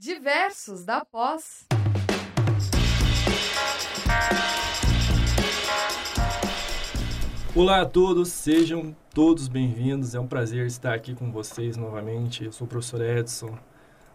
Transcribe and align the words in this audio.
Diversos 0.00 0.82
da 0.82 1.04
Pós. 1.04 1.66
Olá 7.54 7.82
a 7.82 7.84
todos, 7.84 8.30
sejam 8.32 8.96
todos 9.12 9.46
bem-vindos. 9.46 10.14
É 10.14 10.18
um 10.18 10.26
prazer 10.26 10.64
estar 10.64 10.94
aqui 10.94 11.14
com 11.14 11.30
vocês 11.30 11.76
novamente. 11.76 12.46
Eu 12.46 12.50
sou 12.50 12.66
o 12.66 12.70
professor 12.70 13.02
Edson, 13.02 13.58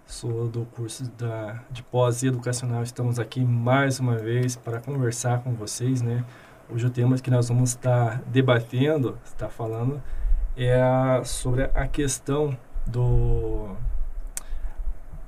sou 0.08 0.48
do 0.48 0.66
curso 0.66 1.04
da, 1.12 1.64
de 1.70 1.84
pós-educacional. 1.84 2.82
Estamos 2.82 3.20
aqui 3.20 3.42
mais 3.42 4.00
uma 4.00 4.18
vez 4.18 4.56
para 4.56 4.82
conversar 4.82 5.44
com 5.44 5.54
vocês, 5.54 6.02
né? 6.02 6.26
Hoje 6.68 6.88
o 6.88 6.90
tema 6.90 7.16
que 7.20 7.30
nós 7.30 7.48
vamos 7.48 7.70
estar 7.70 8.24
debatendo, 8.24 9.20
estar 9.24 9.50
falando, 9.50 10.02
é 10.58 10.82
a, 10.82 11.24
sobre 11.24 11.70
a 11.76 11.88
questão 11.88 12.58
do 12.88 13.78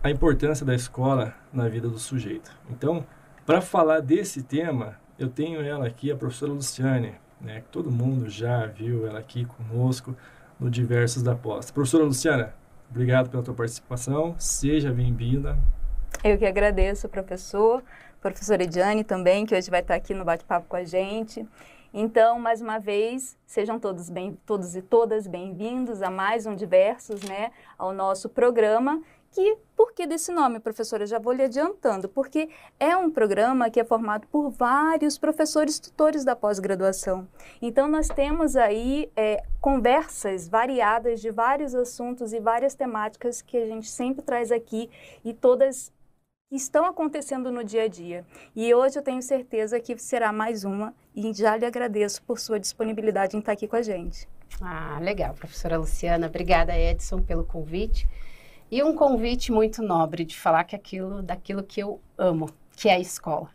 a 0.07 0.11
importância 0.11 0.65
da 0.65 0.73
escola 0.73 1.35
na 1.51 1.67
vida 1.67 1.89
do 1.89 1.99
sujeito. 1.99 2.49
Então, 2.69 3.05
para 3.45 3.59
falar 3.59 3.99
desse 3.99 4.41
tema, 4.41 4.97
eu 5.19 5.27
tenho 5.27 5.61
ela 5.61 5.85
aqui, 5.85 6.09
a 6.09 6.15
professora 6.15 6.53
Luciane, 6.53 7.15
né? 7.41 7.63
Todo 7.71 7.91
mundo 7.91 8.29
já 8.29 8.65
viu 8.67 9.05
ela 9.05 9.19
aqui 9.19 9.45
conosco 9.45 10.15
no 10.57 10.69
Diversos 10.69 11.21
da 11.21 11.35
Pós. 11.35 11.71
Professora 11.71 12.05
Luciana, 12.05 12.53
obrigado 12.89 13.29
pela 13.29 13.43
tua 13.43 13.53
participação, 13.53 14.33
seja 14.39 14.91
bem-vinda. 14.91 15.57
Eu 16.23 16.37
que 16.37 16.45
agradeço, 16.45 17.09
professor 17.09 17.83
professora 18.21 18.63
Ediane 18.63 19.03
também, 19.03 19.45
que 19.45 19.55
hoje 19.55 19.69
vai 19.69 19.81
estar 19.81 19.95
aqui 19.95 20.13
no 20.13 20.25
bate-papo 20.25 20.67
com 20.67 20.75
a 20.75 20.83
gente. 20.83 21.45
Então, 21.93 22.39
mais 22.39 22.61
uma 22.61 22.79
vez, 22.79 23.37
sejam 23.45 23.79
todos, 23.79 24.09
bem, 24.09 24.37
todos 24.45 24.75
e 24.75 24.81
todas 24.81 25.25
bem-vindos 25.25 26.01
a 26.01 26.11
mais 26.11 26.45
um 26.45 26.53
Diversos, 26.53 27.21
né, 27.21 27.51
ao 27.77 27.93
nosso 27.93 28.27
programa. 28.27 29.01
Que, 29.31 29.57
por 29.75 29.93
que 29.93 30.07
desse 30.07 30.31
nome, 30.31 30.59
professora? 30.59 31.05
Já 31.05 31.19
vou 31.19 31.33
lhe 31.33 31.43
adiantando, 31.43 32.09
porque 32.09 32.49
é 32.79 32.95
um 32.97 33.11
programa 33.11 33.69
que 33.69 33.79
é 33.79 33.83
formado 33.83 34.25
por 34.27 34.49
vários 34.49 35.17
professores 35.17 35.79
tutores 35.79 36.23
da 36.23 36.35
pós-graduação. 36.35 37.27
Então, 37.61 37.87
nós 37.87 38.07
temos 38.07 38.55
aí 38.55 39.11
é, 39.15 39.43
conversas 39.61 40.47
variadas 40.47 41.21
de 41.21 41.29
vários 41.29 41.75
assuntos 41.75 42.33
e 42.33 42.39
várias 42.39 42.73
temáticas 42.73 43.41
que 43.41 43.57
a 43.57 43.65
gente 43.65 43.89
sempre 43.89 44.23
traz 44.23 44.51
aqui 44.51 44.89
e 45.23 45.33
todas 45.33 45.91
estão 46.51 46.85
acontecendo 46.85 47.51
no 47.51 47.63
dia 47.63 47.83
a 47.83 47.87
dia. 47.87 48.25
E 48.55 48.73
hoje 48.73 48.97
eu 48.97 49.03
tenho 49.03 49.21
certeza 49.21 49.79
que 49.79 49.97
será 49.97 50.31
mais 50.31 50.63
uma 50.63 50.93
e 51.13 51.33
já 51.33 51.57
lhe 51.57 51.65
agradeço 51.65 52.23
por 52.23 52.39
sua 52.39 52.59
disponibilidade 52.59 53.35
em 53.35 53.39
estar 53.39 53.51
aqui 53.51 53.67
com 53.67 53.75
a 53.75 53.81
gente. 53.81 54.27
Ah, 54.61 54.97
legal, 55.01 55.33
professora 55.33 55.77
Luciana. 55.77 56.27
Obrigada, 56.27 56.77
Edson, 56.77 57.21
pelo 57.21 57.43
convite. 57.43 58.07
E 58.69 58.83
um 58.83 58.93
convite 58.93 59.49
muito 59.49 59.81
nobre 59.81 60.25
de 60.25 60.37
falar 60.37 60.65
que 60.65 60.75
aquilo, 60.75 61.21
daquilo 61.21 61.63
que 61.63 61.81
eu 61.81 62.01
amo, 62.17 62.49
que 62.75 62.89
é 62.89 62.95
a 62.95 62.99
escola. 62.99 63.49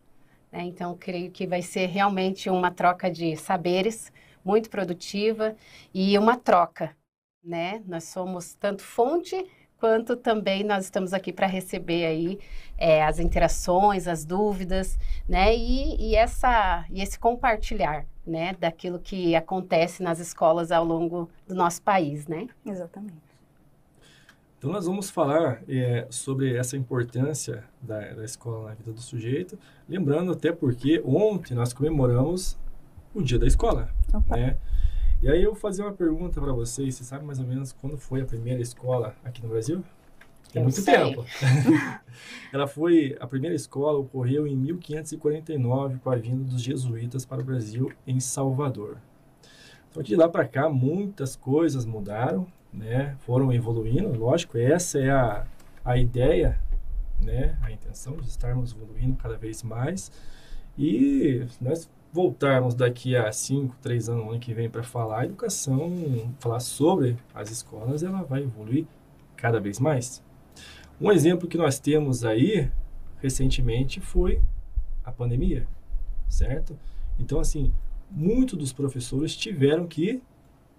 Né? 0.51 0.63
Então, 0.65 0.97
creio 0.99 1.31
que 1.31 1.47
vai 1.47 1.61
ser 1.61 1.87
realmente 1.87 2.49
uma 2.49 2.71
troca 2.71 3.11
de 3.11 3.37
saberes 3.37 4.11
muito 4.43 4.71
produtiva 4.71 5.55
e 5.93 6.17
uma 6.19 6.37
troca, 6.39 6.97
né? 7.45 7.83
Nós 7.87 8.05
somos 8.05 8.55
tanto 8.55 8.83
fonte 8.83 9.47
quanto 9.79 10.17
também 10.17 10.65
nós 10.65 10.85
estamos 10.85 11.13
aqui 11.13 11.33
para 11.33 11.47
receber 11.47 12.07
aí 12.07 12.39
é, 12.79 13.05
as 13.05 13.19
interações, 13.19 14.09
as 14.09 14.25
dúvidas, 14.25 14.99
né? 15.29 15.55
E, 15.55 16.11
e, 16.11 16.17
essa, 16.17 16.87
e 16.91 17.03
esse 17.03 17.19
compartilhar, 17.19 18.07
né? 18.27 18.55
Daquilo 18.59 18.99
que 18.99 19.37
acontece 19.37 20.03
nas 20.03 20.19
escolas 20.19 20.73
ao 20.73 20.85
longo 20.85 21.29
do 21.47 21.55
nosso 21.55 21.83
país, 21.83 22.27
né? 22.27 22.47
Exatamente. 22.65 23.32
Então, 24.63 24.71
nós 24.71 24.87
vamos 24.87 25.11
falar 25.11 25.61
é, 25.69 26.07
sobre 26.09 26.57
essa 26.57 26.77
importância 26.77 27.65
da, 27.81 27.99
da 28.13 28.25
escola 28.25 28.69
na 28.69 28.75
vida 28.75 28.93
do 28.93 29.01
sujeito, 29.01 29.59
lembrando 29.89 30.31
até 30.31 30.53
porque 30.53 31.03
ontem 31.05 31.53
nós 31.53 31.73
comemoramos 31.73 32.57
o 33.13 33.21
dia 33.21 33.41
da 33.41 33.47
escola, 33.49 33.89
Opa. 34.15 34.37
né? 34.37 34.57
E 35.21 35.29
aí 35.29 35.43
eu 35.43 35.51
vou 35.51 35.61
fazer 35.61 35.83
uma 35.83 35.91
pergunta 35.91 36.41
para 36.41 36.53
vocês. 36.53 36.95
Você 36.95 37.03
sabe 37.03 37.25
mais 37.25 37.41
ou 37.41 37.45
menos 37.45 37.73
quando 37.73 37.99
foi 37.99 38.21
a 38.21 38.25
primeira 38.25 38.63
escola 38.63 39.17
aqui 39.25 39.43
no 39.43 39.49
Brasil? 39.49 39.83
Tem 40.53 40.61
eu 40.61 40.63
muito 40.63 40.81
sei. 40.81 40.95
tempo. 40.95 41.27
Ela 42.55 42.69
foi 42.69 43.17
a 43.19 43.27
primeira 43.27 43.57
escola 43.57 43.99
ocorreu 43.99 44.47
em 44.47 44.55
1549 44.55 45.99
com 45.99 46.09
a 46.09 46.15
vinda 46.15 46.45
dos 46.45 46.63
jesuítas 46.63 47.27
para 47.27 47.41
o 47.41 47.45
Brasil 47.45 47.93
em 48.07 48.21
Salvador. 48.21 48.99
Então 49.91 50.05
de 50.05 50.15
lá 50.15 50.29
para 50.29 50.47
cá 50.47 50.69
muitas 50.69 51.35
coisas 51.35 51.85
mudaram, 51.85 52.47
né? 52.73 53.17
Foram 53.21 53.53
evoluindo, 53.53 54.19
lógico. 54.19 54.57
Essa 54.57 54.99
é 54.99 55.11
a, 55.11 55.47
a 55.85 55.97
ideia, 55.97 56.59
né? 57.21 57.57
A 57.63 57.71
intenção 57.71 58.17
de 58.17 58.29
estarmos 58.29 58.73
evoluindo 58.73 59.17
cada 59.17 59.37
vez 59.37 59.63
mais. 59.63 60.11
E 60.79 61.47
nós 61.61 61.91
voltarmos 62.13 62.75
daqui 62.75 63.17
a 63.17 63.31
5, 63.33 63.77
3 63.81 64.09
anos, 64.09 64.29
ano 64.29 64.39
que 64.39 64.53
vem, 64.53 64.69
para 64.69 64.83
falar 64.83 65.21
a 65.21 65.25
educação, 65.25 65.91
falar 66.39 66.61
sobre 66.61 67.17
as 67.35 67.51
escolas, 67.51 68.03
ela 68.03 68.23
vai 68.23 68.43
evoluir 68.43 68.87
cada 69.37 69.59
vez 69.61 69.79
mais. 69.79 70.23
Um 71.01 71.11
exemplo 71.11 71.49
que 71.49 71.57
nós 71.57 71.79
temos 71.79 72.25
aí, 72.25 72.71
recentemente, 73.21 74.01
foi 74.01 74.41
a 75.05 75.11
pandemia, 75.11 75.67
certo? 76.29 76.79
Então, 77.19 77.41
assim, 77.41 77.73
muitos 78.11 78.59
dos 78.59 78.73
professores 78.73 79.35
tiveram 79.35 79.87
que 79.87 80.23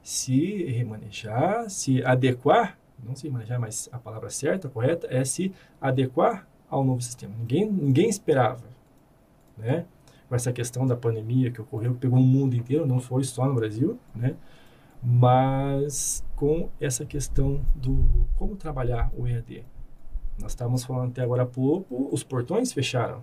se 0.03 0.65
remanejar, 0.65 1.69
se 1.69 2.03
adequar, 2.03 2.77
não 3.03 3.15
se 3.15 3.27
remanejar, 3.27 3.59
mas 3.59 3.89
a 3.91 3.97
palavra 3.97 4.29
certa, 4.29 4.69
correta, 4.69 5.07
é 5.09 5.23
se 5.25 5.51
adequar 5.81 6.47
ao 6.69 6.83
novo 6.83 7.01
sistema. 7.01 7.33
Ninguém, 7.39 7.71
ninguém 7.71 8.09
esperava, 8.09 8.65
né? 9.57 9.85
com 10.33 10.35
essa 10.35 10.51
questão 10.51 10.87
da 10.87 10.95
pandemia 10.95 11.51
que 11.51 11.61
ocorreu, 11.61 11.93
que 11.93 11.99
pegou 11.99 12.17
o 12.17 12.23
mundo 12.23 12.55
inteiro, 12.55 12.87
não 12.87 12.99
foi 12.99 13.23
só 13.23 13.45
no 13.45 13.53
Brasil, 13.53 13.99
né? 14.15 14.35
Mas 15.01 16.25
com 16.35 16.69
essa 16.81 17.05
questão 17.05 17.63
do 17.75 18.03
como 18.35 18.55
trabalhar 18.55 19.11
o 19.15 19.27
EAD. 19.27 19.63
Nós 20.39 20.53
estávamos 20.53 20.83
falando 20.83 21.11
até 21.11 21.21
agora 21.21 21.43
há 21.43 21.45
pouco, 21.45 22.09
os 22.11 22.23
portões 22.23 22.73
fecharam, 22.73 23.21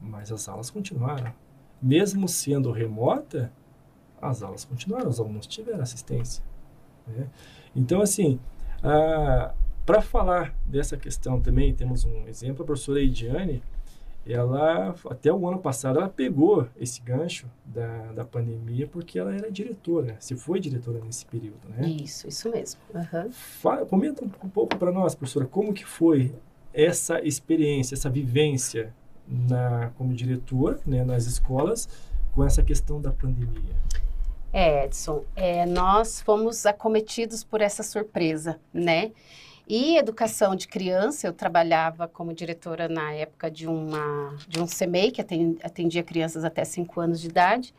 mas 0.00 0.32
as 0.32 0.48
aulas 0.48 0.70
continuaram. 0.70 1.32
Mesmo 1.80 2.26
sendo 2.26 2.72
remota, 2.72 3.52
as 4.28 4.42
aulas 4.42 4.64
continuaram, 4.64 5.08
os 5.08 5.20
alunos 5.20 5.46
tiveram 5.46 5.82
assistência. 5.82 6.42
Né? 7.06 7.28
Então, 7.74 8.00
assim, 8.00 8.38
para 9.84 10.02
falar 10.02 10.54
dessa 10.64 10.96
questão 10.96 11.40
também, 11.40 11.74
temos 11.74 12.04
um 12.04 12.26
exemplo, 12.26 12.62
a 12.62 12.66
professora 12.66 13.00
Eidiane, 13.00 13.62
ela, 14.28 14.94
até 15.08 15.32
o 15.32 15.46
ano 15.46 15.58
passado, 15.58 16.00
ela 16.00 16.08
pegou 16.08 16.66
esse 16.76 17.00
gancho 17.00 17.46
da, 17.64 18.12
da 18.12 18.24
pandemia 18.24 18.86
porque 18.88 19.18
ela 19.18 19.32
era 19.32 19.50
diretora, 19.50 20.16
se 20.18 20.34
foi 20.34 20.58
diretora 20.58 20.98
nesse 21.04 21.24
período, 21.26 21.68
né? 21.68 21.86
Isso, 21.88 22.26
isso 22.26 22.50
mesmo. 22.50 22.80
Uhum. 22.92 23.30
Fala, 23.30 23.86
comenta 23.86 24.24
um 24.24 24.48
pouco 24.48 24.76
para 24.76 24.90
nós, 24.90 25.14
professora, 25.14 25.46
como 25.46 25.72
que 25.72 25.84
foi 25.84 26.34
essa 26.74 27.20
experiência, 27.20 27.94
essa 27.94 28.10
vivência 28.10 28.92
na, 29.28 29.90
como 29.96 30.12
diretora 30.12 30.80
né, 30.84 31.04
nas 31.04 31.26
escolas 31.26 31.88
com 32.32 32.44
essa 32.44 32.64
questão 32.64 33.00
da 33.00 33.12
pandemia? 33.12 33.76
É, 34.58 34.86
Edson, 34.86 35.22
é, 35.36 35.66
nós 35.66 36.22
fomos 36.22 36.64
acometidos 36.64 37.44
por 37.44 37.60
essa 37.60 37.82
surpresa, 37.82 38.58
né? 38.72 39.12
E 39.68 39.98
educação 39.98 40.56
de 40.56 40.66
criança, 40.66 41.26
eu 41.26 41.32
trabalhava 41.34 42.08
como 42.08 42.32
diretora 42.32 42.88
na 42.88 43.12
época 43.12 43.50
de, 43.50 43.66
uma, 43.68 44.34
de 44.48 44.58
um 44.58 44.66
CMEI, 44.66 45.10
que 45.10 45.20
atendia 45.20 46.02
crianças 46.02 46.42
até 46.42 46.64
5 46.64 46.98
anos 46.98 47.20
de 47.20 47.28
idade. 47.28 47.74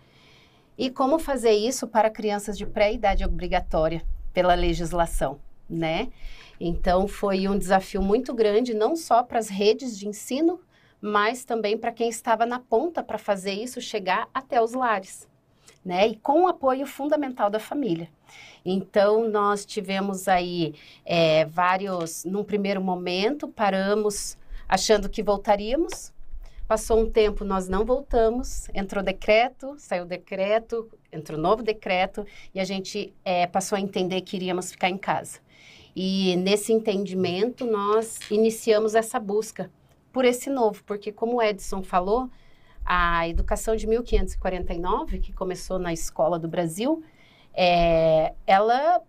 E 0.77 0.91
como 0.91 1.17
fazer 1.17 1.53
isso 1.53 1.87
para 1.87 2.11
crianças 2.11 2.55
de 2.55 2.67
pré-idade 2.67 3.25
obrigatória 3.25 4.03
pela 4.31 4.53
legislação, 4.53 5.39
né? 5.67 6.09
Então, 6.59 7.07
foi 7.07 7.47
um 7.47 7.57
desafio 7.57 8.03
muito 8.03 8.35
grande, 8.35 8.75
não 8.75 8.95
só 8.95 9.23
para 9.23 9.39
as 9.39 9.49
redes 9.49 9.97
de 9.97 10.07
ensino, 10.07 10.61
mas 11.01 11.43
também 11.43 11.75
para 11.75 11.91
quem 11.91 12.07
estava 12.07 12.45
na 12.45 12.59
ponta 12.59 13.01
para 13.01 13.17
fazer 13.17 13.53
isso 13.53 13.81
chegar 13.81 14.29
até 14.31 14.61
os 14.61 14.73
lares, 14.73 15.27
né? 15.87 16.05
E 16.05 16.15
com 16.17 16.43
o 16.43 16.47
apoio 16.47 16.85
fundamental 16.85 17.49
da 17.49 17.59
família. 17.59 18.09
Então, 18.65 19.29
nós 19.29 19.65
tivemos 19.65 20.27
aí 20.27 20.75
é, 21.05 21.45
vários, 21.45 22.25
num 22.25 22.43
primeiro 22.43 22.81
momento, 22.81 23.47
paramos 23.47 24.37
achando 24.67 25.07
que 25.07 25.23
voltaríamos. 25.23 26.11
Passou 26.67 26.99
um 26.99 27.09
tempo, 27.09 27.45
nós 27.45 27.69
não 27.69 27.85
voltamos, 27.85 28.67
entrou 28.73 29.01
decreto, 29.01 29.75
saiu 29.77 30.05
decreto, 30.05 30.89
entrou 31.13 31.39
novo 31.39 31.63
decreto 31.63 32.25
e 32.53 32.59
a 32.59 32.65
gente 32.65 33.13
é, 33.23 33.47
passou 33.47 33.77
a 33.77 33.79
entender 33.79 34.19
que 34.19 34.35
iríamos 34.35 34.69
ficar 34.69 34.89
em 34.89 34.97
casa. 34.97 35.39
E 35.95 36.35
nesse 36.35 36.73
entendimento, 36.73 37.65
nós 37.65 38.19
iniciamos 38.29 38.95
essa 38.95 39.17
busca 39.17 39.71
por 40.11 40.25
esse 40.25 40.49
novo, 40.49 40.83
porque 40.83 41.09
como 41.09 41.37
o 41.37 41.41
Edson 41.41 41.81
falou, 41.81 42.29
a 42.89 43.27
educação 43.27 43.75
de 43.75 43.85
1549, 43.85 45.19
que 45.19 45.33
começou 45.33 45.77
na 45.77 45.91
escola 45.91 46.39
do 46.39 46.47
Brasil, 46.47 47.03
é, 47.53 48.33
ela 48.47 49.01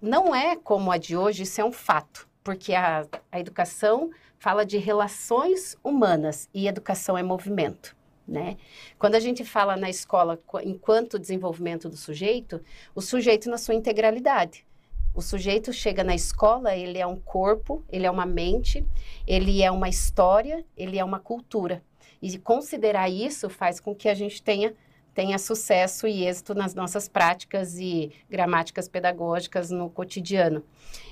não 0.00 0.32
é 0.32 0.54
como 0.54 0.92
a 0.92 0.96
de 0.96 1.16
hoje, 1.16 1.42
isso 1.42 1.60
é 1.60 1.64
um 1.64 1.72
fato, 1.72 2.28
porque 2.44 2.72
a, 2.72 3.04
a 3.32 3.40
educação 3.40 4.10
fala 4.38 4.64
de 4.64 4.78
relações 4.78 5.76
humanas 5.82 6.48
e 6.54 6.68
educação 6.68 7.18
é 7.18 7.22
movimento. 7.22 7.96
Né? 8.28 8.56
Quando 8.96 9.16
a 9.16 9.20
gente 9.20 9.44
fala 9.44 9.76
na 9.76 9.90
escola 9.90 10.40
enquanto 10.62 11.18
desenvolvimento 11.18 11.88
do 11.88 11.96
sujeito, 11.96 12.60
o 12.94 13.00
sujeito 13.00 13.50
na 13.50 13.58
sua 13.58 13.74
integralidade. 13.74 14.64
O 15.12 15.20
sujeito 15.20 15.72
chega 15.72 16.04
na 16.04 16.14
escola, 16.14 16.76
ele 16.76 16.96
é 16.96 17.06
um 17.06 17.16
corpo, 17.16 17.84
ele 17.88 18.06
é 18.06 18.10
uma 18.10 18.24
mente, 18.24 18.86
ele 19.26 19.64
é 19.64 19.70
uma 19.70 19.88
história, 19.88 20.64
ele 20.76 20.96
é 20.96 21.04
uma 21.04 21.18
cultura. 21.18 21.82
E 22.20 22.38
considerar 22.38 23.08
isso 23.08 23.48
faz 23.48 23.80
com 23.80 23.94
que 23.94 24.08
a 24.08 24.14
gente 24.14 24.42
tenha 24.42 24.74
tenha 25.14 25.38
sucesso 25.38 26.06
e 26.06 26.24
êxito 26.24 26.54
nas 26.54 26.74
nossas 26.74 27.08
práticas 27.08 27.76
e 27.78 28.12
gramáticas 28.30 28.88
pedagógicas 28.88 29.70
no 29.70 29.90
cotidiano. 29.90 30.62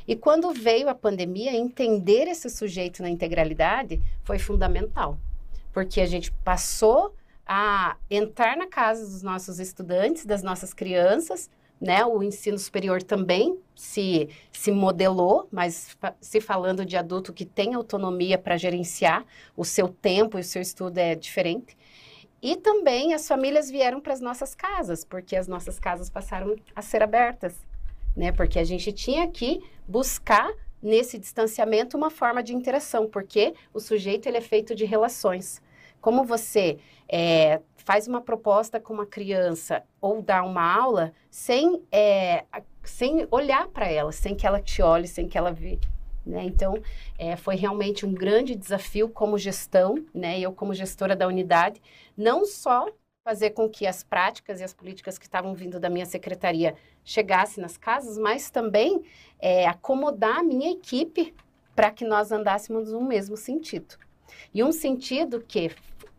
E 0.06 0.14
quando 0.14 0.52
veio 0.52 0.88
a 0.88 0.94
pandemia, 0.94 1.52
entender 1.52 2.28
esse 2.28 2.48
sujeito 2.48 3.02
na 3.02 3.10
integralidade 3.10 4.00
foi 4.22 4.38
fundamental, 4.38 5.18
porque 5.72 6.00
a 6.00 6.06
gente 6.06 6.30
passou 6.44 7.14
a 7.46 7.96
entrar 8.10 8.56
na 8.56 8.66
casa 8.66 9.04
dos 9.04 9.22
nossos 9.22 9.58
estudantes, 9.58 10.24
das 10.24 10.42
nossas 10.42 10.72
crianças, 10.72 11.50
né? 11.80 12.04
O 12.04 12.22
ensino 12.22 12.58
superior 12.58 13.02
também 13.02 13.58
se, 13.74 14.28
se 14.52 14.72
modelou, 14.72 15.48
mas 15.50 15.96
se 16.20 16.40
falando 16.40 16.84
de 16.84 16.96
adulto 16.96 17.32
que 17.32 17.44
tem 17.44 17.74
autonomia 17.74 18.36
para 18.36 18.56
gerenciar 18.56 19.24
o 19.56 19.64
seu 19.64 19.88
tempo 19.88 20.38
e 20.38 20.40
o 20.40 20.44
seu 20.44 20.60
estudo 20.60 20.98
é 20.98 21.14
diferente. 21.14 21.76
E 22.40 22.56
também 22.56 23.14
as 23.14 23.26
famílias 23.26 23.70
vieram 23.70 24.00
para 24.00 24.12
as 24.12 24.20
nossas 24.20 24.54
casas, 24.54 25.04
porque 25.04 25.36
as 25.36 25.48
nossas 25.48 25.78
casas 25.78 26.08
passaram 26.08 26.54
a 26.74 26.82
ser 26.82 27.02
abertas, 27.02 27.54
né? 28.16 28.30
Porque 28.32 28.58
a 28.58 28.64
gente 28.64 28.92
tinha 28.92 29.28
que 29.28 29.60
buscar 29.86 30.48
nesse 30.80 31.18
distanciamento 31.18 31.96
uma 31.96 32.10
forma 32.10 32.42
de 32.42 32.54
interação, 32.54 33.08
porque 33.08 33.54
o 33.74 33.80
sujeito 33.80 34.26
ele 34.26 34.36
é 34.36 34.40
feito 34.40 34.74
de 34.74 34.84
relações. 34.84 35.60
Como 36.00 36.24
você 36.24 36.78
é, 37.08 37.60
faz 37.88 38.06
uma 38.06 38.20
proposta 38.20 38.78
com 38.78 38.92
uma 38.92 39.06
criança 39.06 39.82
ou 39.98 40.20
dá 40.20 40.42
uma 40.42 40.60
aula 40.62 41.10
sem, 41.30 41.82
é, 41.90 42.44
sem 42.84 43.26
olhar 43.30 43.66
para 43.68 43.90
ela, 43.90 44.12
sem 44.12 44.34
que 44.34 44.46
ela 44.46 44.60
te 44.60 44.82
olhe, 44.82 45.08
sem 45.08 45.26
que 45.26 45.38
ela 45.38 45.50
vê. 45.50 45.78
Né? 46.26 46.44
Então, 46.44 46.74
é, 47.18 47.34
foi 47.34 47.56
realmente 47.56 48.04
um 48.04 48.12
grande 48.12 48.54
desafio 48.54 49.08
como 49.08 49.38
gestão, 49.38 50.04
né? 50.12 50.38
eu 50.38 50.52
como 50.52 50.74
gestora 50.74 51.16
da 51.16 51.26
unidade, 51.26 51.80
não 52.14 52.44
só 52.44 52.86
fazer 53.24 53.52
com 53.52 53.66
que 53.70 53.86
as 53.86 54.04
práticas 54.04 54.60
e 54.60 54.64
as 54.64 54.74
políticas 54.74 55.16
que 55.16 55.24
estavam 55.24 55.54
vindo 55.54 55.80
da 55.80 55.88
minha 55.88 56.04
secretaria 56.04 56.74
chegassem 57.02 57.62
nas 57.62 57.78
casas, 57.78 58.18
mas 58.18 58.50
também 58.50 59.02
é, 59.38 59.66
acomodar 59.66 60.40
a 60.40 60.42
minha 60.42 60.72
equipe 60.72 61.34
para 61.74 61.90
que 61.90 62.04
nós 62.04 62.30
andássemos 62.32 62.92
no 62.92 63.00
mesmo 63.00 63.34
sentido. 63.34 63.96
E 64.52 64.62
um 64.62 64.72
sentido 64.72 65.40
que 65.40 65.70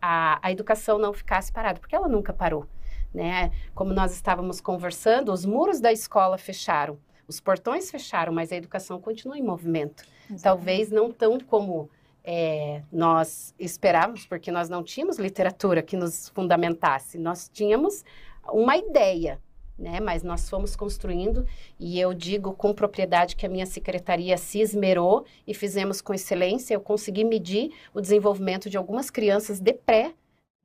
a, 0.02 0.40
a 0.42 0.52
educação 0.52 0.98
não 0.98 1.14
ficasse 1.14 1.52
parada, 1.52 1.80
porque 1.80 1.96
ela 1.96 2.08
nunca 2.08 2.34
parou. 2.34 2.66
Né? 3.14 3.52
Como 3.74 3.94
nós 3.94 4.14
estávamos 4.14 4.62
conversando, 4.62 5.32
os 5.32 5.46
muros 5.46 5.80
da 5.80 5.92
escola 5.92 6.38
fecharam, 6.38 6.98
os 7.28 7.40
portões 7.40 7.90
fecharam, 7.90 8.34
mas 8.34 8.52
a 8.52 8.56
educação 8.56 9.00
continua 9.00 9.38
em 9.38 9.44
movimento. 9.44 10.04
Exatamente. 10.30 10.44
Talvez 10.44 10.92
não 10.92 11.12
tão 11.12 11.40
como 11.40 11.90
é, 12.24 12.84
nós 12.92 13.54
esperávamos, 13.58 14.26
porque 14.26 14.52
nós 14.52 14.70
não 14.70 14.84
tínhamos 14.84 15.18
literatura 15.18 15.82
que 15.82 15.98
nos 15.98 16.30
fundamentasse, 16.30 17.18
nós 17.18 17.50
tínhamos 17.50 18.04
uma 18.52 18.78
ideia, 18.78 19.40
né? 19.80 20.00
Mas 20.00 20.22
nós 20.24 20.50
fomos 20.50 20.76
construindo 20.76 21.46
e 21.80 22.00
eu 22.00 22.14
digo 22.14 22.54
com 22.54 22.74
propriedade 22.74 23.36
que 23.36 23.46
a 23.46 23.50
minha 23.50 23.66
secretaria 23.66 24.38
se 24.38 24.60
esmerou 24.60 25.26
e 25.48 25.54
fizemos 25.54 26.02
com 26.02 26.14
excelência. 26.14 26.74
Eu 26.74 26.82
consegui 26.82 27.24
medir 27.24 27.72
o 27.94 28.02
desenvolvimento 28.02 28.70
de 28.70 28.78
algumas 28.78 29.10
crianças 29.10 29.60
de 29.60 29.74
pré 29.74 30.14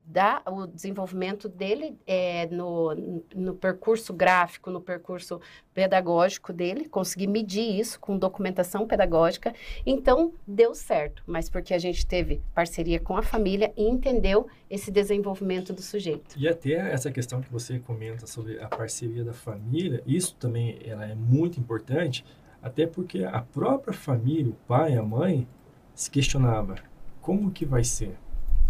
da, 0.06 0.42
o 0.46 0.66
desenvolvimento 0.66 1.48
dele 1.48 1.98
é, 2.06 2.46
no, 2.46 2.94
no 3.34 3.54
percurso 3.54 4.12
gráfico, 4.12 4.70
no 4.70 4.80
percurso 4.80 5.40
pedagógico 5.72 6.52
dele, 6.52 6.88
consegui 6.88 7.26
medir 7.26 7.78
isso 7.80 7.98
com 7.98 8.18
documentação 8.18 8.86
pedagógica, 8.86 9.54
então 9.86 10.34
deu 10.46 10.74
certo, 10.74 11.22
mas 11.26 11.48
porque 11.48 11.72
a 11.72 11.78
gente 11.78 12.06
teve 12.06 12.42
parceria 12.54 13.00
com 13.00 13.16
a 13.16 13.22
família 13.22 13.72
e 13.76 13.88
entendeu 13.88 14.46
esse 14.68 14.90
desenvolvimento 14.90 15.72
do 15.72 15.80
sujeito. 15.80 16.36
E 16.36 16.46
até 16.46 16.74
essa 16.92 17.10
questão 17.10 17.40
que 17.40 17.50
você 17.50 17.78
comenta 17.78 18.26
sobre 18.26 18.60
a 18.60 18.68
parceria 18.68 19.24
da 19.24 19.32
família, 19.32 20.02
isso 20.06 20.36
também 20.36 20.78
ela 20.84 21.06
é 21.06 21.14
muito 21.14 21.58
importante, 21.58 22.24
até 22.62 22.86
porque 22.86 23.24
a 23.24 23.40
própria 23.40 23.94
família, 23.94 24.52
o 24.52 24.56
pai, 24.66 24.96
a 24.96 25.02
mãe, 25.02 25.48
se 25.94 26.10
questionava 26.10 26.76
como 27.20 27.50
que 27.50 27.64
vai 27.64 27.84
ser 27.84 28.16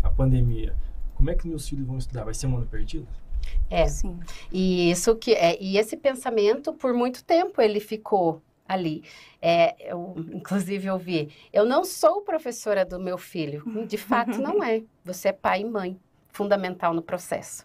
a 0.03 0.11
pandemia 0.11 0.75
como 1.25 1.31
é 1.31 1.35
que 1.35 1.49
meus 1.49 1.67
filhos 1.67 1.87
vão 1.87 1.97
estudar? 1.97 2.23
Vai 2.23 2.35
ser 2.35 2.47
um 2.47 2.59
ano 2.59 2.67
perdido? 2.67 3.09
É, 3.71 3.89
sim. 3.89 4.21
E 4.53 4.91
isso 4.91 5.17
que 5.17 5.33
é, 5.33 5.57
e 5.59 5.79
esse 5.79 5.97
pensamento 5.97 6.71
por 6.75 6.93
muito 6.93 7.25
tempo 7.25 7.63
ele 7.63 7.81
ficou 7.81 8.43
ali. 8.69 9.03
É, 9.41 9.75
eu, 9.91 10.15
inclusive, 10.35 10.87
eu 10.87 10.99
vi, 10.99 11.31
eu 11.51 11.65
não 11.65 11.83
sou 11.83 12.21
professora 12.21 12.85
do 12.85 13.01
meu 13.01 13.17
filho. 13.17 13.65
De 13.87 13.97
fato, 13.97 14.39
não 14.39 14.63
é. 14.63 14.83
Você 15.03 15.29
é 15.29 15.33
pai 15.33 15.63
e 15.63 15.65
mãe, 15.65 15.99
fundamental 16.29 16.93
no 16.93 17.01
processo 17.01 17.65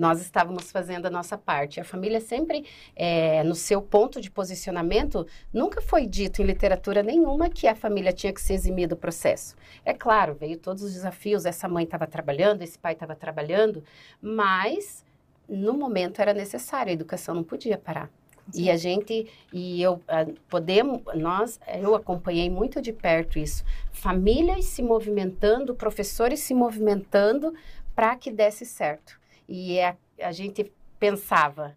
nós 0.00 0.18
estávamos 0.22 0.72
fazendo 0.72 1.04
a 1.04 1.10
nossa 1.10 1.36
parte. 1.36 1.78
A 1.78 1.84
família 1.84 2.20
sempre, 2.20 2.64
é, 2.96 3.44
no 3.44 3.54
seu 3.54 3.82
ponto 3.82 4.18
de 4.18 4.30
posicionamento, 4.30 5.26
nunca 5.52 5.82
foi 5.82 6.06
dito 6.06 6.40
em 6.40 6.46
literatura 6.46 7.02
nenhuma 7.02 7.50
que 7.50 7.66
a 7.66 7.74
família 7.74 8.10
tinha 8.10 8.32
que 8.32 8.40
se 8.40 8.54
eximir 8.54 8.88
do 8.88 8.96
processo. 8.96 9.54
É 9.84 9.92
claro, 9.92 10.34
veio 10.34 10.56
todos 10.56 10.82
os 10.82 10.94
desafios, 10.94 11.44
essa 11.44 11.68
mãe 11.68 11.84
estava 11.84 12.06
trabalhando, 12.06 12.62
esse 12.62 12.78
pai 12.78 12.94
estava 12.94 13.14
trabalhando, 13.14 13.84
mas 14.22 15.04
no 15.46 15.74
momento 15.74 16.22
era 16.22 16.32
necessário, 16.32 16.88
a 16.88 16.94
educação 16.94 17.34
não 17.34 17.44
podia 17.44 17.76
parar. 17.76 18.08
E 18.54 18.70
a 18.70 18.78
gente, 18.78 19.30
e 19.52 19.82
eu, 19.82 20.00
podemos, 20.48 21.02
nós, 21.14 21.60
eu 21.78 21.94
acompanhei 21.94 22.48
muito 22.48 22.80
de 22.80 22.90
perto 22.90 23.38
isso. 23.38 23.62
Famílias 23.92 24.64
se 24.64 24.82
movimentando, 24.82 25.74
professores 25.74 26.40
se 26.40 26.54
movimentando 26.54 27.52
para 27.94 28.16
que 28.16 28.30
desse 28.30 28.64
certo. 28.64 29.19
E 29.50 29.76
é, 29.78 29.96
a 30.22 30.30
gente 30.30 30.72
pensava, 30.98 31.76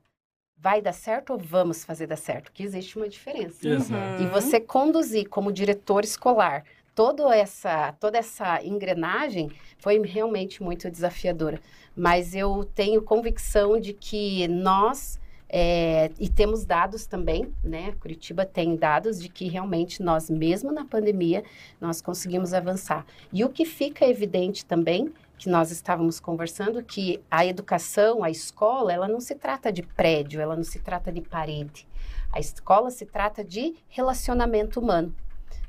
vai 0.56 0.80
dar 0.80 0.94
certo 0.94 1.34
ou 1.34 1.40
vamos 1.40 1.84
fazer 1.84 2.06
dar 2.06 2.18
certo? 2.18 2.52
Que 2.52 2.62
existe 2.62 2.98
uma 2.98 3.10
diferença. 3.10 3.68
Uhum. 3.68 4.24
E 4.24 4.28
você 4.28 4.60
conduzir 4.60 5.28
como 5.28 5.52
diretor 5.52 6.04
escolar 6.04 6.64
toda 6.94 7.36
essa, 7.36 7.94
toda 7.94 8.20
essa 8.20 8.64
engrenagem 8.64 9.50
foi 9.80 10.00
realmente 10.06 10.62
muito 10.62 10.90
desafiadora. 10.92 11.60
Mas 11.96 12.36
eu 12.36 12.64
tenho 12.76 13.02
convicção 13.02 13.80
de 13.80 13.92
que 13.92 14.48
nós 14.48 15.20
é, 15.56 16.10
e 16.20 16.28
temos 16.28 16.66
dados 16.66 17.06
também, 17.06 17.54
né? 17.64 17.94
Curitiba 18.00 18.44
tem 18.44 18.76
dados 18.76 19.22
de 19.22 19.30
que 19.30 19.48
realmente 19.48 20.02
nós, 20.02 20.28
mesmo 20.28 20.72
na 20.72 20.84
pandemia, 20.84 21.44
nós 21.80 22.02
conseguimos 22.02 22.56
avançar. 22.56 23.06
E 23.32 23.44
o 23.44 23.50
que 23.50 23.64
fica 23.64 24.04
evidente 24.04 24.66
também 24.66 25.14
que 25.38 25.50
nós 25.50 25.72
estávamos 25.72 26.20
conversando 26.20 26.84
que 26.84 27.22
a 27.30 27.46
educação, 27.46 28.24
a 28.24 28.30
escola, 28.30 28.94
ela 28.94 29.08
não 29.08 29.20
se 29.20 29.36
trata 29.36 29.72
de 29.72 29.84
prédio, 29.84 30.40
ela 30.40 30.56
não 30.56 30.64
se 30.64 30.80
trata 30.80 31.12
de 31.12 31.22
parede. 31.22 31.88
A 32.32 32.40
escola 32.40 32.90
se 32.90 33.06
trata 33.06 33.44
de 33.44 33.76
relacionamento 33.90 34.80
humano, 34.80 35.14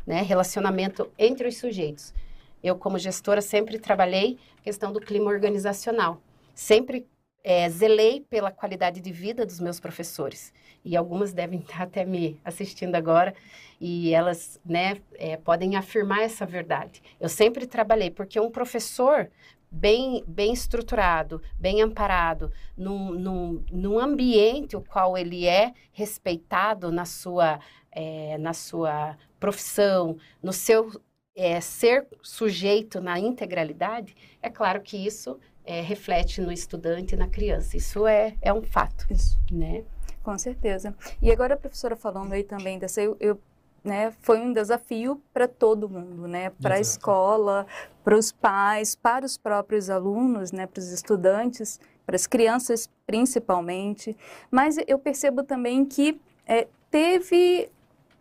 né? 0.06 0.22
Relacionamento 0.22 1.10
entre 1.18 1.48
os 1.48 1.56
sujeitos. 1.56 2.14
Eu, 2.62 2.76
como 2.76 2.98
gestora, 2.98 3.42
sempre 3.42 3.78
trabalhei 3.78 4.38
a 4.58 4.62
questão 4.62 4.92
do 4.92 5.00
clima 5.00 5.30
organizacional. 5.30 6.20
Sempre 6.54 7.06
é, 7.42 7.68
zelei 7.68 8.22
pela 8.22 8.50
qualidade 8.50 9.00
de 9.00 9.12
vida 9.12 9.44
dos 9.44 9.60
meus 9.60 9.78
professores. 9.78 10.52
E 10.84 10.96
algumas 10.96 11.32
devem 11.32 11.60
estar 11.60 11.82
até 11.82 12.04
me 12.04 12.38
assistindo 12.44 12.94
agora 12.94 13.34
e 13.80 14.12
elas 14.12 14.60
né, 14.64 14.98
é, 15.14 15.36
podem 15.36 15.76
afirmar 15.76 16.22
essa 16.22 16.46
verdade. 16.46 17.02
Eu 17.18 17.28
sempre 17.28 17.66
trabalhei, 17.66 18.10
porque 18.10 18.38
um 18.38 18.50
professor 18.50 19.30
bem, 19.70 20.22
bem 20.26 20.52
estruturado, 20.52 21.42
bem 21.58 21.82
amparado, 21.82 22.52
num, 22.76 23.10
num, 23.10 23.64
num 23.72 23.98
ambiente 23.98 24.76
o 24.76 24.80
qual 24.80 25.18
ele 25.18 25.46
é 25.46 25.72
respeitado 25.92 26.92
na 26.92 27.04
sua, 27.04 27.58
é, 27.90 28.38
na 28.38 28.52
sua 28.52 29.16
profissão, 29.40 30.16
no 30.42 30.52
seu 30.52 30.90
é, 31.36 31.60
ser 31.60 32.06
sujeito 32.22 33.00
na 33.00 33.18
integralidade, 33.18 34.16
é 34.40 34.48
claro 34.48 34.80
que 34.80 34.96
isso 34.96 35.38
é, 35.64 35.80
reflete 35.80 36.40
no 36.40 36.52
estudante 36.52 37.14
e 37.14 37.18
na 37.18 37.28
criança. 37.28 37.76
Isso 37.76 38.06
é, 38.06 38.34
é 38.40 38.52
um 38.52 38.62
fato. 38.62 39.06
Isso. 39.10 39.38
Né? 39.50 39.84
Com 40.24 40.38
certeza. 40.38 40.94
E 41.20 41.30
agora 41.30 41.52
a 41.52 41.56
professora 41.56 41.94
falando 41.94 42.32
aí 42.32 42.42
também 42.42 42.78
dessa, 42.78 43.00
eu, 43.02 43.14
eu 43.20 43.38
né, 43.84 44.10
foi 44.22 44.40
um 44.40 44.54
desafio 44.54 45.22
para 45.34 45.46
todo 45.46 45.86
mundo, 45.86 46.26
né, 46.26 46.48
para 46.62 46.76
a 46.76 46.80
escola, 46.80 47.66
para 48.02 48.16
os 48.16 48.32
pais, 48.32 48.96
para 48.96 49.26
os 49.26 49.36
próprios 49.36 49.90
alunos, 49.90 50.50
né, 50.50 50.66
para 50.66 50.80
os 50.80 50.90
estudantes, 50.90 51.78
para 52.06 52.16
as 52.16 52.26
crianças 52.26 52.88
principalmente. 53.06 54.16
Mas 54.50 54.78
eu 54.86 54.98
percebo 54.98 55.42
também 55.42 55.84
que 55.84 56.18
é, 56.46 56.66
teve 56.90 57.70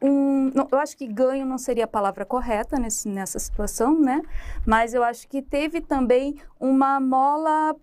um. 0.01 0.51
não, 0.53 0.67
eu 0.69 0.77
acho 0.79 0.98
que 0.98 1.07
ganho 1.07 1.45
não 1.45 1.57
seria 1.57 1.86
a 1.86 1.88
palavra 1.88 2.25
correta 2.25 2.77
nesse, 2.77 3.07
nessa 3.07 3.39
situação, 3.39 3.98
né? 3.98 4.22
Mas 4.65 4.93
eu 4.93 5.01
acho 5.01 5.25
que 5.29 5.41
teve 5.41 5.79
também 5.79 6.36
uma 6.60 7.00
mola 7.00 7.74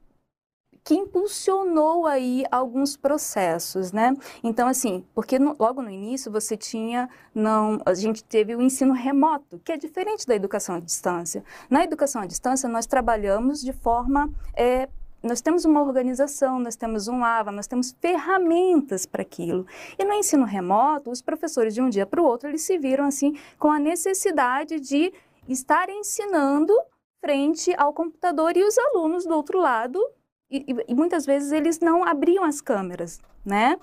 que 0.90 0.94
impulsionou 0.96 2.04
aí 2.04 2.44
alguns 2.50 2.96
processos, 2.96 3.92
né? 3.92 4.12
Então, 4.42 4.66
assim, 4.66 5.04
porque 5.14 5.38
no, 5.38 5.54
logo 5.56 5.80
no 5.80 5.88
início 5.88 6.32
você 6.32 6.56
tinha, 6.56 7.08
não, 7.32 7.80
a 7.86 7.94
gente 7.94 8.24
teve 8.24 8.56
o 8.56 8.60
ensino 8.60 8.92
remoto, 8.92 9.60
que 9.64 9.70
é 9.70 9.76
diferente 9.76 10.26
da 10.26 10.34
educação 10.34 10.74
à 10.74 10.80
distância. 10.80 11.44
Na 11.70 11.84
educação 11.84 12.20
à 12.20 12.26
distância, 12.26 12.68
nós 12.68 12.86
trabalhamos 12.86 13.60
de 13.60 13.72
forma 13.72 14.28
é, 14.52 14.88
nós 15.22 15.40
temos 15.40 15.64
uma 15.64 15.80
organização, 15.80 16.58
nós 16.58 16.74
temos 16.74 17.06
um 17.06 17.22
AVA, 17.22 17.52
nós 17.52 17.68
temos 17.68 17.94
ferramentas 18.00 19.06
para 19.06 19.22
aquilo. 19.22 19.68
E 19.96 20.04
no 20.04 20.14
ensino 20.14 20.44
remoto, 20.44 21.08
os 21.12 21.22
professores 21.22 21.72
de 21.72 21.80
um 21.80 21.88
dia 21.88 22.04
para 22.04 22.20
o 22.20 22.24
outro, 22.24 22.48
eles 22.48 22.62
se 22.62 22.76
viram 22.78 23.04
assim 23.04 23.38
com 23.60 23.70
a 23.70 23.78
necessidade 23.78 24.80
de 24.80 25.12
estar 25.48 25.88
ensinando 25.88 26.76
frente 27.20 27.72
ao 27.78 27.92
computador 27.92 28.56
e 28.56 28.64
os 28.64 28.76
alunos 28.76 29.24
do 29.24 29.36
outro 29.36 29.60
lado 29.60 30.04
e, 30.50 30.66
e, 30.88 30.94
muitas 30.94 31.24
vezes 31.24 31.52
eles 31.52 31.78
não 31.78 32.04
abriam 32.04 32.44
as 32.44 32.60
câmeras, 32.60 33.20
né? 33.44 33.78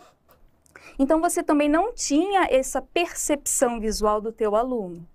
Então 1.00 1.22
você 1.22 1.42
também 1.42 1.70
não 1.70 1.94
tinha 1.94 2.48
essa 2.50 2.82
percepção 2.82 3.80
visual 3.80 4.20
do 4.20 4.32
teu 4.32 4.56
aluno. 4.56 5.08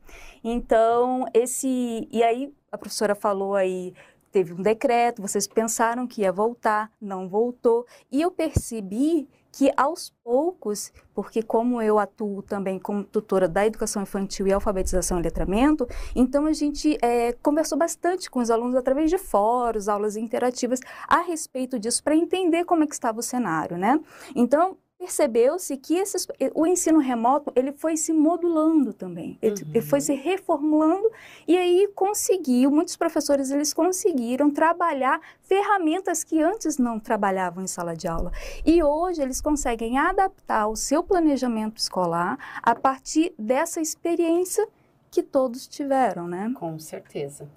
Então 0.42 1.26
esse 1.34 2.08
e 2.10 2.22
aí 2.22 2.52
a 2.70 2.78
professora 2.78 3.14
falou 3.14 3.54
aí 3.54 3.92
teve 4.30 4.54
um 4.54 4.62
decreto, 4.62 5.20
vocês 5.20 5.46
pensaram 5.46 6.06
que 6.06 6.22
ia 6.22 6.32
voltar, 6.32 6.90
não 7.00 7.28
voltou 7.28 7.86
e 8.10 8.22
eu 8.22 8.30
percebi 8.30 9.28
que 9.52 9.70
aos 9.76 10.10
poucos, 10.24 10.90
porque 11.14 11.42
como 11.42 11.82
eu 11.82 11.98
atuo 11.98 12.42
também 12.42 12.78
como 12.78 13.04
tutora 13.04 13.46
da 13.46 13.66
educação 13.66 14.02
infantil 14.02 14.46
e 14.46 14.52
alfabetização 14.52 15.20
e 15.20 15.22
letramento, 15.22 15.86
então 16.16 16.46
a 16.46 16.52
gente 16.52 16.96
é, 17.02 17.32
conversou 17.34 17.76
bastante 17.76 18.30
com 18.30 18.40
os 18.40 18.50
alunos 18.50 18.74
através 18.74 19.10
de 19.10 19.18
fóruns, 19.18 19.88
aulas 19.88 20.16
interativas 20.16 20.80
a 21.06 21.20
respeito 21.20 21.78
disso 21.78 22.02
para 22.02 22.16
entender 22.16 22.64
como 22.64 22.82
é 22.82 22.86
que 22.86 22.94
estava 22.94 23.20
o 23.20 23.22
cenário, 23.22 23.76
né? 23.76 24.00
Então 24.34 24.76
percebeu-se 25.02 25.76
que 25.76 25.96
esses, 25.96 26.28
o 26.54 26.64
ensino 26.64 27.00
remoto 27.00 27.52
ele 27.56 27.72
foi 27.72 27.96
se 27.96 28.12
modulando 28.12 28.92
também, 28.92 29.36
ele, 29.42 29.60
uhum. 29.60 29.70
ele, 29.70 29.80
foi 29.82 30.00
se 30.00 30.14
reformulando 30.14 31.10
e 31.46 31.56
aí 31.56 31.90
conseguiu, 31.92 32.70
muitos 32.70 32.96
professores 32.96 33.50
eles 33.50 33.74
conseguiram 33.74 34.48
trabalhar 34.48 35.20
ferramentas 35.40 36.22
que 36.22 36.40
antes 36.40 36.78
não 36.78 37.00
trabalhavam 37.00 37.64
em 37.64 37.66
sala 37.66 37.96
de 37.96 38.06
aula 38.06 38.30
e 38.64 38.80
hoje 38.80 39.20
eles 39.20 39.40
conseguem 39.40 39.98
adaptar 39.98 40.68
o 40.68 40.76
seu 40.76 41.02
planejamento 41.02 41.78
escolar 41.78 42.38
a 42.62 42.74
partir 42.74 43.34
dessa 43.36 43.80
experiência 43.80 44.68
que 45.10 45.20
todos 45.20 45.66
tiveram, 45.66 46.28
né? 46.28 46.52
Com 46.54 46.78
certeza. 46.78 47.48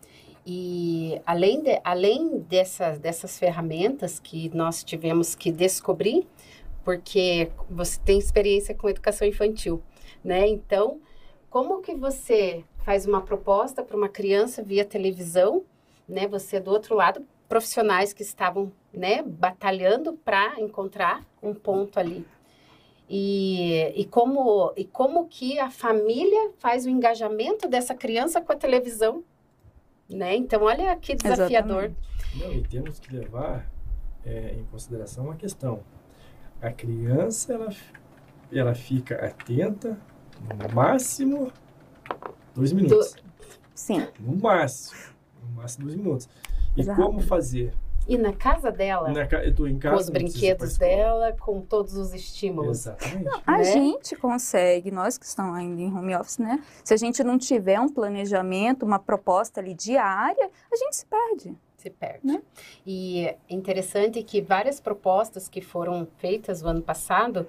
E 0.46 1.20
além, 1.26 1.62
de, 1.62 1.80
além 1.84 2.40
dessas, 2.40 3.00
dessas 3.00 3.40
ferramentas 3.40 4.20
que 4.20 4.56
nós 4.56 4.84
tivemos 4.84 5.34
que 5.34 5.52
descobrir, 5.52 6.28
porque 6.86 7.52
você 7.68 8.00
tem 8.00 8.20
experiência 8.20 8.76
com 8.76 8.88
educação 8.88 9.28
infantil, 9.28 9.82
né? 10.24 10.48
Então, 10.48 11.02
como 11.50 11.82
que 11.82 11.96
você 11.96 12.64
faz 12.84 13.08
uma 13.08 13.22
proposta 13.22 13.84
para 13.84 13.98
uma 13.98 14.08
criança 14.08 14.62
via 14.62 14.86
televisão, 14.86 15.64
né? 16.08 16.28
Você 16.28 16.60
do 16.60 16.70
outro 16.70 16.96
lado, 16.96 17.26
profissionais 17.50 18.14
que 18.14 18.22
estavam, 18.22 18.72
né, 18.94 19.24
batalhando 19.24 20.14
para 20.14 20.60
encontrar 20.60 21.26
um 21.42 21.54
ponto 21.54 22.00
ali. 22.00 22.26
E, 23.10 23.92
e, 23.96 24.06
como, 24.06 24.74
e 24.76 24.84
como 24.86 25.28
que 25.28 25.60
a 25.60 25.70
família 25.70 26.52
faz 26.58 26.86
o 26.86 26.90
engajamento 26.90 27.68
dessa 27.68 27.94
criança 27.94 28.42
com 28.42 28.52
a 28.52 28.56
televisão, 28.56 29.24
né? 30.10 30.36
Então, 30.36 30.64
olha 30.64 30.96
que 30.96 31.16
desafiador. 31.16 31.92
Não, 32.36 32.52
e 32.52 32.62
temos 32.64 33.00
que 33.00 33.16
levar 33.16 33.72
é, 34.24 34.56
em 34.56 34.66
consideração 34.66 35.26
uma 35.26 35.36
questão 35.36 35.84
a 36.66 36.72
criança 36.72 37.54
ela, 37.54 37.70
ela 38.52 38.76
fica 38.76 39.16
atenta 39.24 39.98
no 40.42 40.74
máximo 40.74 41.52
dois 42.54 42.74
minutos. 42.74 43.14
Do... 43.14 43.22
Sim. 43.74 44.08
No 44.20 44.36
máximo. 44.38 45.00
No 45.44 45.62
máximo 45.62 45.86
dois 45.86 45.98
minutos. 45.98 46.30
E 46.76 46.82
Exato. 46.82 47.00
como 47.00 47.22
fazer? 47.22 47.74
E 48.08 48.18
na 48.18 48.34
casa 48.34 48.72
dela, 48.72 49.12
na 49.12 49.26
ca... 49.26 49.44
eu 49.44 49.54
tô 49.54 49.66
em 49.66 49.80
casa, 49.80 49.96
com 49.96 50.02
os 50.02 50.10
brinquedos 50.10 50.78
dela, 50.78 51.36
com 51.40 51.62
todos 51.62 51.96
os 51.96 52.14
estímulos. 52.14 52.80
Exatamente. 52.80 53.24
Não, 53.24 53.42
a 53.46 53.58
né? 53.58 53.64
gente 53.64 54.16
consegue, 54.16 54.92
nós 54.92 55.18
que 55.18 55.26
estamos 55.26 55.56
ainda 55.56 55.82
em 55.82 55.92
home 55.92 56.16
office, 56.16 56.38
né? 56.38 56.64
Se 56.84 56.94
a 56.94 56.98
gente 56.98 57.24
não 57.24 57.38
tiver 57.38 57.80
um 57.80 57.90
planejamento, 57.90 58.86
uma 58.86 59.00
proposta 59.00 59.60
ali 59.60 59.74
diária, 59.74 60.50
a 60.72 60.76
gente 60.76 60.96
se 60.96 61.06
perde 61.06 61.58
se 61.86 61.90
perde. 61.90 62.26
Né? 62.26 62.42
E 62.86 63.28
é 63.28 63.38
interessante 63.50 64.24
que 64.24 64.42
várias 64.42 64.80
propostas 64.80 65.48
que 65.48 65.62
foram 65.62 66.08
feitas 66.18 66.64
o 66.64 66.68
ano 66.68 66.82
passado, 66.82 67.48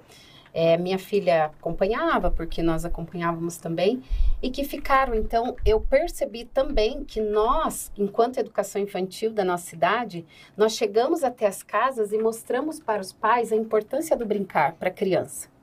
é, 0.53 0.77
minha 0.77 0.99
filha 0.99 1.45
acompanhava, 1.45 2.31
porque 2.31 2.61
nós 2.61 2.85
acompanhávamos 2.85 3.57
também, 3.57 4.03
e 4.41 4.49
que 4.49 4.63
ficaram. 4.63 5.15
Então, 5.15 5.55
eu 5.65 5.79
percebi 5.81 6.45
também 6.45 7.03
que 7.03 7.19
nós, 7.19 7.91
enquanto 7.97 8.37
educação 8.37 8.81
infantil 8.81 9.31
da 9.31 9.43
nossa 9.43 9.65
cidade, 9.65 10.25
nós 10.55 10.73
chegamos 10.73 11.23
até 11.23 11.47
as 11.47 11.63
casas 11.63 12.11
e 12.11 12.17
mostramos 12.17 12.79
para 12.79 13.01
os 13.01 13.11
pais 13.11 13.51
a 13.51 13.55
importância 13.55 14.15
do 14.15 14.25
brincar 14.25 14.73
para 14.73 14.89
a 14.89 14.93
criança 14.93 15.56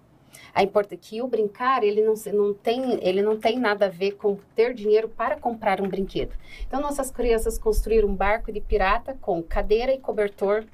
a 0.54 0.62
importa 0.62 0.96
que 0.96 1.20
o 1.20 1.26
brincar 1.26 1.82
ele 1.82 2.02
não, 2.02 2.14
não 2.32 2.54
tem 2.54 2.98
ele 3.02 3.22
não 3.22 3.36
tem 3.36 3.58
nada 3.58 3.86
a 3.86 3.88
ver 3.88 4.12
com 4.12 4.38
ter 4.54 4.72
dinheiro 4.72 5.08
para 5.08 5.36
comprar 5.36 5.80
um 5.80 5.88
brinquedo. 5.88 6.34
Então 6.66 6.80
nossas 6.80 7.10
crianças 7.10 7.58
construíram 7.58 8.08
um 8.08 8.14
barco 8.14 8.52
de 8.52 8.60
pirata 8.60 9.16
com 9.20 9.42
cadeira 9.42 9.92
e 9.92 9.98
cobertor 9.98 10.64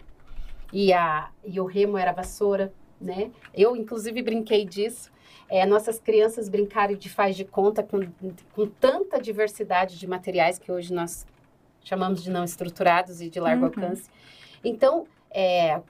e 0.73 0.93
a 0.93 1.31
e 1.45 1.59
o 1.59 1.65
remo 1.65 1.97
era 1.97 2.13
vassoura, 2.13 2.73
né? 3.01 3.31
Eu 3.55 3.75
inclusive 3.75 4.23
brinquei 4.23 4.65
disso. 4.65 5.11
É, 5.49 5.67
nossas 5.67 5.99
crianças 5.99 6.49
brincaram 6.49 6.95
de 6.95 7.09
faz 7.09 7.35
de 7.35 7.45
conta 7.45 7.83
com, 7.83 8.07
com 8.55 8.67
tanta 8.67 9.21
diversidade 9.21 9.99
de 9.99 10.07
materiais 10.07 10.59
que 10.59 10.71
hoje 10.71 10.93
nós 10.93 11.27
chamamos 11.83 12.23
de 12.23 12.31
não 12.31 12.45
estruturados 12.45 13.21
e 13.21 13.29
de 13.29 13.41
largo 13.41 13.63
uhum. 13.63 13.67
alcance. 13.67 14.09
Então, 14.63 15.07
é, 15.31 15.81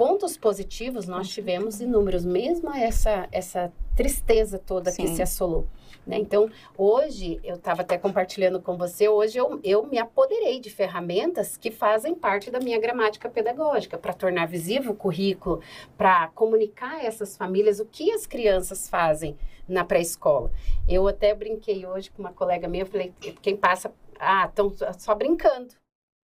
pontos 0.00 0.34
positivos 0.34 1.06
nós 1.06 1.28
tivemos 1.28 1.78
inúmeros, 1.78 2.24
mesmo 2.24 2.74
essa, 2.74 3.28
essa 3.30 3.70
tristeza 3.94 4.58
toda 4.58 4.90
Sim. 4.90 5.02
que 5.02 5.08
se 5.10 5.20
assolou. 5.20 5.66
Né? 6.06 6.16
Então, 6.16 6.48
hoje, 6.74 7.38
eu 7.44 7.56
estava 7.56 7.82
até 7.82 7.98
compartilhando 7.98 8.62
com 8.62 8.78
você, 8.78 9.10
hoje 9.10 9.36
eu, 9.36 9.60
eu 9.62 9.86
me 9.86 9.98
apoderei 9.98 10.58
de 10.58 10.70
ferramentas 10.70 11.58
que 11.58 11.70
fazem 11.70 12.14
parte 12.14 12.50
da 12.50 12.58
minha 12.58 12.80
gramática 12.80 13.28
pedagógica, 13.28 13.98
para 13.98 14.14
tornar 14.14 14.46
visível 14.46 14.92
o 14.92 14.96
currículo, 14.96 15.60
para 15.98 16.28
comunicar 16.28 16.94
a 16.94 17.04
essas 17.04 17.36
famílias 17.36 17.78
o 17.78 17.84
que 17.84 18.10
as 18.10 18.24
crianças 18.26 18.88
fazem 18.88 19.36
na 19.68 19.84
pré-escola. 19.84 20.50
Eu 20.88 21.06
até 21.08 21.34
brinquei 21.34 21.84
hoje 21.84 22.10
com 22.10 22.22
uma 22.22 22.32
colega 22.32 22.66
minha, 22.66 22.84
eu 22.84 22.88
falei, 22.88 23.12
quem 23.42 23.54
passa, 23.54 23.92
ah, 24.18 24.46
estão 24.46 24.72
só 24.98 25.14
brincando. 25.14 25.74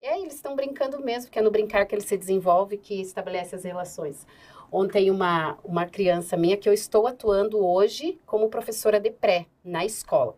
E 0.05 0.07
aí 0.07 0.21
eles 0.21 0.35
estão 0.35 0.55
brincando 0.55 1.03
mesmo, 1.03 1.31
que 1.31 1.39
é 1.39 1.41
no 1.41 1.49
brincar 1.49 1.83
que 1.87 1.95
ele 1.95 2.03
se 2.03 2.15
desenvolve, 2.15 2.77
que 2.77 3.01
estabelece 3.01 3.55
as 3.55 3.63
relações. 3.63 4.27
Ontem 4.71 5.09
uma, 5.09 5.57
uma 5.63 5.87
criança 5.87 6.37
minha 6.37 6.55
que 6.55 6.69
eu 6.69 6.73
estou 6.73 7.07
atuando 7.07 7.65
hoje 7.65 8.21
como 8.23 8.47
professora 8.47 8.99
de 8.99 9.09
pré 9.09 9.47
na 9.63 9.83
escola. 9.83 10.35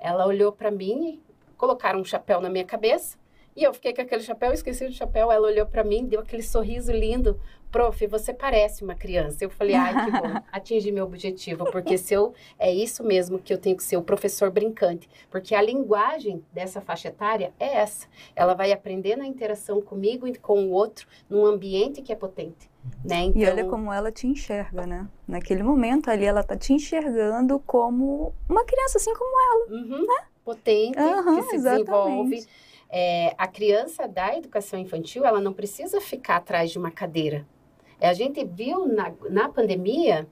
Ela 0.00 0.26
olhou 0.26 0.50
para 0.50 0.68
mim, 0.68 1.22
colocaram 1.56 2.00
um 2.00 2.04
chapéu 2.04 2.40
na 2.40 2.50
minha 2.50 2.64
cabeça 2.64 3.16
e 3.56 3.62
eu 3.62 3.72
fiquei 3.72 3.94
com 3.94 4.02
aquele 4.02 4.22
chapéu, 4.22 4.52
esqueci 4.52 4.86
do 4.86 4.92
chapéu. 4.92 5.30
Ela 5.30 5.46
olhou 5.46 5.66
para 5.66 5.84
mim, 5.84 6.04
deu 6.06 6.20
aquele 6.20 6.42
sorriso 6.42 6.90
lindo. 6.90 7.40
Prof, 7.70 8.06
você 8.06 8.32
parece 8.32 8.84
uma 8.84 8.94
criança. 8.94 9.44
Eu 9.44 9.50
falei, 9.50 9.74
ai, 9.74 10.04
que 10.04 10.10
bom, 10.10 10.40
atingi 10.52 10.92
meu 10.92 11.04
objetivo, 11.04 11.64
porque 11.70 11.98
se 11.98 12.14
eu, 12.14 12.32
é 12.58 12.72
isso 12.72 13.02
mesmo 13.02 13.38
que 13.38 13.52
eu 13.52 13.58
tenho 13.58 13.76
que 13.76 13.82
ser, 13.82 13.96
o 13.96 14.02
professor 14.02 14.50
brincante. 14.50 15.08
Porque 15.30 15.54
a 15.54 15.62
linguagem 15.62 16.44
dessa 16.52 16.80
faixa 16.80 17.08
etária 17.08 17.52
é 17.58 17.76
essa. 17.76 18.06
Ela 18.34 18.54
vai 18.54 18.72
aprender 18.72 19.16
na 19.16 19.26
interação 19.26 19.80
comigo 19.80 20.26
e 20.26 20.36
com 20.36 20.66
o 20.66 20.70
outro, 20.70 21.06
num 21.28 21.46
ambiente 21.46 22.02
que 22.02 22.12
é 22.12 22.16
potente. 22.16 22.70
Né? 23.04 23.22
Então... 23.24 23.42
E 23.42 23.46
olha 23.46 23.60
então 23.60 23.70
como 23.70 23.92
ela 23.92 24.12
te 24.12 24.26
enxerga, 24.26 24.86
né? 24.86 25.08
Naquele 25.26 25.62
momento 25.62 26.10
ali, 26.10 26.24
ela 26.24 26.42
tá 26.42 26.56
te 26.56 26.72
enxergando 26.72 27.58
como 27.60 28.34
uma 28.48 28.64
criança 28.64 28.98
assim 28.98 29.14
como 29.14 29.40
ela, 29.52 29.80
uhum. 29.80 30.06
né? 30.06 30.26
Potente, 30.44 30.98
uhum, 30.98 31.36
que 31.36 31.42
se 31.44 31.56
exatamente. 31.56 31.84
desenvolve 31.84 32.46
é, 32.96 33.34
a 33.36 33.48
criança 33.48 34.06
da 34.06 34.38
educação 34.38 34.78
infantil, 34.78 35.24
ela 35.24 35.40
não 35.40 35.52
precisa 35.52 36.00
ficar 36.00 36.36
atrás 36.36 36.70
de 36.70 36.78
uma 36.78 36.92
cadeira. 36.92 37.44
É, 37.98 38.08
a 38.08 38.14
gente 38.14 38.44
viu 38.44 38.86
na, 38.86 39.12
na 39.28 39.48
pandemia 39.48 40.28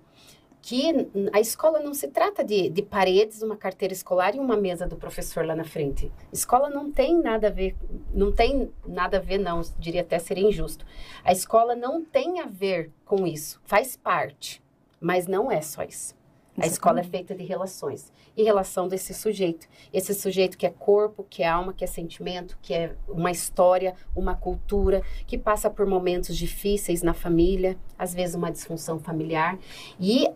que 0.60 0.92
a 1.32 1.40
escola 1.40 1.80
não 1.80 1.92
se 1.92 2.06
trata 2.06 2.44
de, 2.44 2.70
de, 2.70 2.80
paredes, 2.80 3.42
uma 3.42 3.56
carteira 3.56 3.92
escolar 3.92 4.36
e 4.36 4.38
uma 4.38 4.56
mesa 4.56 4.86
do 4.86 4.94
professor 4.94 5.44
lá 5.44 5.56
na 5.56 5.64
frente. 5.64 6.12
Escola 6.32 6.70
não 6.70 6.92
tem 6.92 7.20
nada 7.20 7.48
a 7.48 7.50
ver, 7.50 7.74
não 8.14 8.30
tem 8.30 8.70
nada 8.86 9.16
a 9.16 9.20
ver, 9.20 9.38
não, 9.38 9.60
diria 9.76 10.02
até 10.02 10.20
ser 10.20 10.38
injusto. 10.38 10.86
A 11.24 11.32
escola 11.32 11.74
não 11.74 12.04
tem 12.04 12.38
a 12.38 12.46
ver 12.46 12.92
com 13.04 13.26
isso, 13.26 13.60
faz 13.64 13.96
parte, 13.96 14.62
mas 15.00 15.26
não 15.26 15.50
é 15.50 15.60
só 15.60 15.82
isso. 15.82 16.14
A 16.58 16.66
escola 16.66 17.00
é 17.00 17.02
feita 17.02 17.34
de 17.34 17.44
relações. 17.44 18.12
E 18.36 18.42
relação 18.42 18.86
desse 18.86 19.14
sujeito. 19.14 19.66
Esse 19.92 20.12
sujeito 20.12 20.58
que 20.58 20.66
é 20.66 20.70
corpo, 20.70 21.26
que 21.28 21.42
é 21.42 21.48
alma, 21.48 21.72
que 21.72 21.82
é 21.82 21.86
sentimento, 21.86 22.58
que 22.60 22.74
é 22.74 22.94
uma 23.08 23.30
história, 23.30 23.94
uma 24.14 24.34
cultura, 24.34 25.02
que 25.26 25.38
passa 25.38 25.70
por 25.70 25.86
momentos 25.86 26.36
difíceis 26.36 27.02
na 27.02 27.14
família, 27.14 27.78
às 27.98 28.12
vezes 28.12 28.34
uma 28.34 28.52
disfunção 28.52 28.98
familiar. 28.98 29.58
E 29.98 30.28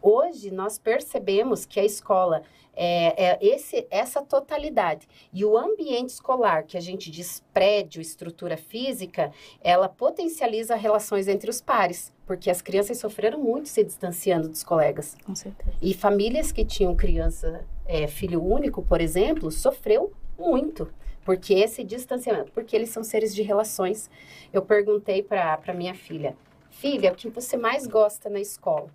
hoje 0.00 0.50
nós 0.50 0.78
percebemos 0.78 1.66
que 1.66 1.78
a 1.78 1.84
escola 1.84 2.42
é, 2.74 3.32
é 3.32 3.38
esse, 3.42 3.86
essa 3.90 4.22
totalidade. 4.22 5.06
E 5.32 5.44
o 5.44 5.58
ambiente 5.58 6.10
escolar, 6.10 6.64
que 6.64 6.78
a 6.78 6.80
gente 6.80 7.10
diz 7.10 7.42
prédio, 7.52 8.00
estrutura 8.00 8.56
física, 8.56 9.32
ela 9.60 9.88
potencializa 9.88 10.76
relações 10.76 11.28
entre 11.28 11.50
os 11.50 11.60
pares, 11.60 12.12
porque 12.28 12.50
as 12.50 12.60
crianças 12.60 12.98
sofreram 12.98 13.40
muito 13.40 13.70
se 13.70 13.82
distanciando 13.82 14.50
dos 14.50 14.62
colegas. 14.62 15.16
Com 15.24 15.34
certeza. 15.34 15.72
E 15.80 15.94
famílias 15.94 16.52
que 16.52 16.62
tinham 16.62 16.94
criança, 16.94 17.64
é, 17.86 18.06
filho 18.06 18.44
único, 18.44 18.82
por 18.82 19.00
exemplo, 19.00 19.50
sofreu 19.50 20.12
muito. 20.38 20.92
Porque 21.24 21.54
esse 21.54 21.82
distanciamento, 21.82 22.52
porque 22.52 22.76
eles 22.76 22.90
são 22.90 23.02
seres 23.02 23.34
de 23.34 23.40
relações. 23.40 24.10
Eu 24.52 24.60
perguntei 24.60 25.22
para 25.22 25.72
minha 25.74 25.94
filha, 25.94 26.36
filha, 26.70 27.12
o 27.12 27.14
que 27.14 27.30
você 27.30 27.56
mais 27.56 27.86
gosta 27.86 28.28
na 28.28 28.40
escola? 28.40 28.90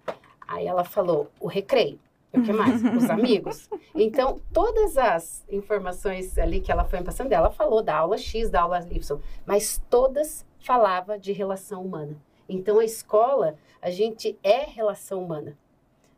Aí 0.47 0.67
ela 0.67 0.83
falou, 0.83 1.31
o 1.39 1.47
recreio. 1.47 1.99
O 2.31 2.39
que 2.39 2.53
mais? 2.53 2.83
Os 2.95 3.09
amigos. 3.09 3.67
Então, 3.95 4.41
todas 4.53 4.95
as 4.95 5.43
informações 5.49 6.37
ali 6.37 6.59
que 6.61 6.71
ela 6.71 6.85
foi 6.85 7.01
passando, 7.01 7.31
ela 7.31 7.49
falou 7.49 7.81
da 7.81 7.97
aula 7.97 8.17
X, 8.17 8.51
da 8.51 8.61
aula 8.61 8.79
Y, 8.91 9.19
mas 9.43 9.81
todas 9.89 10.45
falava 10.59 11.17
de 11.17 11.31
relação 11.31 11.83
humana. 11.83 12.15
Então, 12.53 12.77
a 12.77 12.85
escola, 12.85 13.57
a 13.81 13.89
gente 13.89 14.37
é 14.43 14.65
relação 14.65 15.23
humana. 15.23 15.57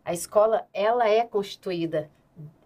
A 0.04 0.14
escola, 0.14 0.68
ela 0.74 1.08
é 1.08 1.24
constituída 1.24 2.12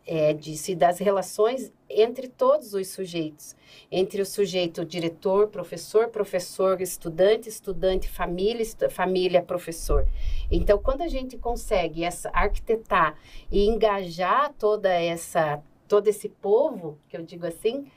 é, 0.07 0.33
de 0.33 0.57
se 0.57 0.73
das 0.73 0.97
relações 0.97 1.71
entre 1.88 2.27
todos 2.27 2.73
os 2.73 2.88
sujeitos, 2.88 3.55
entre 3.91 4.23
o 4.23 4.25
sujeito 4.25 4.83
diretor, 4.83 5.49
professor, 5.49 6.07
professor, 6.07 6.81
estudante, 6.81 7.47
estudante, 7.47 8.09
família, 8.09 8.63
estu 8.63 8.89
família, 8.89 9.43
professor. 9.43 10.07
Então, 10.49 10.79
quando 10.79 11.01
a 11.01 11.07
gente 11.07 11.38
consegue 11.38 12.03
essa 12.03 12.31
arquitetar 12.33 13.19
e 13.51 13.67
engajar 13.67 14.51
toda 14.57 14.89
essa 14.89 15.61
todo 15.88 16.07
esse 16.07 16.29
povo, 16.29 16.97
que 17.07 17.17
eu 17.17 17.23
digo 17.23 17.45
assim, 17.47 17.88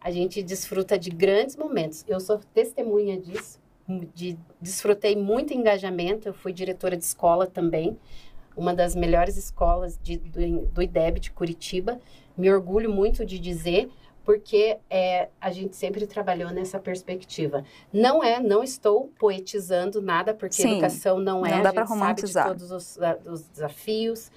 a 0.00 0.10
gente 0.10 0.42
desfruta 0.42 0.98
de 0.98 1.10
grandes 1.10 1.56
momentos. 1.56 2.04
Eu 2.08 2.18
sou 2.18 2.38
testemunha 2.52 3.20
disso, 3.20 3.60
de, 4.14 4.38
desfrutei 4.60 5.16
muito 5.16 5.52
engajamento. 5.52 6.28
Eu 6.28 6.34
fui 6.34 6.52
diretora 6.52 6.96
de 6.96 7.04
escola 7.04 7.46
também 7.46 7.98
uma 8.56 8.74
das 8.74 8.94
melhores 8.94 9.36
escolas 9.36 9.98
de, 10.02 10.16
do, 10.16 10.66
do 10.66 10.82
IDEB 10.82 11.20
de 11.20 11.30
Curitiba. 11.30 12.00
Me 12.36 12.50
orgulho 12.50 12.90
muito 12.90 13.24
de 13.24 13.38
dizer, 13.38 13.90
porque 14.24 14.78
é, 14.88 15.28
a 15.40 15.50
gente 15.50 15.76
sempre 15.76 16.06
trabalhou 16.06 16.50
nessa 16.50 16.78
perspectiva. 16.78 17.62
Não 17.92 18.24
é, 18.24 18.40
não 18.40 18.64
estou 18.64 19.12
poetizando 19.18 20.00
nada, 20.00 20.32
porque 20.32 20.54
Sim, 20.54 20.72
educação 20.72 21.18
não 21.18 21.44
é, 21.44 21.56
não 21.56 21.62
dá 21.62 21.70
a 21.70 21.84
gente 21.84 21.98
sabe 21.98 22.22
de 22.22 22.32
todos 22.32 22.70
os, 22.70 22.98
os 23.26 23.48
desafios, 23.48 24.30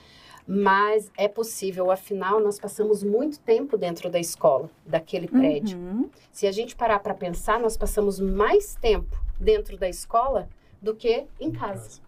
mas 0.46 1.12
é 1.16 1.28
possível, 1.28 1.92
afinal, 1.92 2.40
nós 2.40 2.60
passamos 2.60 3.04
muito 3.04 3.40
tempo 3.40 3.78
dentro 3.78 4.10
da 4.10 4.20
escola, 4.20 4.70
daquele 4.86 5.28
prédio. 5.28 5.78
Uhum. 5.78 6.10
Se 6.32 6.48
a 6.48 6.52
gente 6.52 6.76
parar 6.76 7.00
para 7.00 7.14
pensar, 7.14 7.60
nós 7.60 7.78
passamos 7.78 8.20
mais 8.20 8.76
tempo 8.76 9.29
dentro 9.40 9.78
da 9.78 9.88
escola 9.88 10.50
do 10.82 10.96
que 10.96 11.26
em 11.40 11.52
casa 11.52 12.02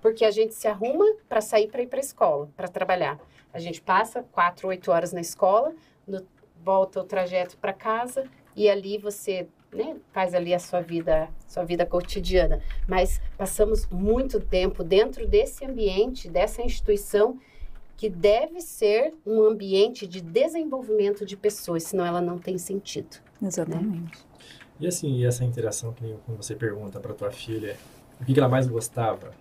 porque 0.00 0.24
a 0.24 0.30
gente 0.30 0.54
se 0.54 0.66
arruma 0.68 1.04
para 1.28 1.40
sair 1.40 1.68
para 1.68 1.82
ir 1.82 1.86
para 1.86 1.98
a 1.98 2.00
escola, 2.00 2.48
para 2.56 2.68
trabalhar. 2.68 3.18
A 3.52 3.58
gente 3.58 3.80
passa 3.80 4.24
quatro, 4.32 4.68
oito 4.68 4.90
horas 4.90 5.12
na 5.12 5.20
escola, 5.20 5.74
no, 6.06 6.24
volta 6.62 7.00
o 7.00 7.04
trajeto 7.04 7.56
para 7.58 7.72
casa 7.72 8.24
e 8.54 8.68
ali 8.68 8.98
você 8.98 9.48
né, 9.72 9.96
faz 10.12 10.34
ali 10.34 10.54
a 10.54 10.58
sua 10.58 10.80
vida, 10.80 11.28
sua 11.46 11.64
vida 11.64 11.84
cotidiana. 11.84 12.60
Mas 12.86 13.20
passamos 13.36 13.86
muito 13.86 14.40
tempo 14.40 14.84
dentro 14.84 15.26
desse 15.26 15.64
ambiente, 15.64 16.28
dessa 16.28 16.62
instituição 16.62 17.38
que 17.96 18.08
deve 18.08 18.60
ser 18.60 19.12
um 19.26 19.42
ambiente 19.42 20.06
de 20.06 20.20
desenvolvimento 20.20 21.26
de 21.26 21.36
pessoas, 21.36 21.82
senão 21.82 22.06
ela 22.06 22.20
não 22.20 22.38
tem 22.38 22.56
sentido. 22.56 23.16
Exatamente. 23.42 24.18
Né? 24.18 24.27
E 24.80 24.86
assim, 24.86 25.16
e 25.16 25.26
essa 25.26 25.44
interação 25.44 25.92
que 25.92 26.16
você 26.28 26.54
pergunta 26.54 27.00
para 27.00 27.12
tua 27.12 27.30
filha, 27.30 27.76
o 28.20 28.24
que 28.24 28.38
ela 28.38 28.48
mais 28.48 28.66
gostava? 28.66 29.32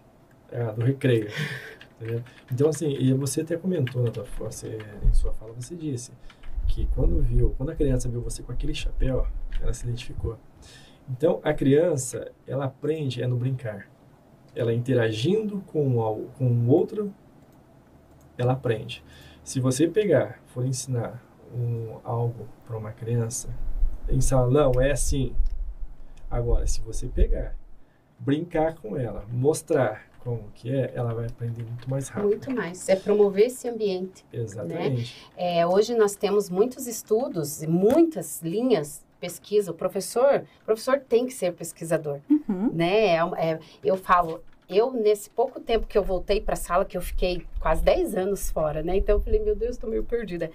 É, 0.51 0.71
do 0.71 0.83
recreio. 0.83 1.29
Entendeu? 1.99 2.23
Então, 2.51 2.69
assim, 2.69 2.89
e 2.89 3.13
você 3.13 3.41
até 3.41 3.57
comentou 3.57 4.03
na 4.03 4.11
tua, 4.11 4.25
você, 4.39 4.77
em 5.03 5.13
sua 5.13 5.33
fala, 5.33 5.51
você 5.53 5.75
disse 5.75 6.11
que 6.67 6.87
quando 6.93 7.21
viu, 7.21 7.53
quando 7.57 7.71
a 7.71 7.75
criança 7.75 8.07
viu 8.07 8.21
você 8.21 8.43
com 8.43 8.51
aquele 8.51 8.73
chapéu, 8.73 9.27
ela 9.61 9.73
se 9.73 9.83
identificou. 9.85 10.37
Então, 11.09 11.39
a 11.43 11.53
criança, 11.53 12.31
ela 12.45 12.65
aprende 12.65 13.21
é 13.21 13.27
no 13.27 13.37
brincar. 13.37 13.87
Ela 14.55 14.73
interagindo 14.73 15.61
com 15.67 15.97
o, 15.97 16.29
com 16.37 16.45
o 16.45 16.69
outro, 16.69 17.13
ela 18.37 18.53
aprende. 18.53 19.03
Se 19.43 19.59
você 19.59 19.87
pegar, 19.87 20.39
for 20.47 20.65
ensinar 20.65 21.23
um, 21.53 21.99
algo 22.03 22.47
para 22.65 22.77
uma 22.77 22.91
criança, 22.91 23.49
em 24.09 24.21
salão 24.21 24.71
é 24.79 24.91
assim. 24.91 25.35
Agora, 26.29 26.67
se 26.67 26.81
você 26.81 27.07
pegar, 27.07 27.55
brincar 28.19 28.75
com 28.75 28.97
ela, 28.97 29.25
mostrar 29.31 30.07
como 30.19 30.43
que 30.53 30.69
é, 30.69 30.91
ela 30.93 31.13
vai 31.13 31.25
aprender 31.25 31.63
muito 31.63 31.89
mais 31.89 32.09
rápido. 32.09 32.27
Muito 32.27 32.51
mais. 32.51 32.89
É 32.89 32.95
promover 32.97 33.45
esse 33.45 33.67
ambiente. 33.69 34.25
Né? 34.33 34.39
Exatamente. 34.39 35.15
Né? 35.37 35.59
É, 35.59 35.65
hoje 35.65 35.95
nós 35.95 36.15
temos 36.15 36.49
muitos 36.49 36.85
estudos 36.85 37.63
e 37.63 37.67
muitas 37.67 38.41
linhas 38.41 39.05
pesquisa. 39.19 39.71
O 39.71 39.73
professor, 39.73 40.43
o 40.61 40.65
professor 40.65 40.99
tem 40.99 41.25
que 41.25 41.33
ser 41.33 41.53
pesquisador, 41.53 42.19
uhum. 42.29 42.71
né? 42.73 43.15
É, 43.15 43.19
é, 43.37 43.59
eu 43.83 43.95
falo, 43.95 44.43
eu 44.69 44.91
nesse 44.91 45.29
pouco 45.29 45.59
tempo 45.59 45.87
que 45.87 45.97
eu 45.97 46.03
voltei 46.03 46.41
para 46.41 46.53
a 46.53 46.57
sala, 46.57 46.85
que 46.85 46.97
eu 46.97 47.01
fiquei 47.01 47.45
quase 47.59 47.83
10 47.83 48.15
anos 48.15 48.51
fora, 48.51 48.83
né? 48.83 48.97
Então 48.97 49.15
eu 49.15 49.21
falei, 49.21 49.39
meu 49.39 49.55
Deus, 49.55 49.71
estou 49.71 49.89
meio 49.89 50.03
perdida. 50.03 50.51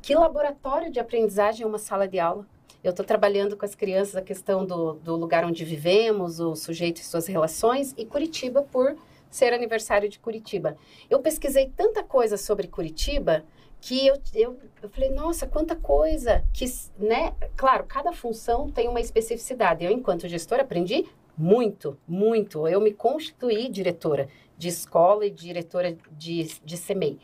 Que 0.00 0.14
laboratório 0.14 0.90
de 0.90 1.00
aprendizagem 1.00 1.64
é 1.64 1.66
uma 1.66 1.78
sala 1.78 2.06
de 2.06 2.18
aula? 2.18 2.46
Eu 2.82 2.90
estou 2.90 3.04
trabalhando 3.04 3.56
com 3.56 3.64
as 3.64 3.74
crianças 3.74 4.16
a 4.16 4.22
questão 4.22 4.64
do, 4.64 4.94
do 4.94 5.16
lugar 5.16 5.44
onde 5.44 5.64
vivemos, 5.64 6.40
o 6.40 6.54
sujeito 6.54 7.00
e 7.00 7.04
suas 7.04 7.26
relações, 7.26 7.94
e 7.96 8.04
Curitiba 8.04 8.62
por 8.62 8.96
ser 9.30 9.52
aniversário 9.52 10.08
de 10.08 10.18
Curitiba. 10.18 10.76
Eu 11.10 11.18
pesquisei 11.20 11.70
tanta 11.76 12.02
coisa 12.02 12.36
sobre 12.36 12.68
Curitiba 12.68 13.44
que 13.80 14.06
eu, 14.06 14.16
eu, 14.34 14.58
eu 14.82 14.88
falei, 14.88 15.10
nossa, 15.10 15.46
quanta 15.46 15.76
coisa 15.76 16.42
que, 16.52 16.64
né? 16.98 17.34
Claro, 17.56 17.84
cada 17.84 18.12
função 18.12 18.70
tem 18.70 18.88
uma 18.88 19.00
especificidade. 19.00 19.84
Eu, 19.84 19.90
enquanto 19.90 20.26
gestora, 20.26 20.62
aprendi 20.62 21.04
muito, 21.36 21.98
muito. 22.08 22.66
Eu 22.66 22.80
me 22.80 22.92
constituí 22.92 23.68
diretora 23.68 24.28
de 24.56 24.68
escola 24.68 25.26
e 25.26 25.30
diretora 25.30 25.96
de, 26.12 26.44
de 26.64 26.76
CEMEI. 26.76 27.18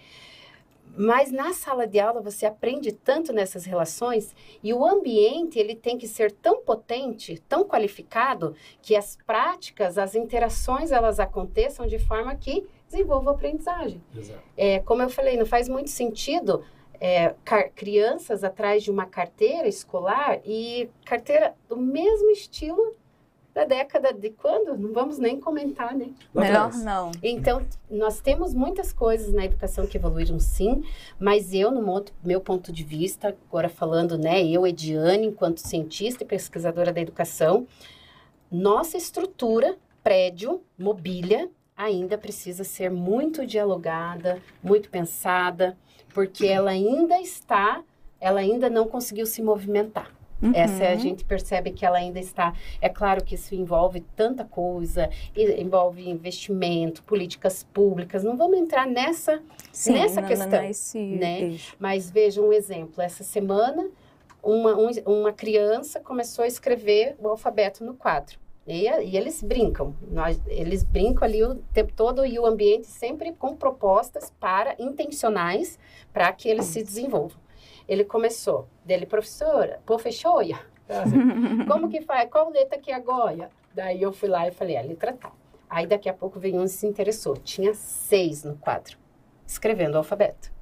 Mas 0.96 1.30
na 1.32 1.52
sala 1.52 1.86
de 1.86 1.98
aula 1.98 2.20
você 2.20 2.46
aprende 2.46 2.92
tanto 2.92 3.32
nessas 3.32 3.64
relações 3.64 4.34
e 4.62 4.72
o 4.72 4.84
ambiente 4.84 5.58
ele 5.58 5.74
tem 5.74 5.96
que 5.96 6.06
ser 6.06 6.32
tão 6.32 6.62
potente, 6.62 7.42
tão 7.48 7.64
qualificado 7.64 8.54
que 8.80 8.94
as 8.94 9.16
práticas, 9.26 9.96
as 9.98 10.14
interações 10.14 10.92
elas 10.92 11.18
aconteçam 11.18 11.86
de 11.86 11.98
forma 11.98 12.34
que 12.34 12.66
desenvolva 12.88 13.30
a 13.30 13.34
aprendizagem. 13.34 14.02
Exato. 14.14 14.42
É, 14.56 14.80
como 14.80 15.02
eu 15.02 15.08
falei, 15.08 15.36
não 15.36 15.46
faz 15.46 15.68
muito 15.68 15.88
sentido 15.88 16.62
é, 17.00 17.34
crianças 17.74 18.44
atrás 18.44 18.82
de 18.82 18.90
uma 18.90 19.06
carteira 19.06 19.66
escolar 19.66 20.40
e 20.44 20.88
carteira 21.04 21.54
do 21.68 21.76
mesmo 21.76 22.30
estilo 22.30 22.94
da 23.54 23.64
década 23.64 24.12
de 24.12 24.30
quando? 24.30 24.76
Não 24.76 24.92
vamos 24.92 25.18
nem 25.18 25.38
comentar, 25.38 25.94
né? 25.94 26.10
Melhor 26.34 26.72
não. 26.74 27.12
Então, 27.22 27.62
nós 27.90 28.20
temos 28.20 28.54
muitas 28.54 28.92
coisas 28.92 29.32
na 29.32 29.44
educação 29.44 29.86
que 29.86 29.96
evoluíram 29.96 30.40
sim, 30.40 30.82
mas 31.20 31.52
eu, 31.52 31.70
no 31.70 32.04
meu 32.24 32.40
ponto 32.40 32.72
de 32.72 32.82
vista, 32.82 33.36
agora 33.48 33.68
falando, 33.68 34.16
né, 34.16 34.42
eu, 34.42 34.66
Ediane, 34.66 35.26
enquanto 35.26 35.58
cientista 35.58 36.24
e 36.24 36.26
pesquisadora 36.26 36.92
da 36.92 37.00
educação, 37.00 37.66
nossa 38.50 38.96
estrutura, 38.96 39.76
prédio, 40.02 40.62
mobília, 40.78 41.48
ainda 41.76 42.16
precisa 42.16 42.64
ser 42.64 42.90
muito 42.90 43.46
dialogada, 43.46 44.40
muito 44.62 44.88
pensada, 44.88 45.76
porque 46.14 46.46
ela 46.46 46.70
ainda 46.70 47.20
está, 47.20 47.82
ela 48.20 48.40
ainda 48.40 48.68
não 48.70 48.86
conseguiu 48.86 49.26
se 49.26 49.42
movimentar. 49.42 50.10
Uhum. 50.42 50.52
Essa 50.54 50.88
a 50.88 50.96
gente 50.96 51.24
percebe 51.24 51.70
que 51.70 51.86
ela 51.86 51.98
ainda 51.98 52.18
está. 52.18 52.52
É 52.80 52.88
claro 52.88 53.24
que 53.24 53.36
isso 53.36 53.54
envolve 53.54 54.00
tanta 54.16 54.44
coisa, 54.44 55.08
envolve 55.36 56.08
investimento, 56.08 57.02
políticas 57.04 57.62
públicas. 57.62 58.24
Não 58.24 58.36
vamos 58.36 58.58
entrar 58.58 58.86
nessa, 58.86 59.40
Sim, 59.70 59.92
nessa 59.92 60.20
não, 60.20 60.28
questão. 60.28 60.50
Não, 60.50 60.64
esse, 60.64 60.98
né? 60.98 61.56
Mas 61.78 62.10
veja 62.10 62.42
um 62.42 62.52
exemplo. 62.52 63.00
Essa 63.00 63.22
semana, 63.22 63.88
uma, 64.42 64.76
um, 64.76 64.90
uma 65.06 65.32
criança 65.32 66.00
começou 66.00 66.44
a 66.44 66.48
escrever 66.48 67.14
o 67.20 67.28
alfabeto 67.28 67.84
no 67.84 67.94
quadro. 67.94 68.42
E, 68.66 68.88
e, 68.88 69.16
eles 69.16 69.42
brincam, 69.42 69.94
nós, 70.08 70.40
eles 70.46 70.84
brincam 70.84 71.24
ali 71.24 71.42
o 71.42 71.56
tempo 71.72 71.92
todo 71.94 72.24
e 72.24 72.38
o 72.38 72.46
ambiente 72.46 72.86
sempre 72.86 73.32
com 73.32 73.56
propostas 73.56 74.32
para 74.38 74.76
intencionais 74.78 75.78
para 76.12 76.32
que 76.32 76.48
eles 76.48 76.66
se 76.66 76.80
desenvolvam. 76.82 77.41
Ele 77.88 78.04
começou, 78.04 78.68
dele, 78.84 79.06
professora, 79.06 79.80
professora, 79.84 80.60
como 81.68 81.88
que 81.88 82.02
faz? 82.02 82.28
Qual 82.30 82.50
letra 82.50 82.78
que 82.78 82.90
é 82.90 82.94
agora? 82.94 83.50
Daí 83.74 84.02
eu 84.02 84.12
fui 84.12 84.28
lá 84.28 84.46
e 84.46 84.52
falei, 84.52 84.76
a 84.76 84.80
é 84.80 84.82
letra 84.82 85.12
tal. 85.12 85.32
Aí 85.68 85.86
daqui 85.86 86.08
a 86.08 86.12
pouco 86.12 86.38
veio 86.38 86.60
um 86.60 86.64
e 86.64 86.68
se 86.68 86.86
interessou. 86.86 87.34
Tinha 87.36 87.72
seis 87.72 88.44
no 88.44 88.56
quadro, 88.56 88.98
escrevendo 89.46 89.94
o 89.94 89.98
alfabeto. 89.98 90.52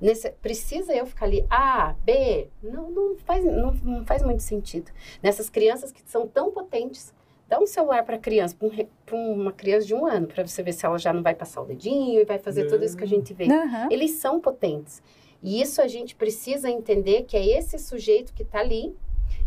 Nesse, 0.00 0.30
precisa 0.30 0.94
eu 0.94 1.04
ficar 1.06 1.26
ali 1.26 1.44
A, 1.50 1.94
B? 2.04 2.48
Não, 2.62 2.88
não, 2.88 3.16
faz, 3.16 3.44
não, 3.44 3.72
não 3.72 4.06
faz 4.06 4.22
muito 4.22 4.42
sentido. 4.44 4.92
Nessas 5.20 5.50
crianças 5.50 5.90
que 5.90 6.00
são 6.06 6.24
tão 6.24 6.52
potentes, 6.52 7.12
dá 7.48 7.58
um 7.58 7.66
celular 7.66 8.04
para 8.04 8.16
criança, 8.16 8.56
para 9.04 9.16
uma 9.16 9.50
criança 9.50 9.86
de 9.86 9.94
um 9.94 10.06
ano, 10.06 10.28
para 10.28 10.46
você 10.46 10.62
ver 10.62 10.72
se 10.72 10.86
ela 10.86 10.98
já 10.98 11.12
não 11.12 11.22
vai 11.22 11.34
passar 11.34 11.62
o 11.62 11.64
dedinho 11.64 12.20
e 12.20 12.24
vai 12.24 12.38
fazer 12.38 12.62
uhum. 12.62 12.68
tudo 12.68 12.84
isso 12.84 12.96
que 12.96 13.02
a 13.02 13.08
gente 13.08 13.34
vê. 13.34 13.46
Uhum. 13.46 13.90
Eles 13.90 14.12
são 14.12 14.40
potentes. 14.40 15.02
E 15.42 15.60
isso 15.60 15.80
a 15.80 15.86
gente 15.86 16.14
precisa 16.14 16.70
entender 16.70 17.24
que 17.24 17.36
é 17.36 17.58
esse 17.58 17.78
sujeito 17.78 18.32
que 18.32 18.42
está 18.42 18.60
ali, 18.60 18.94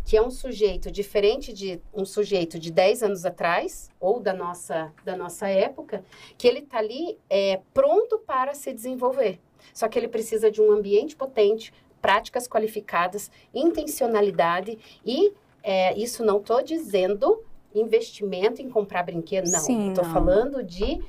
que 0.06 0.16
é 0.16 0.22
um 0.22 0.32
sujeito 0.32 0.92
diferente 0.92 1.54
de 1.54 1.80
um 1.94 2.06
sujeito 2.06 2.58
de 2.58 2.72
10 2.72 3.04
anos 3.04 3.26
atrás, 3.26 3.90
ou 4.00 4.20
da 4.20 4.34
nossa, 4.34 4.92
da 5.04 5.16
nossa 5.16 5.48
época, 5.48 6.04
que 6.38 6.48
ele 6.48 6.60
está 6.60 6.80
ali 6.80 7.18
é, 7.30 7.60
pronto 7.74 8.18
para 8.20 8.54
se 8.54 8.74
desenvolver. 8.74 9.40
Só 9.74 9.88
que 9.88 10.00
ele 10.00 10.08
precisa 10.08 10.50
de 10.50 10.62
um 10.62 10.72
ambiente 10.72 11.16
potente, 11.16 11.74
práticas 12.02 12.48
qualificadas, 12.48 13.30
intencionalidade 13.54 14.78
e 15.06 15.34
é, 15.64 15.96
isso 15.98 16.26
não 16.26 16.38
estou 16.38 16.64
dizendo 16.64 17.44
investimento 17.74 18.62
em 18.62 18.70
comprar 18.70 19.04
brinquedo, 19.04 19.50
não. 19.50 19.90
Estou 19.90 20.04
falando 20.06 20.64
de 20.64 21.00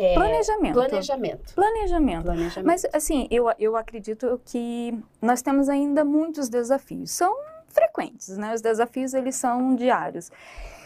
é, 0.00 0.14
planejamento. 0.14 0.74
planejamento. 0.74 1.54
Planejamento. 1.54 2.22
Planejamento. 2.22 2.64
Mas, 2.64 2.86
assim, 2.92 3.26
eu, 3.32 3.46
eu 3.58 3.76
acredito 3.76 4.40
que 4.44 4.96
nós 5.20 5.42
temos 5.42 5.68
ainda 5.68 6.04
muitos 6.04 6.48
desafios. 6.48 7.10
São 7.10 7.36
frequentes, 7.66 8.38
né? 8.38 8.54
Os 8.54 8.60
desafios, 8.60 9.12
eles 9.12 9.34
são 9.34 9.74
diários. 9.74 10.30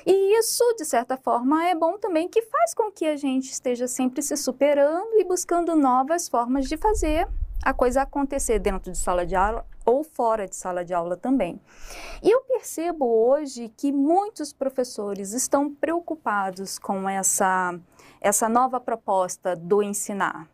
E 0.06 0.38
isso, 0.38 0.64
de 0.78 0.86
certa 0.86 1.18
forma, 1.18 1.68
é 1.68 1.74
bom 1.74 1.98
também 1.98 2.26
que 2.26 2.40
faz 2.40 2.72
com 2.72 2.90
que 2.90 3.04
a 3.04 3.14
gente 3.14 3.52
esteja 3.52 3.86
sempre 3.86 4.22
se 4.22 4.34
superando 4.34 5.20
e 5.20 5.24
buscando 5.24 5.76
novas 5.76 6.26
formas 6.26 6.66
de 6.66 6.78
fazer 6.78 7.28
a 7.62 7.74
coisa 7.74 8.02
acontecer 8.02 8.58
dentro 8.58 8.90
de 8.90 8.96
sala 8.96 9.26
de 9.26 9.36
aula 9.36 9.66
ou 9.84 10.04
fora 10.04 10.46
de 10.46 10.56
sala 10.56 10.84
de 10.84 10.94
aula 10.94 11.16
também. 11.16 11.60
E 12.22 12.30
eu 12.30 12.40
percebo 12.42 13.04
hoje 13.04 13.72
que 13.76 13.92
muitos 13.92 14.52
professores 14.52 15.32
estão 15.32 15.72
preocupados 15.72 16.78
com 16.78 17.08
essa, 17.08 17.78
essa 18.20 18.48
nova 18.48 18.80
proposta 18.80 19.56
do 19.56 19.82
ensinar. 19.82 20.48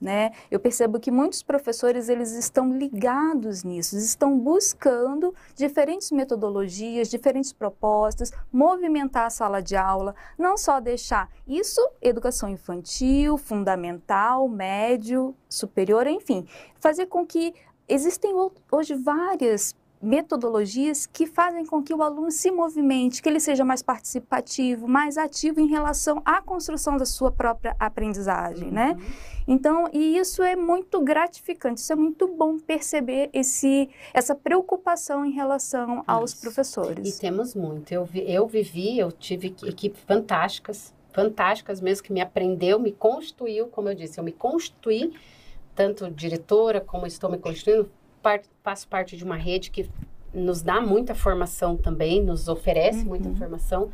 Né? 0.00 0.32
Eu 0.50 0.60
percebo 0.60 1.00
que 1.00 1.10
muitos 1.10 1.42
professores 1.42 2.10
eles 2.10 2.32
estão 2.32 2.76
ligados 2.76 3.64
nisso, 3.64 3.96
estão 3.96 4.38
buscando 4.38 5.34
diferentes 5.54 6.10
metodologias, 6.10 7.08
diferentes 7.08 7.54
propostas, 7.54 8.30
movimentar 8.52 9.26
a 9.26 9.30
sala 9.30 9.62
de 9.62 9.76
aula, 9.76 10.14
não 10.36 10.58
só 10.58 10.78
deixar 10.78 11.30
isso, 11.48 11.80
educação 12.02 12.50
infantil, 12.50 13.38
fundamental, 13.38 14.46
médio, 14.46 15.34
superior, 15.48 16.06
enfim, 16.06 16.46
fazer 16.78 17.06
com 17.06 17.24
que 17.24 17.54
existem 17.88 18.32
hoje 18.70 18.94
várias 18.94 19.74
metodologias 20.04 21.06
que 21.06 21.26
fazem 21.26 21.64
com 21.64 21.82
que 21.82 21.92
o 21.94 22.02
aluno 22.02 22.30
se 22.30 22.50
movimente, 22.50 23.22
que 23.22 23.28
ele 23.28 23.40
seja 23.40 23.64
mais 23.64 23.82
participativo, 23.82 24.86
mais 24.86 25.16
ativo 25.16 25.60
em 25.60 25.66
relação 25.66 26.20
à 26.24 26.42
construção 26.42 26.96
da 26.96 27.06
sua 27.06 27.32
própria 27.32 27.74
aprendizagem, 27.80 28.70
né? 28.70 28.90
uhum. 28.90 28.96
né? 28.98 29.06
Então, 29.46 29.90
e 29.92 30.16
isso 30.16 30.42
é 30.42 30.56
muito 30.56 31.02
gratificante, 31.02 31.80
isso 31.80 31.92
é 31.92 31.96
muito 31.96 32.26
bom 32.28 32.58
perceber 32.58 33.28
esse, 33.32 33.88
essa 34.12 34.34
preocupação 34.34 35.24
em 35.24 35.32
relação 35.32 36.02
aos 36.06 36.32
isso. 36.32 36.40
professores. 36.40 37.16
E 37.16 37.20
temos 37.20 37.54
muito. 37.54 37.92
Eu, 37.92 38.04
vi, 38.04 38.24
eu 38.30 38.46
vivi, 38.46 38.98
eu 38.98 39.12
tive 39.12 39.54
equipes 39.64 40.00
fantásticas, 40.06 40.94
fantásticas 41.12 41.80
mesmo, 41.80 42.04
que 42.04 42.12
me 42.12 42.22
aprendeu, 42.22 42.78
me 42.78 42.92
constituiu, 42.92 43.66
como 43.68 43.88
eu 43.88 43.94
disse, 43.94 44.18
eu 44.18 44.24
me 44.24 44.32
constituí, 44.32 45.12
tanto 45.74 46.10
diretora 46.10 46.80
como 46.80 47.06
estou 47.06 47.30
me 47.30 47.38
constituindo, 47.38 47.90
part, 48.22 48.48
faço 48.62 48.88
parte 48.88 49.16
de 49.16 49.24
uma 49.24 49.36
rede 49.36 49.70
que 49.70 49.88
nos 50.32 50.62
dá 50.62 50.80
muita 50.80 51.14
formação 51.14 51.76
também, 51.76 52.22
nos 52.22 52.48
oferece 52.48 53.00
uhum. 53.00 53.06
muita 53.06 53.30
formação. 53.34 53.90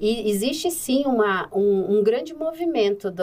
E 0.00 0.30
existe 0.30 0.70
sim 0.70 1.04
uma, 1.04 1.46
um, 1.52 1.98
um 1.98 2.02
grande 2.02 2.32
movimento 2.32 3.10
do, 3.10 3.22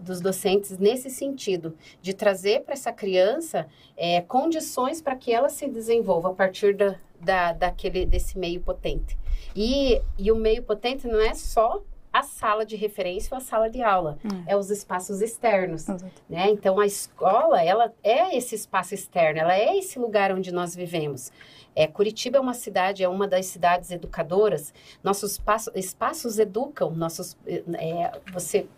dos 0.00 0.20
docentes 0.20 0.76
nesse 0.78 1.08
sentido, 1.08 1.76
de 2.02 2.12
trazer 2.12 2.62
para 2.62 2.74
essa 2.74 2.92
criança 2.92 3.68
é, 3.96 4.20
condições 4.20 5.00
para 5.00 5.14
que 5.14 5.32
ela 5.32 5.48
se 5.48 5.68
desenvolva 5.68 6.30
a 6.30 6.34
partir 6.34 6.74
da, 6.74 6.96
da, 7.20 7.52
daquele, 7.52 8.04
desse 8.04 8.36
meio 8.36 8.60
potente. 8.60 9.16
E, 9.54 10.02
e 10.18 10.32
o 10.32 10.34
meio 10.34 10.60
potente 10.64 11.06
não 11.06 11.20
é 11.20 11.34
só 11.34 11.80
a 12.14 12.22
sala 12.22 12.64
de 12.64 12.76
referência 12.76 13.30
ou 13.32 13.38
a 13.38 13.40
sala 13.40 13.68
de 13.68 13.82
aula, 13.82 14.16
hum. 14.24 14.44
é 14.46 14.56
os 14.56 14.70
espaços 14.70 15.20
externos, 15.20 15.88
né? 16.30 16.48
Então 16.48 16.78
a 16.78 16.86
escola, 16.86 17.60
ela 17.60 17.92
é 18.04 18.36
esse 18.36 18.54
espaço 18.54 18.94
externo, 18.94 19.40
ela 19.40 19.52
é 19.52 19.76
esse 19.76 19.98
lugar 19.98 20.30
onde 20.30 20.52
nós 20.52 20.76
vivemos. 20.76 21.32
É, 21.74 21.88
Curitiba 21.88 22.38
é 22.38 22.40
uma 22.40 22.54
cidade, 22.54 23.02
é 23.02 23.08
uma 23.08 23.26
das 23.26 23.46
cidades 23.46 23.90
educadoras. 23.90 24.72
Nossos 25.02 25.32
espaços, 25.32 25.72
espaços 25.74 26.38
educam, 26.38 26.92
nossos, 26.92 27.36
é, 27.46 28.12
você 28.32 28.68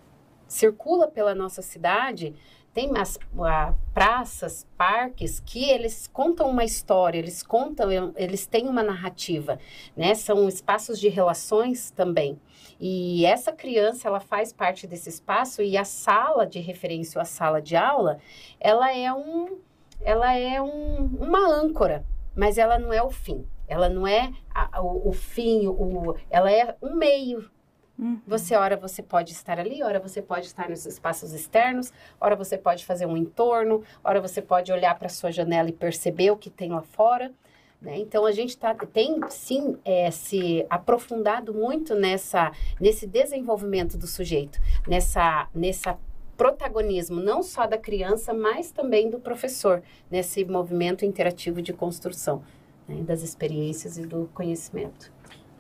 circula 0.47 1.09
pela 1.09 1.35
nossa 1.35 1.63
cidade, 1.63 2.35
tem 2.77 2.91
as 2.99 3.19
a, 3.41 3.73
praças, 3.95 4.67
parques 4.77 5.41
que 5.41 5.71
eles 5.71 6.07
contam 6.07 6.51
uma 6.51 6.63
história, 6.63 7.19
eles 7.19 7.43
contam, 7.43 8.13
eles 8.15 8.47
têm 8.47 8.69
uma 8.69 8.83
narrativa, 8.83 9.59
né? 9.97 10.15
São 10.15 10.47
espaços 10.47 11.01
de 11.01 11.09
relações 11.09 11.91
também. 11.91 12.39
E 12.79 13.25
essa 13.25 13.51
criança, 13.51 14.09
ela 14.09 14.21
faz 14.21 14.53
parte 14.53 14.87
desse 14.87 15.09
espaço 15.09 15.63
e 15.63 15.75
a 15.77 15.85
sala 15.85 16.47
de 16.47 16.61
referência, 16.61 17.19
ou 17.19 17.23
a 17.23 17.25
sala 17.25 17.63
de 17.63 17.75
aula, 17.75 18.19
ela 18.61 18.95
é 18.95 19.11
um, 19.11 19.59
ela 20.03 20.35
é 20.35 20.61
um, 20.61 21.07
uma 21.19 21.49
âncora, 21.49 22.05
mas 22.35 22.59
ela 22.59 22.79
não 22.79 22.93
é 22.93 23.03
o 23.03 23.09
fim. 23.09 23.47
Ela 23.67 23.89
não 23.89 24.07
é 24.07 24.33
a, 24.55 24.83
o, 24.83 25.09
o, 25.09 25.13
fim, 25.13 25.67
o, 25.67 26.15
ela 26.31 26.53
é 26.53 26.77
um 26.83 26.95
meio. 26.95 27.51
Uhum. 27.99 28.21
Você, 28.27 28.55
ora, 28.55 28.77
você 28.77 29.03
pode 29.03 29.33
estar 29.33 29.59
ali, 29.59 29.83
ora, 29.83 29.99
você 29.99 30.21
pode 30.21 30.47
estar 30.47 30.69
nos 30.69 30.85
espaços 30.85 31.33
externos, 31.33 31.93
ora, 32.21 32.37
você 32.37 32.59
pode 32.59 32.85
fazer 32.85 33.07
um 33.07 33.17
entorno, 33.17 33.83
ora, 34.05 34.21
você 34.21 34.43
pode 34.43 34.71
olhar 34.71 34.99
para 34.99 35.07
a 35.07 35.11
sua 35.11 35.31
janela 35.33 35.69
e 35.69 35.73
perceber 35.73 36.31
o 36.31 36.37
que 36.37 36.51
tem 36.51 36.71
lá 36.71 36.83
fora. 36.83 37.33
Né? 37.81 37.99
Então, 37.99 38.25
a 38.27 38.33
gente 38.33 38.57
tá, 38.57 38.75
tem, 38.75 39.21
sim, 39.29 39.77
é, 39.85 40.11
se 40.11 40.65
aprofundado 40.69 41.55
muito 41.55 41.95
nessa, 41.95 42.53
nesse 42.81 43.07
desenvolvimento 43.07 43.97
do 43.97 44.07
sujeito, 44.07 44.59
nessa, 44.87 45.49
nessa 45.55 45.99
protagonismo 46.37 47.21
não 47.21 47.43
só 47.43 47.67
da 47.67 47.79
criança, 47.79 48.35
mas 48.35 48.71
também 48.71 49.09
do 49.09 49.19
professor, 49.19 49.83
nesse 50.11 50.45
movimento 50.45 51.05
interativo 51.05 51.63
de 51.63 51.73
construção 51.73 52.43
né? 52.87 53.03
das 53.03 53.23
experiências 53.23 53.97
e 53.97 54.07
do 54.07 54.29
conhecimento. 54.35 55.13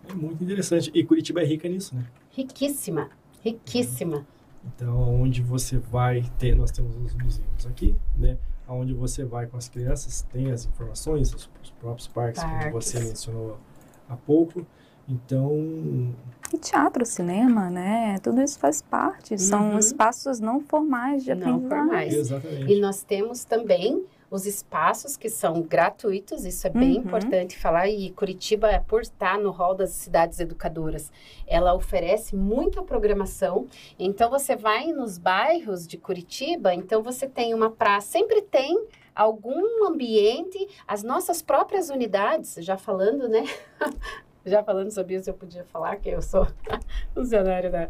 É 0.09 0.15
muito 0.15 0.43
interessante. 0.45 0.91
E 0.95 1.05
Curitiba 1.05 1.43
é 1.43 1.45
rica 1.45 1.69
nisso, 1.69 1.95
né? 1.95 2.05
Riquíssima, 2.37 3.09
riquíssima. 3.43 4.27
Então, 4.63 5.23
onde 5.23 5.41
você 5.41 5.79
vai 5.79 6.23
ter, 6.39 6.55
nós 6.55 6.71
temos 6.71 6.95
os 6.95 7.15
museus 7.15 7.67
aqui, 7.67 7.97
né? 8.19 8.37
Onde 8.69 8.93
você 8.93 9.25
vai 9.25 9.47
com 9.47 9.57
as 9.57 9.71
crianças, 9.71 10.21
tem 10.31 10.51
as 10.51 10.67
informações, 10.67 11.33
os, 11.33 11.49
os 11.63 11.71
próprios 11.71 12.09
parques, 12.09 12.43
parques, 12.43 12.65
como 12.67 12.83
você 12.83 13.01
mencionou 13.01 13.59
há 14.07 14.17
pouco. 14.17 14.67
Então. 15.09 16.15
E 16.53 16.59
teatro, 16.59 17.07
cinema, 17.07 17.71
né? 17.71 18.19
Tudo 18.19 18.43
isso 18.43 18.59
faz 18.59 18.83
parte. 18.83 19.33
Uhum. 19.33 19.39
São 19.39 19.79
espaços 19.79 20.39
não 20.39 20.61
formais 20.61 21.25
de 21.25 21.33
aprendizagem. 21.33 21.63
Não 21.63 21.71
formais. 21.71 22.13
Exatamente. 22.13 22.71
E 22.71 22.81
nós 22.81 23.03
temos 23.03 23.45
também 23.45 24.05
os 24.31 24.47
espaços 24.47 25.17
que 25.17 25.29
são 25.29 25.63
gratuitos, 25.63 26.45
isso 26.45 26.67
é 26.67 26.71
bem 26.71 26.97
uhum. 26.97 27.05
importante 27.05 27.59
falar, 27.59 27.89
e 27.89 28.11
Curitiba, 28.11 28.71
é 28.71 28.79
por 28.81 29.03
estar 29.03 29.39
no 29.39 29.51
rol 29.51 29.75
das 29.75 29.91
cidades 29.91 30.41
educadoras, 30.41 31.11
ela 31.47 31.75
oferece 31.75 32.35
muita 32.35 32.83
programação, 32.83 33.67
então 33.99 34.29
você 34.31 34.57
vai 34.57 34.93
nos 34.93 35.19
bairros 35.19 35.87
de 35.87 35.97
Curitiba, 35.97 36.75
então 36.75 37.03
você 37.03 37.29
tem 37.29 37.55
uma 37.55 37.71
praça, 37.71 38.09
sempre 38.09 38.43
tem 38.43 38.87
algum 39.15 39.87
ambiente, 39.87 40.69
as 40.87 41.03
nossas 41.03 41.41
próprias 41.41 41.89
unidades, 41.89 42.57
já 42.59 42.77
falando, 42.77 43.29
né? 43.29 43.45
já 44.51 44.63
falando 44.63 44.91
sobre 44.91 45.15
isso, 45.15 45.29
eu 45.29 45.35
podia 45.35 45.65
falar 45.65 45.97
que 45.97 46.09
eu 46.09 46.23
sou 46.23 46.47
funcionária 47.15 47.71
da. 47.71 47.89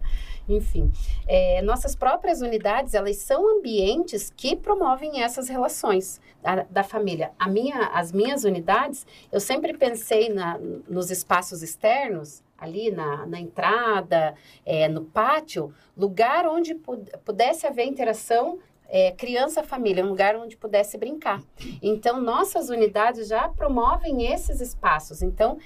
Enfim, 0.49 0.93
é, 1.27 1.61
nossas 1.63 1.97
próprias 1.97 2.41
unidades, 2.41 2.95
elas 2.95 3.17
são 3.17 3.59
ambientes 3.59 4.33
que 4.35 4.55
promovem 4.55 5.23
essas 5.23 5.49
relações 5.49 6.21
da, 6.41 6.63
da 6.71 6.83
família. 6.85 7.33
A 7.39 7.49
minha, 7.49 7.89
as 7.89 8.13
minhas 8.13 8.45
unidades, 8.45 9.07
eu 9.33 9.41
sempre 9.41 9.77
pensei 9.77 10.29
na, 10.29 10.57
nos 10.89 11.11
espaços 11.11 11.63
externos, 11.63 12.45
ali 12.57 12.91
na, 12.91 13.27
na 13.27 13.41
entrada, 13.41 14.35
é, 14.65 14.89
no 14.89 15.05
pátio, 15.05 15.75
lugar 15.97 16.47
onde 16.47 16.75
pudesse 17.25 17.67
haver 17.67 17.87
interação 17.87 18.59
é, 18.89 19.11
criança-família, 19.13 20.05
um 20.05 20.09
lugar 20.09 20.37
onde 20.37 20.57
pudesse 20.57 20.97
brincar. 20.97 21.43
Então, 21.83 22.21
nossas 22.21 22.69
unidades 22.69 23.29
já 23.29 23.49
promovem 23.49 24.33
esses 24.33 24.61
espaços. 24.61 25.23
Então, 25.23 25.59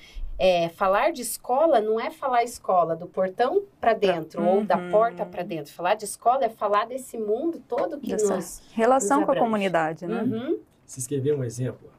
é, 0.42 0.70
falar 0.70 1.12
de 1.12 1.20
escola 1.20 1.82
não 1.82 2.00
é 2.00 2.10
falar 2.10 2.42
escola 2.42 2.96
do 2.96 3.06
portão 3.06 3.62
para 3.78 3.92
dentro 3.92 4.40
uhum. 4.40 4.48
ou 4.48 4.64
da 4.64 4.78
uhum. 4.78 4.90
porta 4.90 5.26
para 5.26 5.42
dentro. 5.42 5.70
Falar 5.70 5.96
de 5.96 6.06
escola 6.06 6.46
é 6.46 6.48
falar 6.48 6.86
desse 6.86 7.18
mundo 7.18 7.62
todo 7.68 8.00
que 8.00 8.14
Essa 8.14 8.36
nos 8.36 8.62
relação 8.72 9.18
nos 9.18 9.26
com 9.26 9.32
a 9.32 9.36
comunidade, 9.36 10.06
né? 10.06 10.22
Uhum. 10.22 10.58
Se 10.86 10.98
escrever 10.98 11.36
um 11.36 11.44
exemplo, 11.44 11.90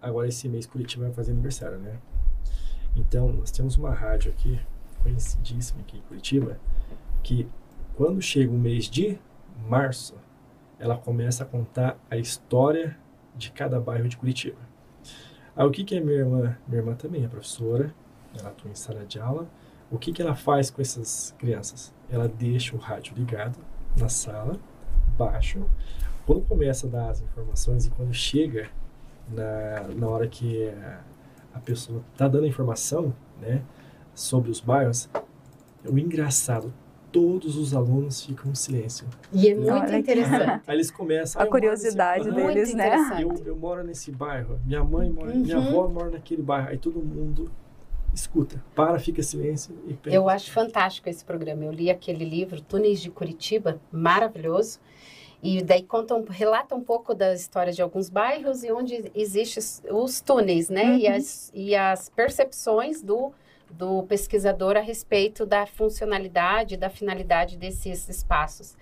agora 0.00 0.28
esse 0.28 0.48
mês 0.48 0.64
Curitiba 0.64 1.06
vai 1.06 1.12
fazer 1.12 1.32
aniversário, 1.32 1.76
né? 1.78 1.98
Então, 2.94 3.32
nós 3.32 3.50
temos 3.50 3.76
uma 3.76 3.92
rádio 3.92 4.30
aqui, 4.30 4.60
conhecidíssima 5.02 5.80
aqui 5.80 5.98
em 5.98 6.02
Curitiba, 6.02 6.56
que 7.24 7.48
quando 7.96 8.22
chega 8.22 8.52
o 8.52 8.56
mês 8.56 8.84
de 8.84 9.18
março, 9.68 10.14
ela 10.78 10.96
começa 10.96 11.42
a 11.42 11.46
contar 11.46 11.98
a 12.08 12.16
história 12.16 12.96
de 13.34 13.50
cada 13.50 13.80
bairro 13.80 14.08
de 14.08 14.16
Curitiba. 14.16 14.67
Ah, 15.58 15.66
o 15.66 15.72
que, 15.72 15.82
que 15.82 15.96
é 15.96 16.00
minha 16.00 16.18
irmã? 16.18 16.56
Minha 16.68 16.82
irmã 16.82 16.94
também 16.94 17.24
é 17.24 17.26
professora, 17.26 17.92
ela 18.38 18.50
atua 18.50 18.70
em 18.70 18.76
sala 18.76 19.04
de 19.04 19.18
aula. 19.18 19.48
O 19.90 19.98
que, 19.98 20.12
que 20.12 20.22
ela 20.22 20.36
faz 20.36 20.70
com 20.70 20.80
essas 20.80 21.34
crianças? 21.36 21.92
Ela 22.08 22.28
deixa 22.28 22.76
o 22.76 22.78
rádio 22.78 23.12
ligado 23.16 23.58
na 23.98 24.08
sala, 24.08 24.56
baixo. 25.18 25.68
Quando 26.24 26.42
começa 26.42 26.86
a 26.86 26.90
dar 26.90 27.10
as 27.10 27.20
informações 27.22 27.86
e 27.86 27.90
quando 27.90 28.14
chega 28.14 28.70
na, 29.28 29.88
na 29.96 30.08
hora 30.08 30.28
que 30.28 30.68
a, 30.68 31.00
a 31.54 31.58
pessoa 31.58 32.04
está 32.12 32.28
dando 32.28 32.44
a 32.44 32.48
informação 32.48 33.12
né, 33.40 33.60
sobre 34.14 34.52
os 34.52 34.60
bairros, 34.60 35.10
o 35.84 35.98
engraçado, 35.98 36.72
todos 37.10 37.56
os 37.56 37.74
alunos 37.74 38.24
ficam 38.24 38.50
em 38.50 38.54
silêncio. 38.54 39.06
E 39.32 39.48
é 39.48 39.54
muito 39.54 39.72
Olha 39.72 39.98
interessante. 39.98 40.62
Aí 40.66 40.76
eles 40.76 40.90
começam 40.90 41.40
a 41.40 41.46
curiosidade 41.46 42.30
deles, 42.30 42.74
né? 42.74 42.96
Eu, 43.20 43.34
eu, 43.44 43.56
moro 43.56 43.82
nesse 43.82 44.10
bairro, 44.10 44.58
minha 44.64 44.84
mãe 44.84 45.10
mora, 45.10 45.32
uhum. 45.32 45.40
minha 45.40 45.56
avó 45.56 45.88
mora 45.88 46.10
naquele 46.10 46.42
bairro. 46.42 46.68
Aí 46.68 46.78
todo 46.78 47.00
mundo 47.00 47.50
escuta, 48.14 48.62
para, 48.74 48.98
fica 48.98 49.20
em 49.20 49.24
silêncio 49.24 49.74
e 49.86 49.94
pensa. 49.94 50.16
Eu 50.16 50.28
acho 50.28 50.50
fantástico 50.50 51.08
esse 51.08 51.24
programa. 51.24 51.64
Eu 51.64 51.72
li 51.72 51.90
aquele 51.90 52.24
livro, 52.24 52.60
Túneis 52.60 53.00
de 53.00 53.10
Curitiba, 53.10 53.80
maravilhoso. 53.90 54.78
E 55.42 55.62
daí 55.62 55.82
conta 55.82 56.14
um, 56.16 56.24
relata 56.28 56.74
um 56.74 56.82
pouco 56.82 57.14
da 57.14 57.32
história 57.32 57.72
de 57.72 57.80
alguns 57.80 58.10
bairros 58.10 58.64
e 58.64 58.72
onde 58.72 59.10
existem 59.14 59.62
os 59.92 60.20
túneis, 60.20 60.68
né? 60.68 60.84
Uhum. 60.84 60.98
E, 60.98 61.06
as, 61.06 61.50
e 61.54 61.74
as 61.76 62.08
percepções 62.08 63.02
do 63.02 63.32
do 63.70 64.02
pesquisador 64.04 64.76
a 64.76 64.80
respeito 64.80 65.44
da 65.44 65.66
funcionalidade, 65.66 66.76
da 66.76 66.90
finalidade 66.90 67.56
desses 67.56 68.08
espaços. 68.08 68.76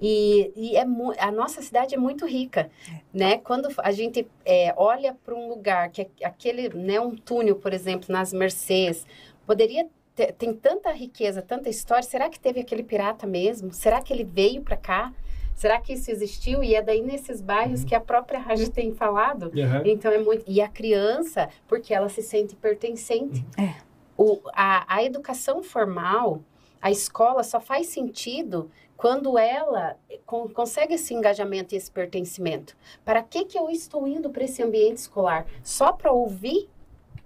E, 0.00 0.50
e 0.56 0.76
é 0.76 0.82
a 1.18 1.30
nossa 1.30 1.60
cidade 1.60 1.94
é 1.94 1.98
muito 1.98 2.26
rica, 2.26 2.70
é. 2.90 3.00
né? 3.12 3.38
Quando 3.38 3.68
a 3.78 3.92
gente 3.92 4.26
é, 4.46 4.72
olha 4.76 5.14
para 5.24 5.34
um 5.34 5.48
lugar 5.48 5.90
que 5.90 6.02
é 6.02 6.26
aquele, 6.26 6.70
né, 6.70 6.98
um 6.98 7.14
túnel, 7.14 7.56
por 7.56 7.74
exemplo, 7.74 8.06
nas 8.08 8.32
Mercês, 8.32 9.06
poderia 9.46 9.86
ter, 10.14 10.32
tem 10.32 10.54
tanta 10.54 10.90
riqueza, 10.90 11.42
tanta 11.42 11.68
história. 11.68 12.02
Será 12.02 12.30
que 12.30 12.40
teve 12.40 12.60
aquele 12.60 12.82
pirata 12.82 13.26
mesmo? 13.26 13.74
Será 13.74 14.00
que 14.00 14.10
ele 14.10 14.24
veio 14.24 14.62
para 14.62 14.76
cá? 14.76 15.12
Será 15.54 15.78
que 15.78 15.92
isso 15.92 16.10
existiu? 16.10 16.64
E 16.64 16.74
é 16.74 16.80
daí 16.80 17.02
nesses 17.02 17.42
bairros 17.42 17.82
uhum. 17.82 17.86
que 17.86 17.94
a 17.94 18.00
própria 18.00 18.38
rádio 18.38 18.70
tem 18.70 18.94
falado. 18.94 19.52
Uhum. 19.54 19.82
Então 19.84 20.10
é 20.10 20.16
muito. 20.16 20.42
E 20.46 20.62
a 20.62 20.68
criança, 20.68 21.50
porque 21.68 21.92
ela 21.92 22.08
se 22.08 22.22
sente 22.22 22.56
pertencente. 22.56 23.44
É 23.58 23.89
o, 24.20 24.38
a, 24.52 24.96
a 24.96 25.02
educação 25.02 25.62
formal, 25.62 26.42
a 26.80 26.90
escola 26.90 27.42
só 27.42 27.58
faz 27.58 27.86
sentido 27.86 28.70
quando 28.94 29.38
ela 29.38 29.96
con 30.26 30.46
consegue 30.50 30.92
esse 30.92 31.14
engajamento 31.14 31.74
e 31.74 31.78
esse 31.78 31.90
pertencimento. 31.90 32.76
Para 33.02 33.22
que, 33.22 33.46
que 33.46 33.58
eu 33.58 33.70
estou 33.70 34.06
indo 34.06 34.28
para 34.28 34.44
esse 34.44 34.62
ambiente 34.62 34.98
escolar? 34.98 35.46
Só 35.62 35.90
para 35.90 36.12
ouvir? 36.12 36.68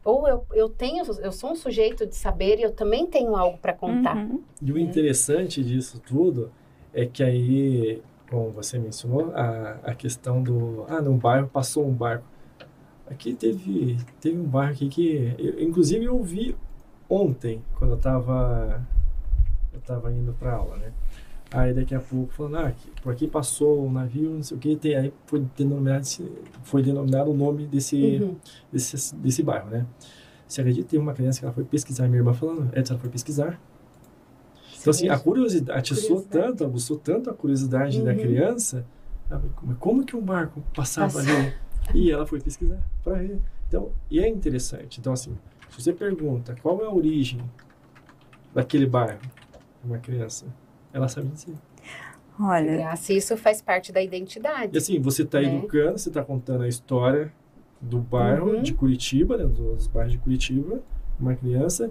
Ou 0.05 0.29
eu, 0.29 0.47
eu 0.53 0.69
tenho, 0.69 1.03
eu 1.21 1.33
sou 1.33 1.51
um 1.51 1.57
sujeito 1.57 2.07
de 2.07 2.15
saber 2.15 2.61
e 2.61 2.63
eu 2.63 2.71
também 2.71 3.07
tenho 3.07 3.35
algo 3.35 3.59
para 3.59 3.73
contar. 3.73 4.17
Uhum. 4.17 4.45
E 4.63 4.71
o 4.71 4.79
interessante 4.79 5.65
disso 5.65 5.99
tudo 5.99 6.53
é 6.93 7.07
que 7.07 7.25
aí, 7.25 8.03
como 8.31 8.51
você 8.51 8.79
mencionou, 8.79 9.33
a, 9.35 9.81
a 9.83 9.95
questão 9.97 10.41
do, 10.41 10.85
ah, 10.89 11.03
no 11.03 11.15
bairro 11.15 11.49
passou 11.49 11.85
um 11.85 11.93
barco. 11.93 12.27
Aqui 13.09 13.35
teve, 13.35 13.97
teve 14.21 14.39
um 14.39 14.45
bairro 14.45 14.75
aqui 14.75 14.89
que, 14.89 15.35
eu, 15.39 15.61
inclusive 15.61 16.05
eu 16.05 16.23
vi 16.23 16.55
ontem, 17.09 17.63
quando 17.79 17.93
eu 17.93 17.97
estava 17.97 18.83
eu 19.73 19.81
tava 19.81 20.13
indo 20.13 20.33
para 20.33 20.53
aula, 20.53 20.77
né? 20.77 20.93
Aí 21.51 21.73
daqui 21.73 21.95
a 21.95 22.01
pouco 22.01 22.33
falando, 22.33 22.57
ah, 22.57 22.69
aqui, 22.69 22.91
por 23.03 23.13
aqui 23.13 23.29
passou 23.29 23.87
um 23.87 23.93
navio, 23.93 24.31
não 24.31 24.43
sei 24.43 24.57
o 24.57 24.61
que, 24.61 24.75
tem, 24.77 24.97
aí 24.97 25.13
foi 25.27 25.45
denominado, 25.57 26.05
foi 26.65 26.83
denominado 26.83 27.31
o 27.31 27.35
nome 27.35 27.67
desse, 27.67 27.97
uhum. 27.97 28.37
desse, 28.73 29.15
desse 29.17 29.43
bairro, 29.43 29.71
né? 29.71 29.87
Você 30.49 30.61
acredita 30.61 30.85
que 30.85 30.91
teve 30.91 31.03
uma 31.03 31.15
criança 31.15 31.39
que 31.39 31.45
ela 31.45 31.55
foi 31.55 31.65
pesquisar, 31.65 32.09
minha 32.09 32.19
irmã 32.19 32.33
falando, 32.33 32.77
Edson, 32.77 32.95
ela 32.95 33.01
foi 33.01 33.11
pesquisar. 33.11 33.61
Então, 34.81 34.91
assim, 34.91 35.09
a 35.09 35.19
curiosidade, 35.19 35.79
atiçou 35.79 36.23
tanto, 36.23 36.65
aguçou 36.65 36.99
tanto 36.99 37.31
a 37.31 37.35
curiosidade 37.35 37.99
uhum. 37.99 38.05
da 38.05 38.15
criança, 38.15 38.85
como 39.79 40.05
que 40.05 40.17
um 40.17 40.23
barco 40.23 40.63
passava 40.75 41.13
Passa. 41.13 41.31
ali? 41.31 41.55
E 41.95 42.11
ela 42.11 42.27
foi 42.27 42.41
pesquisar 42.41 42.81
para 43.03 43.15
ver. 43.15 43.39
Então, 43.69 43.93
e 44.11 44.21
é 44.21 44.29
interessante. 44.29 45.01
Então, 45.01 45.13
assim, 45.13 45.37
se 45.75 45.83
você 45.83 45.93
pergunta 45.93 46.55
qual 46.63 46.81
é 46.83 46.87
a 46.87 46.91
origem 46.91 47.41
daquele 48.55 48.87
bairro, 48.87 49.21
uma 49.85 49.99
criança, 49.99 50.47
ela 50.93 51.09
sabe 51.09 51.27
dizer. 51.29 51.55
Olha, 52.39 52.77
Graça, 52.77 53.13
isso 53.13 53.37
faz 53.37 53.61
parte 53.61 53.93
da 53.93 54.01
identidade. 54.01 54.73
E 54.73 54.79
assim, 54.79 55.01
você 55.01 55.23
está 55.23 55.41
né? 55.41 55.53
educando, 55.53 55.99
você 55.99 56.09
está 56.09 56.23
contando 56.23 56.63
a 56.63 56.69
história 56.69 57.33
do 57.81 57.99
bairro 57.99 58.55
uhum. 58.55 58.63
de 58.63 58.73
Curitiba, 58.73 59.37
né, 59.37 59.45
dos 59.45 59.89
bairros 59.89 60.13
de 60.13 60.19
Curitiba, 60.19 60.81
uma 61.19 61.35
criança, 61.35 61.91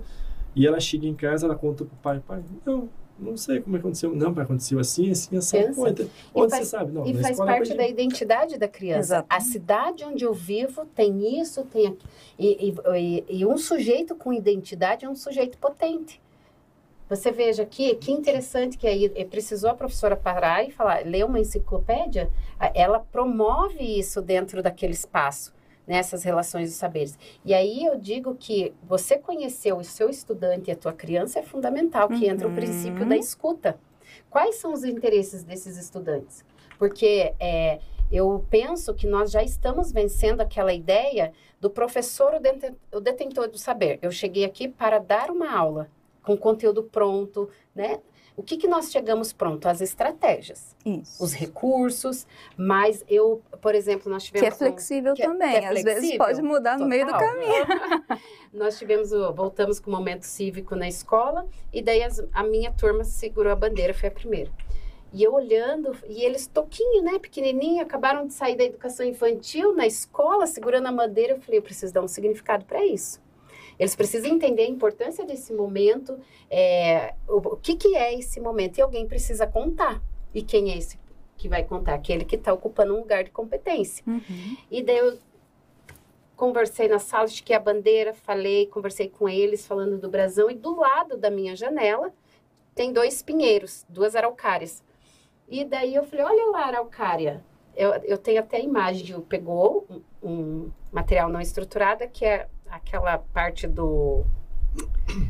e 0.55 0.65
ela 0.65 0.79
chega 0.79 1.05
em 1.05 1.13
casa, 1.13 1.45
ela 1.45 1.55
conta 1.55 1.83
pro 1.83 1.95
pai, 1.97 2.21
pai, 2.25 2.41
não, 2.65 2.89
não 3.17 3.37
sei 3.37 3.61
como 3.61 3.77
aconteceu. 3.77 4.13
Não, 4.15 4.29
aconteceu 4.29 4.79
assim, 4.79 5.11
assim, 5.11 5.37
assim. 5.37 5.57
Onde, 5.77 6.09
onde 6.33 6.49
faz, 6.49 6.63
você 6.63 6.65
sabe? 6.65 6.91
Não, 6.91 7.05
e 7.05 7.13
faz 7.15 7.37
parte 7.37 7.73
da 7.73 7.87
identidade 7.87 8.57
da 8.57 8.67
criança. 8.67 8.99
Exato. 8.99 9.27
A 9.29 9.39
cidade 9.39 10.03
onde 10.03 10.23
eu 10.23 10.33
vivo 10.33 10.85
tem 10.95 11.39
isso, 11.39 11.63
tem 11.65 11.87
aquilo. 11.87 12.09
E, 12.37 12.73
e, 12.97 13.25
e, 13.29 13.45
um 13.45 13.57
sujeito 13.57 14.15
com 14.15 14.33
identidade 14.33 15.05
é 15.05 15.09
um 15.09 15.15
sujeito 15.15 15.57
potente. 15.57 16.21
Você 17.09 17.31
veja 17.31 17.63
aqui, 17.63 17.95
que 17.95 18.11
interessante 18.11 18.77
que 18.77 18.87
aí 18.87 19.09
precisou 19.25 19.69
a 19.69 19.73
professora 19.75 20.15
parar 20.15 20.67
e 20.67 20.71
falar, 20.71 21.05
ler 21.05 21.25
uma 21.25 21.39
enciclopédia, 21.39 22.31
ela 22.73 22.99
promove 22.99 23.83
isso 23.83 24.21
dentro 24.21 24.63
daquele 24.63 24.93
espaço 24.93 25.53
nessas 25.85 26.23
relações 26.23 26.69
de 26.69 26.75
saberes. 26.75 27.17
E 27.43 27.53
aí 27.53 27.85
eu 27.85 27.97
digo 27.97 28.35
que 28.35 28.73
você 28.83 29.17
conhecer 29.17 29.73
o 29.73 29.83
seu 29.83 30.09
estudante 30.09 30.69
e 30.69 30.71
a 30.71 30.75
tua 30.75 30.93
criança 30.93 31.39
é 31.39 31.43
fundamental, 31.43 32.07
que 32.07 32.25
uhum. 32.25 32.31
entra 32.31 32.47
o 32.47 32.53
princípio 32.53 33.07
da 33.07 33.17
escuta. 33.17 33.77
Quais 34.29 34.55
são 34.55 34.73
os 34.73 34.83
interesses 34.83 35.43
desses 35.43 35.77
estudantes? 35.77 36.45
Porque 36.77 37.33
é, 37.39 37.79
eu 38.11 38.45
penso 38.49 38.93
que 38.93 39.07
nós 39.07 39.31
já 39.31 39.43
estamos 39.43 39.91
vencendo 39.91 40.41
aquela 40.41 40.73
ideia 40.73 41.33
do 41.59 41.69
professor, 41.69 42.39
o 42.91 42.99
detentor 42.99 43.47
do 43.47 43.57
saber. 43.57 43.99
Eu 44.01 44.11
cheguei 44.11 44.45
aqui 44.45 44.67
para 44.67 44.99
dar 44.99 45.31
uma 45.31 45.51
aula 45.51 45.89
com 46.21 46.37
conteúdo 46.37 46.83
pronto, 46.83 47.49
né? 47.75 47.99
O 48.35 48.41
que, 48.41 48.57
que 48.57 48.67
nós 48.67 48.91
chegamos 48.91 49.31
pronto? 49.31 49.67
As 49.67 49.79
estratégias, 49.79 50.75
Isso. 50.83 51.23
os 51.23 51.33
recursos, 51.33 52.25
mas 52.57 53.05
eu, 53.07 53.41
por 53.61 53.75
exemplo, 53.75 54.11
nós 54.11 54.23
tivemos... 54.23 54.47
Que 54.47 54.53
é 54.53 54.57
flexível 54.57 55.11
um, 55.11 55.15
que 55.15 55.21
também, 55.21 55.55
é, 55.55 55.59
que 55.59 55.65
é 55.65 55.69
flexível, 55.69 55.93
às 55.93 56.01
vezes 56.01 56.17
pode 56.17 56.41
mudar 56.41 56.71
total. 56.71 56.79
no 56.79 56.87
meio 56.87 57.05
do 57.05 57.11
caminho. 57.11 57.65
nós 58.51 58.77
tivemos, 58.77 59.11
voltamos 59.35 59.79
com 59.79 59.91
o 59.91 59.93
momento 59.93 60.23
cívico 60.23 60.75
na 60.75 60.87
escola, 60.87 61.45
e 61.71 61.81
daí 61.81 62.01
as, 62.01 62.23
a 62.33 62.43
minha 62.43 62.71
turma 62.71 63.03
segurou 63.03 63.51
a 63.51 63.55
bandeira, 63.55 63.93
foi 63.93 64.09
a 64.09 64.11
primeira. 64.11 64.51
E 65.13 65.21
eu 65.21 65.31
olhando, 65.31 65.95
e 66.09 66.23
eles 66.23 66.47
toquinho, 66.47 67.03
né, 67.03 67.19
pequenininho, 67.19 67.83
acabaram 67.83 68.25
de 68.25 68.33
sair 68.33 68.55
da 68.55 68.63
educação 68.63 69.05
infantil 69.05 69.75
na 69.75 69.85
escola, 69.85 70.47
segurando 70.47 70.87
a 70.87 70.91
bandeira, 70.91 71.33
eu 71.33 71.39
falei, 71.39 71.59
eu 71.59 71.63
preciso 71.63 71.93
dar 71.93 72.01
um 72.01 72.07
significado 72.07 72.65
para 72.65 72.83
isso. 72.83 73.21
Eles 73.77 73.95
precisam 73.95 74.29
entender 74.29 74.63
a 74.63 74.69
importância 74.69 75.25
desse 75.25 75.53
momento, 75.53 76.19
é, 76.49 77.13
o, 77.27 77.37
o 77.37 77.57
que, 77.57 77.75
que 77.75 77.95
é 77.95 78.17
esse 78.17 78.39
momento, 78.39 78.77
e 78.77 78.81
alguém 78.81 79.07
precisa 79.07 79.47
contar. 79.47 80.01
E 80.33 80.41
quem 80.41 80.71
é 80.71 80.77
esse 80.77 80.99
que 81.37 81.49
vai 81.49 81.63
contar? 81.63 81.93
Aquele 81.95 82.25
que 82.25 82.35
está 82.35 82.53
ocupando 82.53 82.95
um 82.95 82.99
lugar 82.99 83.23
de 83.23 83.31
competência. 83.31 84.03
Uhum. 84.07 84.57
E 84.69 84.81
daí 84.81 84.97
eu 84.97 85.17
conversei 86.35 86.87
na 86.87 86.99
sala, 86.99 87.25
estiquei 87.25 87.55
a 87.55 87.59
bandeira, 87.59 88.13
falei, 88.13 88.67
conversei 88.67 89.07
com 89.07 89.29
eles, 89.29 89.65
falando 89.65 89.97
do 89.97 90.09
brasão, 90.09 90.49
e 90.49 90.55
do 90.55 90.75
lado 90.75 91.17
da 91.17 91.29
minha 91.29 91.55
janela 91.55 92.13
tem 92.75 92.91
dois 92.91 93.21
pinheiros, 93.21 93.85
duas 93.87 94.15
araucárias. 94.15 94.83
E 95.47 95.63
daí 95.63 95.93
eu 95.93 96.03
falei, 96.03 96.25
olha 96.25 96.51
lá 96.51 96.61
a 96.63 96.67
araucária. 96.67 97.43
Eu, 97.75 97.91
eu 98.03 98.17
tenho 98.17 98.39
até 98.39 98.57
a 98.57 98.59
imagem 98.59 99.03
de 99.03 99.19
pegou 99.21 99.85
um, 99.89 100.27
um 100.27 100.71
material 100.91 101.29
não 101.29 101.41
estruturado, 101.41 102.07
que 102.09 102.25
é 102.25 102.47
aquela 102.75 103.17
parte 103.17 103.67
do 103.67 104.25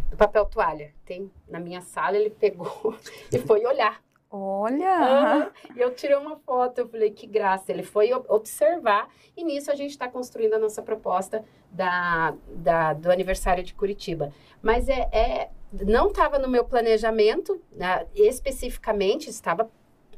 do 0.09 0.15
papel 0.15 0.45
toalha. 0.45 0.93
Tem 1.05 1.29
na 1.47 1.59
minha 1.59 1.81
sala, 1.81 2.17
ele 2.17 2.29
pegou 2.29 2.95
e 3.31 3.37
foi 3.39 3.65
olhar. 3.65 4.01
Olha! 4.35 5.51
E 5.75 5.79
eu 5.79 5.93
tirei 5.93 6.15
uma 6.15 6.37
foto, 6.37 6.79
eu 6.79 6.89
falei, 6.89 7.11
que 7.11 7.27
graça. 7.27 7.71
Ele 7.71 7.83
foi 7.83 8.11
observar 8.13 9.07
e 9.37 9.43
nisso 9.43 9.69
a 9.69 9.75
gente 9.75 9.91
está 9.91 10.07
construindo 10.07 10.55
a 10.55 10.59
nossa 10.59 10.81
proposta 10.81 11.45
da, 11.69 12.33
da, 12.47 12.93
do 12.93 13.11
aniversário 13.11 13.63
de 13.63 13.75
Curitiba. 13.75 14.33
Mas 14.61 14.89
é, 14.89 15.07
é 15.11 15.49
não 15.71 16.07
estava 16.07 16.39
no 16.39 16.47
meu 16.47 16.65
planejamento, 16.65 17.61
né, 17.71 18.07
especificamente, 18.15 19.29
estava 19.29 19.69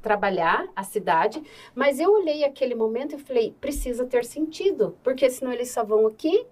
trabalhar 0.02 0.68
a 0.76 0.84
cidade, 0.84 1.42
mas 1.74 2.00
eu 2.00 2.12
olhei 2.12 2.44
aquele 2.44 2.76
momento 2.76 3.16
e 3.16 3.18
falei, 3.18 3.56
precisa 3.60 4.06
ter 4.06 4.24
sentido, 4.24 4.96
porque 5.04 5.28
senão 5.32 5.52
eles 5.52 5.72
só 5.72 5.84
vão 5.84 6.06
aqui, 6.06 6.46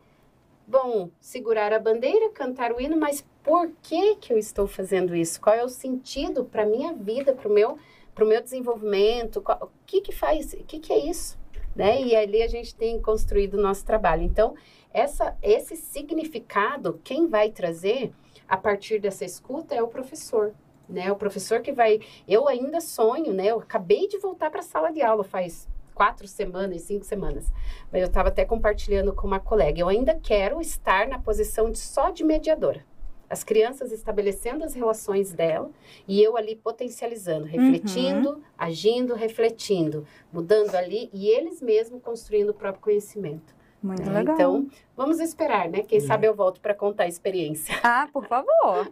vão 0.67 1.11
segurar 1.19 1.73
a 1.73 1.79
bandeira, 1.79 2.29
cantar 2.29 2.71
o 2.71 2.79
hino, 2.79 2.97
mas 2.97 3.25
por 3.43 3.71
que 3.81 4.15
que 4.15 4.31
eu 4.31 4.37
estou 4.37 4.67
fazendo 4.67 5.15
isso? 5.15 5.39
Qual 5.39 5.55
é 5.55 5.63
o 5.63 5.69
sentido 5.69 6.45
para 6.45 6.65
minha 6.65 6.93
vida, 6.93 7.33
para 7.33 7.49
o 7.49 7.53
meu, 7.53 7.77
meu 8.19 8.41
desenvolvimento? 8.41 9.41
Qual, 9.41 9.63
o 9.63 9.69
que 9.85 10.01
que 10.01 10.11
faz? 10.11 10.53
O 10.53 10.63
que 10.63 10.79
que 10.79 10.93
é 10.93 11.09
isso? 11.09 11.37
Né? 11.75 12.01
E 12.01 12.15
ali 12.15 12.41
a 12.41 12.47
gente 12.47 12.75
tem 12.75 13.01
construído 13.01 13.55
o 13.55 13.61
nosso 13.61 13.85
trabalho. 13.85 14.23
Então, 14.23 14.55
essa, 14.93 15.35
esse 15.41 15.75
significado, 15.75 16.99
quem 17.03 17.27
vai 17.27 17.49
trazer 17.49 18.13
a 18.47 18.55
partir 18.55 18.99
dessa 18.99 19.25
escuta 19.25 19.75
é 19.75 19.81
o 19.81 19.87
professor. 19.87 20.53
Né? 20.87 21.11
O 21.11 21.15
professor 21.15 21.61
que 21.61 21.71
vai. 21.71 21.99
Eu 22.27 22.47
ainda 22.47 22.79
sonho, 22.79 23.33
né? 23.33 23.47
Eu 23.47 23.59
acabei 23.59 24.07
de 24.07 24.17
voltar 24.19 24.51
para 24.51 24.59
a 24.59 24.63
sala 24.63 24.91
de 24.91 25.01
aula 25.01 25.23
faz 25.23 25.67
quatro 25.93 26.27
semanas, 26.27 26.81
cinco 26.81 27.05
semanas. 27.05 27.51
Mas 27.91 28.01
eu 28.01 28.07
estava 28.07 28.29
até 28.29 28.43
compartilhando 28.43 29.13
com 29.13 29.27
uma 29.27 29.39
colega. 29.39 29.79
Eu 29.79 29.87
ainda 29.87 30.15
quero 30.15 30.59
estar 30.59 31.07
na 31.07 31.19
posição 31.19 31.69
de 31.69 31.77
só 31.77 32.09
de 32.09 32.23
mediadora. 32.23 32.85
As 33.29 33.43
crianças 33.43 33.91
estabelecendo 33.91 34.63
as 34.63 34.75
relações 34.75 35.33
dela 35.33 35.71
e 36.07 36.21
eu 36.21 36.37
ali 36.37 36.55
potencializando, 36.55 37.45
refletindo, 37.45 38.29
uhum. 38.29 38.41
agindo, 38.55 39.15
refletindo, 39.15 40.05
mudando 40.31 40.75
ali 40.75 41.09
e 41.11 41.27
eles 41.29 41.61
mesmos 41.61 42.01
construindo 42.03 42.49
o 42.49 42.53
próprio 42.53 42.83
conhecimento. 42.83 43.55
Muito 43.83 44.09
é, 44.09 44.13
legal. 44.13 44.35
Então, 44.35 44.67
vamos 44.95 45.19
esperar, 45.19 45.67
né? 45.67 45.81
Quem 45.81 45.97
é. 45.97 46.01
sabe 46.01 46.25
eu 46.25 46.33
volto 46.33 46.61
para 46.61 46.73
contar 46.73 47.03
a 47.03 47.07
experiência. 47.07 47.75
Ah, 47.83 48.07
por 48.11 48.25
favor. 48.25 48.89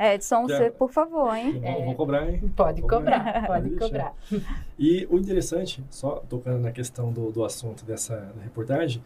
É. 0.00 0.14
Edson, 0.14 0.42
você, 0.42 0.68
por 0.68 0.90
favor, 0.90 1.32
hein? 1.34 1.60
Vou, 1.60 1.84
vou, 1.84 1.94
cobrar, 1.94 2.28
hein? 2.28 2.52
Pode 2.56 2.80
vou 2.80 2.90
cobrar, 2.90 3.24
cobrar, 3.24 3.46
pode, 3.46 3.70
cobrar. 3.76 4.14
E 4.76 5.06
o 5.08 5.16
interessante, 5.16 5.84
só 5.88 6.16
tocando 6.28 6.58
na 6.58 6.72
questão 6.72 7.12
do, 7.12 7.30
do 7.30 7.44
assunto 7.44 7.84
dessa 7.84 8.34
reportagem, 8.42 9.00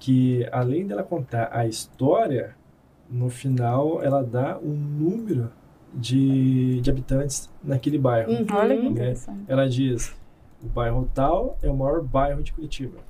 que 0.00 0.44
além 0.50 0.86
dela 0.86 1.04
contar 1.04 1.50
a 1.52 1.66
história, 1.66 2.56
no 3.08 3.30
final 3.30 4.02
ela 4.02 4.24
dá 4.24 4.58
um 4.58 4.72
número 4.72 5.52
de, 5.94 6.80
de 6.80 6.90
habitantes 6.90 7.48
naquele 7.62 7.98
bairro. 7.98 8.32
Uhum. 8.32 8.46
Olha 8.52 8.76
que 8.76 8.86
interessante. 8.86 9.44
Ela 9.46 9.68
diz, 9.68 10.12
o 10.60 10.66
bairro 10.66 11.08
tal 11.14 11.56
é 11.62 11.70
o 11.70 11.76
maior 11.76 12.02
bairro 12.02 12.42
de 12.42 12.52
Curitiba 12.52 13.09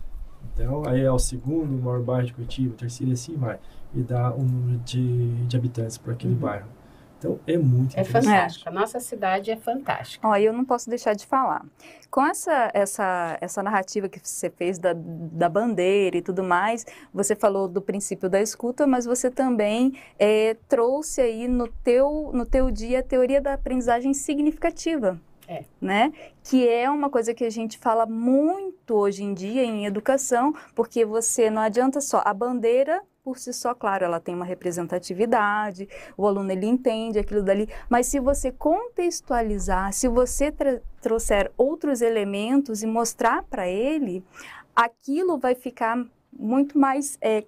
então, 0.55 0.83
aí 0.87 1.01
é 1.01 1.11
o 1.11 1.19
segundo 1.19 1.73
maior 1.83 2.03
bairro 2.03 2.27
de 2.27 2.35
Curitiba, 2.35 2.75
o 2.75 2.77
terceiro 2.77 3.13
e 3.13 3.15
assim 3.15 3.37
vai. 3.37 3.59
E 3.95 4.03
dá 4.03 4.33
um 4.33 4.43
número 4.43 4.79
de, 4.81 5.47
de 5.47 5.57
habitantes 5.57 5.99
para 5.99 6.13
aquele 6.13 6.35
uhum. 6.35 6.41
bairro. 6.41 6.69
Então, 7.19 7.39
é 7.47 7.59
muito 7.59 7.99
É 7.99 8.03
fantástico. 8.03 8.67
A 8.67 8.73
nossa 8.73 8.99
cidade 8.99 9.51
é 9.51 9.57
fantástica. 9.57 10.27
Ó, 10.27 10.35
eu 10.37 10.55
não 10.55 10.65
posso 10.65 10.89
deixar 10.89 11.13
de 11.13 11.27
falar. 11.27 11.63
Com 12.11 12.25
essa, 12.25 12.71
essa, 12.73 13.37
essa 13.43 13.63
narrativa 13.63 14.09
que 14.09 14.19
você 14.23 14.49
fez 14.49 14.79
da, 14.79 14.95
da 14.95 15.49
bandeira 15.49 16.17
e 16.17 16.23
tudo 16.23 16.43
mais, 16.43 16.87
você 17.13 17.37
falou 17.37 17.69
do 17.69 17.83
princípio 17.83 18.31
da 18.31 18.41
escuta, 18.41 18.87
mas 18.87 19.05
você 19.05 19.31
também 19.31 19.93
é, 20.19 20.57
trouxe 20.67 21.21
aí 21.21 21.47
no 21.47 21.69
teu, 21.69 22.31
no 22.33 22.47
teu 22.47 22.71
dia 22.71 23.01
a 23.01 23.03
teoria 23.03 23.41
da 23.41 23.53
aprendizagem 23.53 24.15
significativa. 24.15 25.21
É. 25.51 25.65
Né? 25.81 26.13
Que 26.45 26.69
é 26.69 26.89
uma 26.89 27.11
coisa 27.11 27.35
que 27.35 27.45
a 27.45 27.51
gente 27.51 27.77
fala 27.77 28.07
muito 28.07 28.95
hoje 28.95 29.25
em 29.25 29.35
dia 29.35 29.65
em 29.65 29.85
educação, 29.85 30.55
porque 30.77 31.05
você 31.05 31.51
não 31.51 31.61
adianta 31.61 32.01
só 32.01 32.23
a 32.25 32.33
bandeira 32.33 33.03
por 33.25 33.37
si 33.37 33.53
só, 33.53 33.75
claro, 33.75 34.05
ela 34.05 34.21
tem 34.21 34.35
uma 34.35 34.45
representatividade, 34.45 35.89
o 36.17 36.27
aluno 36.27 36.51
ele 36.53 36.67
entende 36.67 37.19
aquilo 37.19 37.43
dali, 37.43 37.69
mas 37.89 38.07
se 38.07 38.19
você 38.19 38.51
contextualizar, 38.51 39.93
se 39.93 40.09
você 40.09 40.55
trouxer 41.03 41.51
outros 41.57 42.01
elementos 42.01 42.83
e 42.83 42.87
mostrar 42.87 43.43
para 43.43 43.69
ele, 43.69 44.25
aquilo 44.75 45.37
vai 45.37 45.55
ficar 45.55 46.03
muito 46.33 46.79
mais 46.79 47.19
é, 47.21 47.45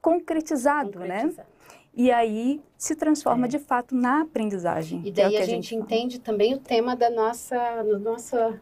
concretizado, 0.00 1.00
né? 1.00 1.16
concretizado, 1.16 1.36
né? 1.36 1.51
E 1.94 2.10
aí 2.10 2.60
se 2.76 2.96
transforma 2.96 3.46
é. 3.46 3.48
de 3.48 3.58
fato 3.58 3.94
na 3.94 4.22
aprendizagem. 4.22 5.02
E 5.04 5.08
é 5.10 5.12
daí 5.12 5.36
é 5.36 5.42
a, 5.42 5.44
gente, 5.44 5.70
gente 5.70 5.74
entende 5.76 6.18
também 6.18 6.54
o 6.54 6.58
tema 6.58 6.96
da 6.96 7.10
nossa, 7.10 7.82
nossa 8.00 8.60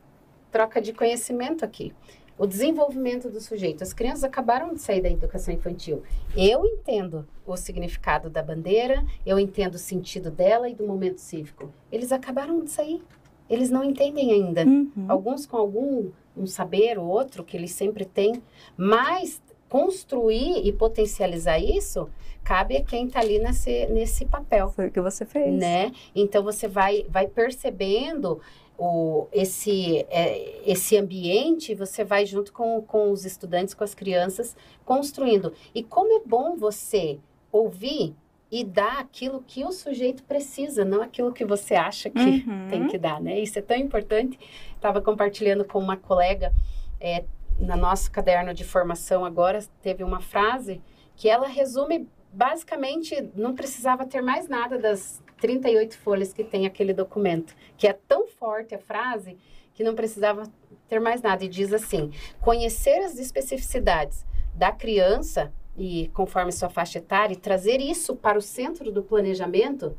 troca 0.51 0.81
de 0.81 0.93
conhecimento 0.93 1.64
aqui. 1.64 1.93
O 2.37 2.47
desenvolvimento 2.47 3.29
do 3.29 3.38
sujeito. 3.38 3.83
As 3.83 3.93
crianças 3.93 4.25
acabaram 4.25 4.73
de 4.73 4.81
sair 4.81 5.03
da 5.03 5.11
educação 5.11 5.53
infantil. 5.53 6.03
Eu 6.35 6.64
entendo 6.64 7.29
o 7.47 7.55
significado 7.55 8.31
da 8.31 8.43
bandeira, 8.43 9.05
eu 9.27 9.38
entendo 9.38 9.75
o 9.75 9.79
sentido 9.79 10.31
dela 10.31 10.69
e 10.69 10.75
do 10.75 10.87
momento 10.87 11.19
cívico. 11.19 11.71
Eles 11.93 12.12
acabaram 12.12 12.64
de 12.64 12.71
sair. 12.71 13.03
Eles 13.49 13.71
não 13.71 13.85
entendem 13.85 14.33
ainda. 14.33 14.64
Uhum. 14.64 15.05
Alguns 15.07 15.45
com 15.45 15.57
algum 15.57 16.11
um 16.37 16.47
saber 16.47 16.99
ou 16.99 17.07
outro 17.07 17.45
que 17.45 17.57
eles 17.57 17.73
sempre 17.73 18.05
têm, 18.07 18.43
mas 18.77 19.43
construir 19.69 20.66
e 20.66 20.73
potencializar 20.73 21.59
isso 21.59 22.09
cabe 22.44 22.76
a 22.76 22.85
quem 22.85 23.07
está 23.07 23.20
ali 23.20 23.38
nesse, 23.38 23.87
nesse 23.87 24.24
papel. 24.26 24.70
Foi 24.70 24.88
o 24.88 24.90
que 24.90 25.00
você 25.00 25.24
fez. 25.24 25.53
Né? 25.53 25.92
Então 26.14 26.42
você 26.42 26.66
vai, 26.66 27.07
vai 27.09 27.26
percebendo 27.26 28.40
o, 28.79 29.29
esse, 29.31 30.07
é, 30.09 30.62
esse 30.64 30.96
ambiente, 30.96 31.74
você 31.74 32.03
vai 32.03 32.24
junto 32.24 32.53
com, 32.53 32.81
com 32.83 33.11
os 33.11 33.24
estudantes, 33.24 33.74
com 33.74 33.85
as 33.85 33.94
crianças, 33.94 34.57
construindo. 34.85 35.53
E 35.74 35.83
como 35.83 36.12
é 36.16 36.22
bom 36.24 36.57
você 36.57 37.18
ouvir 37.53 38.14
e 38.50 38.64
dar 38.64 38.98
aquilo 38.98 39.44
que 39.46 39.64
o 39.64 39.70
sujeito 39.70 40.24
precisa, 40.24 40.85
não 40.85 41.03
aquilo 41.03 41.33
que 41.33 41.44
você 41.44 41.74
acha 41.74 42.11
que 42.11 42.18
uhum. 42.18 42.68
tem 42.68 42.88
que 42.88 42.98
dar, 42.98 43.20
né? 43.20 43.38
Isso 43.38 43.59
é 43.59 43.62
tão 43.62 43.76
importante. 43.76 44.38
Estava 44.74 45.00
compartilhando 45.00 45.64
com 45.64 45.79
uma 45.79 45.96
colega, 45.96 46.53
é, 46.98 47.24
na 47.59 47.76
nosso 47.76 48.11
caderno 48.11 48.53
de 48.53 48.64
formação 48.64 49.24
agora, 49.24 49.62
teve 49.83 50.03
uma 50.03 50.20
frase 50.20 50.81
que 51.14 51.29
ela 51.29 51.46
resume 51.46 52.09
basicamente 52.33 53.31
não 53.35 53.55
precisava 53.55 54.07
ter 54.07 54.21
mais 54.21 54.49
nada 54.49 54.79
das 54.79 55.23
38 55.40 55.99
folhas 55.99 56.33
que 56.33 56.45
tem 56.45 56.66
aquele 56.66 56.93
documento, 56.93 57.55
que 57.77 57.87
é 57.87 57.93
tão 57.93 58.27
forte 58.27 58.75
a 58.75 58.79
frase 58.79 59.37
que 59.75 59.83
não 59.83 59.95
precisava 59.95 60.43
ter 60.88 61.01
mais 61.01 61.23
nada. 61.23 61.45
E 61.45 61.49
diz 61.49 61.73
assim: 61.73 62.12
conhecer 62.40 62.99
as 62.99 63.19
especificidades 63.19 64.25
da 64.55 64.71
criança 64.71 65.53
e 65.77 66.09
conforme 66.09 66.53
sua 66.53 66.69
faixa 66.69 66.99
etária, 66.99 67.33
e 67.33 67.37
trazer 67.37 67.81
isso 67.81 68.14
para 68.14 68.37
o 68.37 68.43
centro 68.43 68.93
do 68.93 69.03
planejamento, 69.03 69.97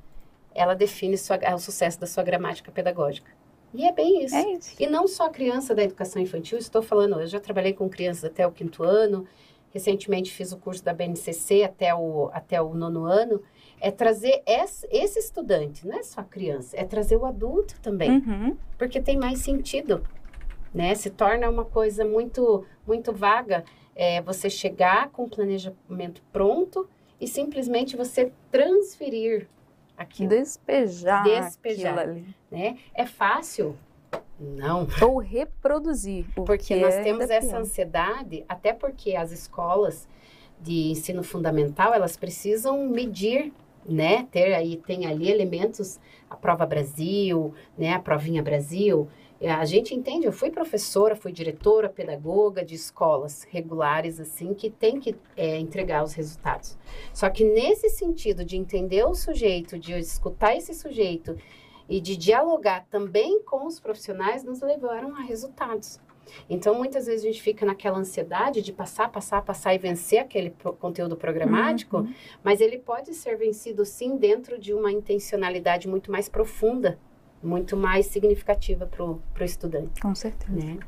ela 0.54 0.76
define 0.76 1.17
sua, 1.17 1.39
o 1.56 1.58
sucesso 1.58 2.00
da 2.00 2.06
sua 2.06 2.24
gramática 2.24 2.72
pedagógica. 2.72 3.32
E 3.74 3.86
é 3.86 3.91
bem 3.91 4.24
isso. 4.24 4.36
É 4.36 4.52
isso. 4.52 4.76
E 4.80 4.86
não 4.86 5.08
só 5.08 5.28
a 5.28 5.30
criança 5.30 5.74
da 5.74 5.84
educação 5.84 6.22
infantil, 6.22 6.58
estou 6.58 6.82
falando, 6.82 7.20
eu 7.20 7.28
já 7.28 7.39
trabalhei 7.39 7.74
com 7.74 7.89
crianças 7.89 8.26
até 8.26 8.46
o 8.46 8.52
quinto 8.52 8.84
ano, 8.84 9.26
recentemente 9.72 10.32
fiz 10.32 10.52
o 10.52 10.58
curso 10.58 10.84
da 10.84 10.94
BNCC 10.94 11.64
até 11.64 11.94
o, 11.94 12.30
até 12.34 12.62
o 12.62 12.74
nono 12.74 13.06
ano, 13.06 13.42
é 13.80 13.90
trazer 13.90 14.44
esse, 14.46 14.88
esse 14.92 15.20
estudante, 15.20 15.88
não 15.88 15.98
é 15.98 16.04
só 16.04 16.22
a 16.22 16.24
criança, 16.24 16.78
é 16.78 16.84
trazer 16.84 17.18
o 17.18 17.26
adulto 17.26 17.80
também, 17.82 18.12
uhum. 18.12 18.56
porque 18.78 19.02
tem 19.02 19.18
mais 19.18 19.40
sentido, 19.40 20.04
né? 20.74 20.94
Se 20.94 21.10
torna 21.10 21.50
uma 21.50 21.66
coisa 21.66 22.06
muito, 22.06 22.66
muito 22.86 23.12
vaga 23.12 23.64
é, 23.96 24.22
você 24.22 24.50
chegar 24.50 25.10
com 25.10 25.24
o 25.24 25.30
planejamento 25.30 26.22
pronto 26.32 26.88
e 27.20 27.28
simplesmente 27.28 27.98
você 27.98 28.32
transferir 28.52 29.48
aquilo. 29.98 30.30
Despejar, 30.30 31.24
Despejar, 31.24 32.00
ali. 32.00 32.26
né? 32.50 32.78
É 32.94 33.06
fácil 33.06 33.76
não. 34.39 34.88
Ou 35.02 35.19
reproduzir. 35.19 36.25
Porque 36.33 36.75
nós 36.75 36.96
é 36.96 37.04
temos 37.04 37.29
essa 37.29 37.50
pior. 37.50 37.62
ansiedade, 37.62 38.44
até 38.50 38.73
porque 38.73 39.15
as 39.15 39.31
escolas 39.31 40.08
de 40.60 40.92
ensino 40.92 41.23
fundamental, 41.23 41.94
elas 41.94 42.17
precisam 42.17 42.88
medir, 42.88 43.52
né? 43.86 44.27
Ter 44.31 44.54
aí, 44.54 44.77
tem 44.77 45.06
ali 45.06 45.29
elementos, 45.29 46.00
a 46.29 46.36
prova 46.36 46.65
Brasil, 46.65 47.54
né? 47.77 47.94
A 47.94 48.00
provinha 48.00 48.42
Brasil. 48.42 49.08
A 49.44 49.65
gente 49.65 49.96
entende, 49.96 50.27
eu 50.27 50.31
fui 50.31 50.52
professora, 50.52 51.15
fui 51.15 51.31
diretora, 51.31 51.90
pedagoga 51.90 52.63
de 52.63 52.75
escolas 52.75 53.44
regulares, 53.50 54.19
assim, 54.19 54.54
que 54.54 54.69
tem 54.69 55.00
que 55.00 55.15
é, 55.36 55.58
entregar 55.58 56.04
os 56.04 56.13
resultados. 56.13 56.77
Só 57.12 57.27
que 57.27 57.44
nesse 57.44 57.90
sentido 57.90 58.46
de 58.46 58.56
entender 58.56 59.04
o 59.04 59.15
sujeito, 59.15 59.79
de 59.79 59.94
escutar 59.94 60.56
esse 60.56 60.75
sujeito 60.75 61.36
e 61.92 62.00
de 62.00 62.15
dialogar 62.15 62.85
também 62.89 63.44
com 63.44 63.67
os 63.67 63.77
profissionais 63.77 64.46
nos 64.46 64.62
levaram 64.62 65.13
a 65.13 65.19
resultados. 65.21 66.00
Então, 66.50 66.73
muitas 66.73 67.06
vezes 67.06 67.25
a 67.25 67.27
gente 67.27 67.42
fica 67.42 67.65
naquela 67.65 67.98
ansiedade 67.98 68.62
de 68.62 68.71
passar, 68.71 69.12
passar, 69.12 69.42
passar 69.42 69.75
e 69.75 69.77
vencer 69.77 70.19
aquele 70.19 70.52
pro 70.52 70.71
conteúdo 70.71 71.17
programático, 71.17 71.98
Uhum. 71.98 72.13
mas 72.42 72.62
ele 72.62 72.77
pode 72.79 73.13
ser 73.13 73.35
vencido 73.37 73.83
sim 73.83 74.15
dentro 74.15 74.58
de 74.58 74.73
uma 74.73 74.89
intencionalidade 74.89 75.89
muito 75.89 76.10
mais 76.10 76.29
profunda, 76.29 76.98
muito 77.44 77.75
mais 77.75 78.06
significativa 78.06 78.85
para 78.85 79.04
o 79.04 79.19
estudante. 79.42 80.00
Com 80.02 80.15
certeza. 80.15 80.54
Né? 80.54 80.79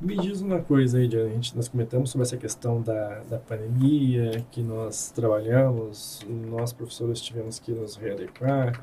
Me 0.00 0.16
diz 0.16 0.40
uma 0.42 0.60
coisa 0.60 0.98
aí, 0.98 1.08
Diana, 1.08 1.28
a 1.30 1.32
gente, 1.32 1.56
nós 1.56 1.66
comentamos 1.68 2.10
sobre 2.10 2.24
essa 2.24 2.36
questão 2.36 2.80
da, 2.82 3.20
da 3.30 3.38
pandemia, 3.38 4.44
que 4.52 4.62
nós 4.62 5.10
trabalhamos, 5.10 6.24
nós 6.28 6.72
professores 6.72 7.20
tivemos 7.20 7.58
que 7.58 7.72
nos 7.72 7.96
readequar 7.96 8.78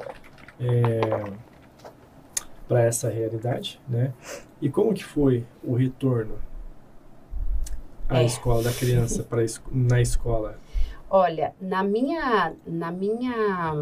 para 2.67 2.81
essa 2.83 3.09
realidade, 3.09 3.79
né? 3.87 4.13
E 4.61 4.69
como 4.69 4.93
que 4.93 5.03
foi 5.03 5.45
o 5.63 5.73
retorno 5.73 6.37
à 8.07 8.21
É. 8.21 8.25
escola 8.25 8.63
da 8.63 8.71
criança 8.71 9.23
para 9.23 9.41
na 9.71 10.01
escola? 10.01 10.57
Olha, 11.09 11.53
na 11.61 11.83
minha, 11.83 12.53
na 12.65 12.91
minha, 12.91 13.75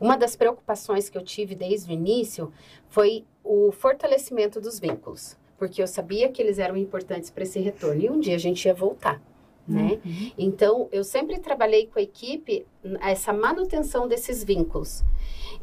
uma 0.00 0.16
das 0.16 0.34
preocupações 0.34 1.08
que 1.08 1.16
eu 1.16 1.22
tive 1.22 1.54
desde 1.54 1.90
o 1.90 1.92
início 1.92 2.52
foi 2.88 3.24
o 3.44 3.70
fortalecimento 3.70 4.60
dos 4.60 4.80
vínculos, 4.80 5.36
porque 5.58 5.80
eu 5.82 5.86
sabia 5.86 6.28
que 6.30 6.42
eles 6.42 6.58
eram 6.58 6.76
importantes 6.76 7.30
para 7.30 7.44
esse 7.44 7.60
retorno 7.60 8.00
e 8.02 8.10
um 8.10 8.18
dia 8.18 8.34
a 8.34 8.38
gente 8.38 8.64
ia 8.64 8.74
voltar, 8.74 9.20
né? 9.68 10.00
Uhum. 10.04 10.32
Então, 10.36 10.88
eu 10.90 11.04
sempre 11.04 11.38
trabalhei 11.38 11.86
com 11.86 11.98
a 11.98 12.02
equipe 12.02 12.66
essa 13.00 13.32
manutenção 13.32 14.08
desses 14.08 14.42
vínculos. 14.42 15.04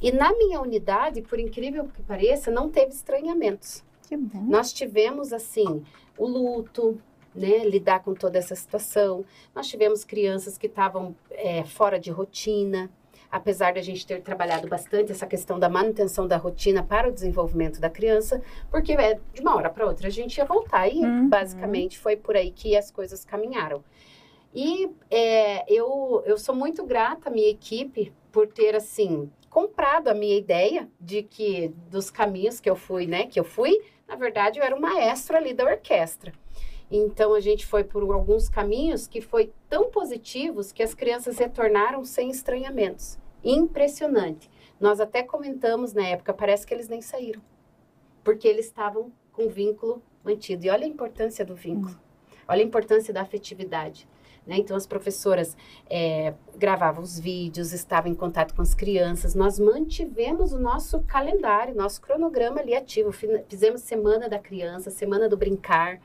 E 0.02 0.12
na 0.12 0.32
minha 0.34 0.62
unidade, 0.62 1.22
por 1.22 1.40
incrível 1.40 1.86
que 1.88 2.02
pareça, 2.04 2.52
não 2.52 2.70
teve 2.70 2.92
estranhamentos. 2.92 3.84
Que 4.08 4.16
bom. 4.16 4.42
Nós 4.44 4.72
tivemos, 4.72 5.34
assim, 5.34 5.84
o 6.18 6.26
luto, 6.28 7.00
né? 7.36 7.66
Lidar 7.66 8.04
com 8.04 8.14
toda 8.14 8.38
essa 8.38 8.56
situação. 8.56 9.26
Nós 9.56 9.68
tivemos 9.68 10.04
crianças 10.04 10.58
que 10.58 10.68
estavam 10.68 11.16
é, 11.32 11.64
fora 11.64 12.00
de 12.00 12.10
rotina, 12.12 12.90
apesar 13.30 13.74
de 13.74 13.80
a 13.80 13.84
gente 13.84 14.08
ter 14.08 14.22
trabalhado 14.22 14.68
bastante 14.70 15.12
essa 15.12 15.26
questão 15.28 15.60
da 15.60 15.68
manutenção 15.68 16.26
da 16.28 16.38
rotina 16.38 16.82
para 16.82 17.10
o 17.10 17.12
desenvolvimento 17.12 17.82
da 17.82 17.90
criança, 17.90 18.42
porque 18.72 18.94
é, 18.94 19.20
de 19.34 19.42
uma 19.42 19.56
hora 19.56 19.70
para 19.70 19.86
outra 19.86 20.08
a 20.08 20.12
gente 20.12 20.38
ia 20.38 20.46
voltar. 20.46 20.88
E 20.88 21.00
Uhum. 21.04 21.28
basicamente 21.28 21.98
foi 22.00 22.16
por 22.16 22.36
aí 22.38 22.52
que 22.52 22.78
as 22.78 22.90
coisas 22.90 23.26
caminharam. 23.26 23.84
E 24.56 24.90
é, 25.12 25.66
eu, 25.72 26.24
eu 26.26 26.38
sou 26.38 26.56
muito 26.56 26.86
grata 26.86 27.30
à 27.30 27.32
minha 27.32 27.50
equipe 27.50 28.14
por 28.32 28.48
ter, 28.48 28.74
assim, 28.76 29.30
comprado 29.58 30.10
a 30.10 30.14
minha 30.14 30.38
ideia 30.38 30.88
de 31.02 31.24
que 31.24 31.70
dos 31.90 32.12
caminhos 32.12 32.60
que 32.60 32.70
eu 32.70 32.76
fui, 32.76 33.08
né? 33.08 33.26
Que 33.26 33.40
eu 33.40 33.44
fui, 33.44 33.82
na 34.08 34.16
verdade, 34.16 34.60
eu 34.60 34.64
era 34.64 34.76
o 34.76 34.80
maestro 34.80 35.36
ali 35.36 35.52
da 35.52 35.66
orquestra. 35.66 36.32
Então 36.92 37.34
a 37.34 37.40
gente 37.40 37.66
foi 37.66 37.84
por 37.84 38.04
alguns 38.14 38.50
caminhos 38.50 39.08
que 39.08 39.20
foi 39.20 39.52
tão 39.68 39.90
positivos 39.90 40.72
que 40.72 40.84
as 40.84 40.94
crianças 40.94 41.40
retornaram 41.40 42.06
sem 42.06 42.30
estranhamentos. 42.30 43.18
Impressionante. 43.44 44.48
Nós 44.80 45.00
até 45.00 45.24
comentamos 45.24 45.92
na 45.92 46.06
época, 46.06 46.36
parece 46.36 46.68
que 46.68 46.76
eles 46.76 46.88
nem 46.88 47.02
saíram. 47.02 47.42
Porque 48.24 48.48
eles 48.48 48.68
estavam 48.68 49.12
com 49.32 49.50
vínculo 49.50 50.04
mantido. 50.24 50.68
E 50.68 50.70
olha 50.70 50.86
a 50.86 50.88
importância 50.88 51.44
do 51.44 51.56
vínculo. 51.56 52.00
Olha 52.48 52.62
a 52.62 52.64
importância 52.64 53.12
da 53.12 53.24
afetividade. 53.24 54.08
Né? 54.48 54.58
Então, 54.58 54.78
as 54.78 54.88
professoras 54.88 55.58
é, 55.90 56.34
gravavam 56.58 57.04
os 57.04 57.20
vídeos, 57.20 57.74
estavam 57.74 58.10
em 58.10 58.16
contato 58.16 58.56
com 58.56 58.62
as 58.62 58.74
crianças. 58.74 59.36
Nós 59.36 59.60
mantivemos 59.60 60.54
o 60.54 60.60
nosso 60.60 61.02
calendário, 61.02 61.76
nosso 61.76 62.02
cronograma 62.02 62.62
ali 62.62 62.74
ativo. 62.74 63.12
Fizemos 63.12 63.82
semana 63.82 64.30
da 64.30 64.40
criança, 64.40 64.90
semana 64.90 65.28
do 65.28 65.36
brincar, 65.36 66.00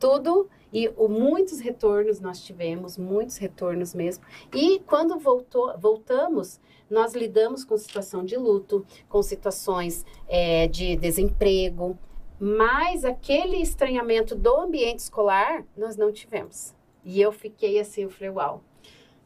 tudo. 0.00 0.48
E 0.72 0.88
o, 0.96 1.08
muitos 1.08 1.60
retornos 1.60 2.18
nós 2.18 2.40
tivemos, 2.40 2.98
muitos 2.98 3.36
retornos 3.36 3.94
mesmo. 3.94 4.24
E 4.52 4.80
quando 4.80 5.18
voltou, 5.18 5.76
voltamos, 5.78 6.60
nós 6.90 7.14
lidamos 7.14 7.64
com 7.64 7.76
situação 7.76 8.24
de 8.24 8.36
luto, 8.36 8.84
com 9.08 9.22
situações 9.22 10.04
é, 10.26 10.66
de 10.66 10.96
desemprego, 10.96 11.98
mas 12.38 13.04
aquele 13.04 13.56
estranhamento 13.56 14.34
do 14.34 14.54
ambiente 14.60 15.00
escolar 15.00 15.64
nós 15.76 15.96
não 15.96 16.12
tivemos. 16.12 16.75
E 17.06 17.20
eu 17.20 17.30
fiquei 17.30 17.78
assim, 17.78 18.02
eu 18.02 18.10
falei, 18.10 18.30
uau. 18.30 18.64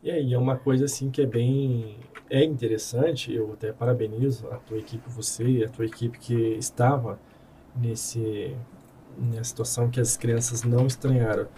E 0.02 0.10
aí, 0.10 0.34
é 0.34 0.38
uma 0.38 0.56
coisa 0.56 0.84
assim 0.84 1.10
que 1.10 1.22
é 1.22 1.26
bem 1.26 1.96
é 2.28 2.44
interessante, 2.44 3.32
eu 3.34 3.54
até 3.54 3.72
parabenizo 3.72 4.46
a 4.48 4.56
tua 4.56 4.78
equipe, 4.78 5.02
você 5.08 5.44
e 5.44 5.64
a 5.64 5.68
tua 5.68 5.86
equipe 5.86 6.18
que 6.18 6.34
estava 6.58 7.18
nesse 7.74 8.54
nessa 9.18 9.44
situação 9.44 9.90
que 9.90 9.98
as 9.98 10.16
crianças 10.16 10.62
não 10.62 10.86
estranharam. 10.86 11.48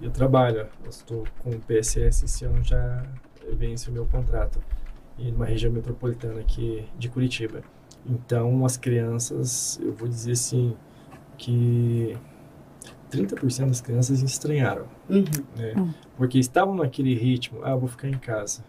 Eu 0.00 0.10
trabalho, 0.10 0.68
eu 0.82 0.90
estou 0.90 1.24
com 1.40 1.50
o 1.50 1.60
PSS 1.60 2.24
esse 2.24 2.44
ano 2.44 2.62
já 2.64 3.04
vence 3.52 3.90
o 3.90 3.92
meu 3.92 4.06
contrato 4.06 4.60
e 5.18 5.30
numa 5.30 5.46
região 5.46 5.72
metropolitana 5.72 6.40
aqui 6.40 6.84
de 6.98 7.08
Curitiba. 7.08 7.62
Então, 8.06 8.64
as 8.64 8.76
crianças, 8.76 9.78
eu 9.82 9.92
vou 9.92 10.08
dizer 10.08 10.32
assim 10.32 10.76
que 11.36 12.16
30% 13.10 13.68
das 13.68 13.80
crianças 13.80 14.22
estranharam 14.22 14.86
Uhum. 15.08 15.24
né? 15.56 15.74
Hum. 15.76 15.92
Porque 16.16 16.38
estavam 16.38 16.74
naquele 16.74 17.14
ritmo, 17.14 17.60
ah, 17.62 17.70
eu 17.70 17.78
vou 17.80 17.88
ficar 17.88 18.08
em 18.08 18.18
casa. 18.18 18.62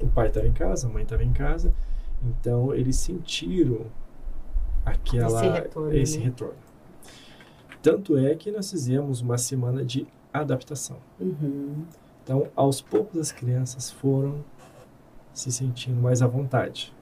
O 0.00 0.06
pai 0.08 0.28
estava 0.28 0.46
em 0.46 0.52
casa, 0.52 0.88
a 0.88 0.90
mãe 0.90 1.02
estava 1.02 1.22
em 1.22 1.32
casa, 1.32 1.72
então 2.22 2.74
eles 2.74 2.96
sentiram 2.96 3.86
aquela 4.84 5.40
Esse 5.44 5.48
retorno, 5.60 5.94
esse 5.96 6.18
né? 6.18 6.24
retorno. 6.24 6.54
Tanto 7.82 8.16
é 8.16 8.34
que 8.34 8.50
nós 8.50 8.70
fizemos 8.70 9.20
uma 9.20 9.36
semana 9.38 9.84
de 9.84 10.06
adaptação. 10.32 10.96
Uhum. 11.20 11.84
Então, 12.22 12.46
aos 12.54 12.80
poucos 12.80 13.18
as 13.20 13.32
crianças 13.32 13.90
foram 13.90 14.44
se 15.34 15.50
sentindo 15.50 16.00
mais 16.00 16.22
à 16.22 16.26
vontade. 16.26 16.92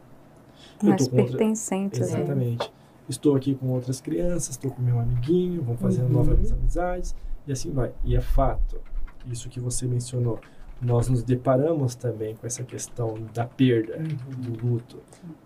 Mais 0.83 1.03
outra- 1.03 1.25
pertencentes. 1.25 2.01
né? 2.01 2.07
Exatamente. 2.07 2.73
Estou 3.11 3.35
aqui 3.35 3.55
com 3.57 3.69
outras 3.71 4.01
crianças, 4.01 4.51
estou 4.51 4.71
com 4.71 4.81
meu 4.81 4.99
amiguinho, 5.01 5.63
vamos 5.63 5.81
fazendo 5.81 6.07
Uhum. 6.07 6.25
novas 6.25 6.53
amizades 6.53 7.15
e 7.47 7.51
assim 7.53 7.73
vai. 7.73 7.93
E 8.05 8.15
é 8.17 8.21
fato, 8.21 8.81
isso 9.27 9.49
que 9.49 9.59
você 9.59 9.85
mencionou, 9.85 10.39
nós 10.81 11.09
nos 11.09 11.23
deparamos 11.25 11.95
também 11.97 12.37
com 12.37 12.47
essa 12.47 12.63
questão 12.63 13.15
da 13.35 13.45
perda, 13.45 13.99
do 13.99 14.67
luto, 14.67 14.99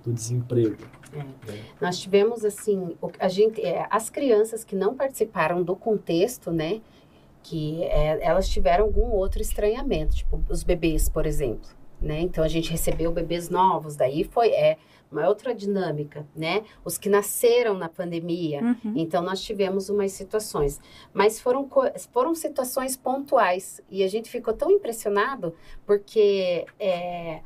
do 0.04 0.12
desemprego. 0.12 0.84
É. 1.12 1.18
né? 1.18 1.64
Nós 1.80 1.98
tivemos 1.98 2.44
assim, 2.44 2.94
a 3.18 3.28
gente, 3.28 3.60
é, 3.60 3.86
as 3.90 4.10
crianças 4.10 4.62
que 4.62 4.76
não 4.76 4.94
participaram 4.94 5.62
do 5.62 5.74
contexto, 5.74 6.52
né, 6.52 6.82
que 7.42 7.82
é, 7.84 8.22
elas 8.24 8.46
tiveram 8.48 8.84
algum 8.84 9.10
outro 9.10 9.40
estranhamento, 9.40 10.14
tipo 10.16 10.40
os 10.48 10.62
bebês, 10.62 11.08
por 11.08 11.24
exemplo, 11.26 11.68
né? 12.04 12.20
Então 12.20 12.44
a 12.44 12.48
gente 12.48 12.70
recebeu 12.70 13.10
bebês 13.10 13.48
novos, 13.48 13.96
daí 13.96 14.24
foi 14.24 14.50
é 14.50 14.76
uma 15.10 15.28
outra 15.28 15.54
dinâmica, 15.54 16.26
né? 16.34 16.64
Os 16.84 16.98
que 16.98 17.08
nasceram 17.08 17.74
na 17.74 17.88
pandemia, 17.88 18.60
Uhum. 18.62 18.94
então, 18.96 19.22
nós 19.22 19.40
tivemos 19.40 19.88
umas 19.88 20.10
situações, 20.12 20.80
mas 21.12 21.40
foram, 21.40 21.68
foram 22.12 22.34
situações 22.34 22.96
pontuais 22.96 23.80
e 23.88 24.02
a 24.02 24.08
gente 24.08 24.28
ficou 24.28 24.52
tão 24.54 24.70
impressionado 24.70 25.54
porque 25.86 26.66
é, 26.80 27.40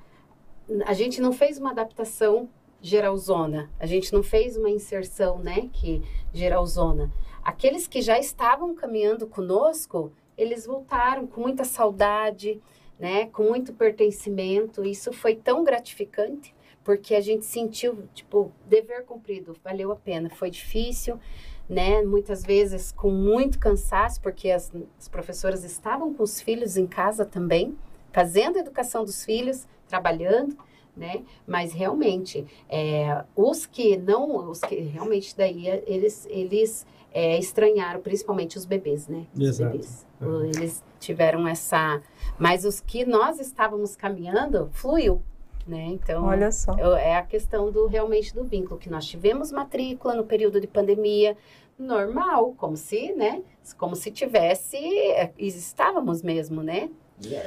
a 0.86 0.94
gente 0.94 1.20
não 1.20 1.32
fez 1.32 1.58
uma 1.58 1.70
adaptação 1.70 2.48
geralzona, 2.80 3.70
a 3.78 3.86
gente 3.86 4.12
não 4.12 4.22
fez 4.22 4.56
uma 4.56 4.70
inserção, 4.70 5.38
né, 5.38 5.68
que 5.72 6.02
geralzona. 6.32 7.12
Aqueles 7.42 7.86
que 7.86 8.00
já 8.00 8.18
estavam 8.18 8.74
caminhando 8.74 9.26
conosco, 9.26 10.12
eles 10.36 10.64
voltaram 10.64 11.26
com 11.26 11.40
muita 11.40 11.64
saudade, 11.64 12.60
né, 12.98 13.26
com 13.26 13.44
muito 13.44 13.72
pertencimento. 13.72 14.84
Isso 14.84 15.12
foi 15.12 15.34
tão 15.34 15.64
gratificante 15.64 16.54
porque 16.88 17.14
a 17.14 17.20
gente 17.20 17.44
sentiu, 17.44 18.08
tipo, 18.14 18.50
dever 18.66 19.04
cumprido, 19.04 19.54
valeu 19.62 19.92
a 19.92 19.96
pena. 19.96 20.30
Foi 20.30 20.50
difícil, 20.50 21.20
né? 21.68 22.02
Muitas 22.02 22.42
vezes 22.42 22.90
com 22.90 23.10
muito 23.10 23.58
cansaço, 23.58 24.22
porque 24.22 24.50
as, 24.50 24.72
as 24.98 25.06
professoras 25.06 25.64
estavam 25.64 26.14
com 26.14 26.22
os 26.22 26.40
filhos 26.40 26.78
em 26.78 26.86
casa 26.86 27.26
também, 27.26 27.76
fazendo 28.10 28.56
a 28.56 28.60
educação 28.60 29.04
dos 29.04 29.22
filhos, 29.22 29.68
trabalhando, 29.86 30.56
né? 30.96 31.22
Mas 31.46 31.74
realmente, 31.74 32.46
é, 32.70 33.22
os 33.36 33.66
que 33.66 33.98
não, 33.98 34.48
os 34.50 34.60
que 34.60 34.76
realmente 34.76 35.36
daí, 35.36 35.66
eles, 35.86 36.26
eles 36.30 36.86
é, 37.12 37.38
estranharam, 37.38 38.00
principalmente 38.00 38.56
os 38.56 38.64
bebês, 38.64 39.08
né? 39.08 39.26
Os 39.34 39.42
Exato. 39.42 39.72
bebês. 39.72 40.06
É. 40.22 40.24
Eles 40.56 40.82
tiveram 40.98 41.46
essa... 41.46 42.00
Mas 42.38 42.64
os 42.64 42.80
que 42.80 43.04
nós 43.04 43.40
estávamos 43.40 43.96
caminhando, 43.96 44.68
fluiu, 44.72 45.22
né? 45.66 45.86
Então, 45.86 46.24
Olha 46.24 46.50
só. 46.52 46.72
eu- 46.78 46.94
É 46.94 47.16
a 47.16 47.22
questão 47.22 47.70
do 47.72 47.86
realmente 47.86 48.34
do 48.34 48.44
vínculo, 48.44 48.78
que 48.78 48.88
nós 48.90 49.04
tivemos 49.06 49.50
matrícula 49.52 50.14
no 50.14 50.24
período 50.24 50.60
de 50.60 50.66
pandemia, 50.66 51.36
normal, 51.78 52.54
como 52.56 52.76
se, 52.76 53.12
né? 53.12 53.42
Como 53.76 53.94
se 53.94 54.10
tivesse, 54.10 54.76
é, 54.76 55.32
estávamos 55.38 56.22
mesmo, 56.22 56.62
né? 56.62 56.90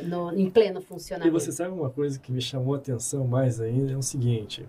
No, 0.04 0.34
em 0.38 0.50
pleno 0.50 0.80
E 0.80 0.84
funcionamento. 0.84 1.32
você 1.32 1.52
sabe 1.52 1.72
uma 1.74 1.90
coisa 1.90 2.20
que 2.20 2.32
me 2.32 2.42
chamou 2.42 2.74
a 2.74 2.78
atenção 2.78 3.26
mais 3.26 3.62
ainda? 3.62 3.94
É 3.94 3.98
o 3.98 4.02
seguinte: 4.02 4.66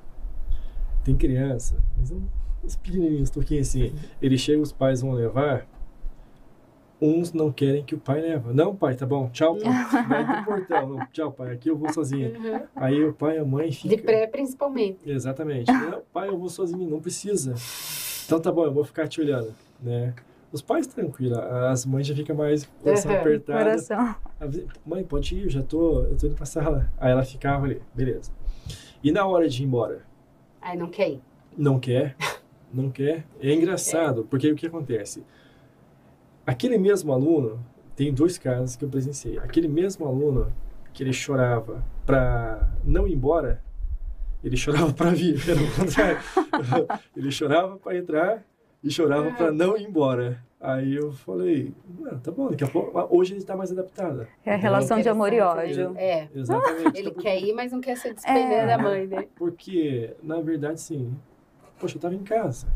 tem 1.04 1.16
criança, 1.16 1.76
mas 1.98 2.10
não, 2.10 2.22
os 2.62 2.76
pequenininhos, 2.76 3.28
toquinhos 3.30 3.68
assim. 3.68 3.92
Ele 4.20 4.38
chega, 4.38 4.62
os 4.62 4.72
pais 4.72 5.00
vão 5.00 5.10
levar. 5.12 5.66
Uns 7.05 7.32
não 7.32 7.50
querem 7.50 7.82
que 7.84 7.96
o 7.96 7.98
pai 7.98 8.20
leva. 8.20 8.53
Não, 8.53 8.76
pai, 8.76 8.94
tá 8.94 9.05
bom, 9.05 9.28
tchau. 9.30 9.59
Vai 10.09 10.24
pro 10.24 10.44
portão. 10.44 10.88
Não, 10.88 11.07
tchau, 11.07 11.32
pai, 11.32 11.53
aqui 11.55 11.68
eu 11.68 11.76
vou 11.76 11.92
sozinho. 11.92 12.30
Uhum. 12.38 12.61
Aí 12.76 13.05
o 13.05 13.12
pai 13.12 13.36
e 13.36 13.38
a 13.40 13.44
mãe 13.44 13.72
ficam. 13.72 13.96
De 13.96 14.03
pré, 14.03 14.26
principalmente. 14.28 14.98
Exatamente. 15.05 15.72
Não, 15.72 16.00
pai, 16.12 16.28
eu 16.28 16.38
vou 16.38 16.48
sozinho, 16.48 16.88
não 16.88 17.00
precisa. 17.00 17.55
Então 18.24 18.38
tá 18.40 18.53
bom, 18.53 18.64
eu 18.64 18.72
vou 18.72 18.84
ficar 18.84 19.09
te 19.09 19.20
olhando, 19.20 19.53
né? 19.82 20.14
Os 20.53 20.62
pais 20.62 20.86
tranquilos, 20.86 21.36
as 21.38 21.84
mães 21.84 22.07
já 22.07 22.14
ficam 22.14 22.36
mais 22.36 22.66
coração 22.82 23.11
Uhum. 23.11 23.18
apertado. 23.18 23.59
Coração. 23.59 24.14
Mãe, 24.86 25.03
pode 25.03 25.34
ir, 25.34 25.44
eu 25.44 25.50
já 25.50 25.62
tô, 25.62 26.03
eu 26.05 26.16
tô 26.16 26.26
indo 26.28 26.36
pra 26.36 26.46
sala. 26.46 26.88
Aí 26.98 27.11
ela 27.11 27.24
ficava 27.24 27.64
ali, 27.64 27.82
beleza. 27.92 28.30
E 29.03 29.11
na 29.11 29.26
hora 29.26 29.48
de 29.48 29.61
ir 29.62 29.66
embora, 29.66 30.03
Aí 30.61 30.78
não 30.78 30.88
quer 30.88 31.09
ir. 31.11 31.20
não 31.59 31.80
quer, 31.80 32.14
não 32.72 32.90
quer. 32.90 33.24
É 33.40 33.53
engraçado, 33.53 34.24
porque 34.30 34.53
o 34.53 34.55
que 34.55 34.66
acontece? 34.68 35.24
Aquele 36.47 36.76
mesmo 36.78 37.12
aluno, 37.12 37.64
tem 37.95 38.12
dois 38.12 38.36
casos 38.38 38.74
que 38.76 38.84
eu 38.84 38.88
presenciei. 38.88 39.38
Aquele 39.38 39.68
mesmo 39.68 40.07
aluno 40.07 40.53
que 40.93 41.03
ele 41.03 41.12
chorava 41.12 41.84
pra 42.05 42.68
não 42.84 43.07
ir 43.07 43.14
embora, 43.14 43.62
ele 44.43 44.57
chorava 44.57 44.93
pra 44.93 45.11
vir, 45.11 45.36
era 45.49 45.61
o 45.61 45.74
contrário. 45.74 46.18
ele 47.16 47.30
chorava 47.30 47.76
pra 47.78 47.97
entrar 47.97 48.43
e 48.82 48.90
chorava 48.90 49.30
pra 49.32 49.53
não 49.53 49.76
ir 49.76 49.84
embora. 49.86 50.43
Aí 50.61 50.95
eu 50.95 51.12
falei, 51.12 51.72
"Não, 51.99 52.18
tá 52.20 52.30
bom, 52.30 52.49
daqui 52.49 52.62
a 52.62 52.68
pouco. 52.68 52.93
Hoje 53.16 53.34
ele 53.34 53.43
tá 53.45 53.57
mais 53.57 53.72
adaptado. 53.72 54.26
É 54.47 54.55
a 54.55 54.57
relação 54.57 55.01
de 55.01 55.09
amor 55.09 55.32
e 55.32 55.40
ódio. 55.40 55.93
É. 55.97 56.28
Exatamente. 56.34 56.97
Ele 56.99 57.09
Então, 57.11 57.22
quer 57.22 57.40
ir, 57.40 57.53
mas 57.53 57.72
não 57.72 57.80
quer 57.80 57.97
se 57.97 58.12
despender 58.14 58.59
É. 58.59 58.66
da 58.66 58.78
mãe, 58.78 59.07
né? 59.09 59.26
Porque, 59.34 60.14
na 60.22 60.40
verdade, 60.40 60.80
sim. 60.80 61.16
Poxa, 61.80 61.97
eu 61.97 62.01
tava 62.01 62.14
em 62.14 62.22
casa. 62.22 62.68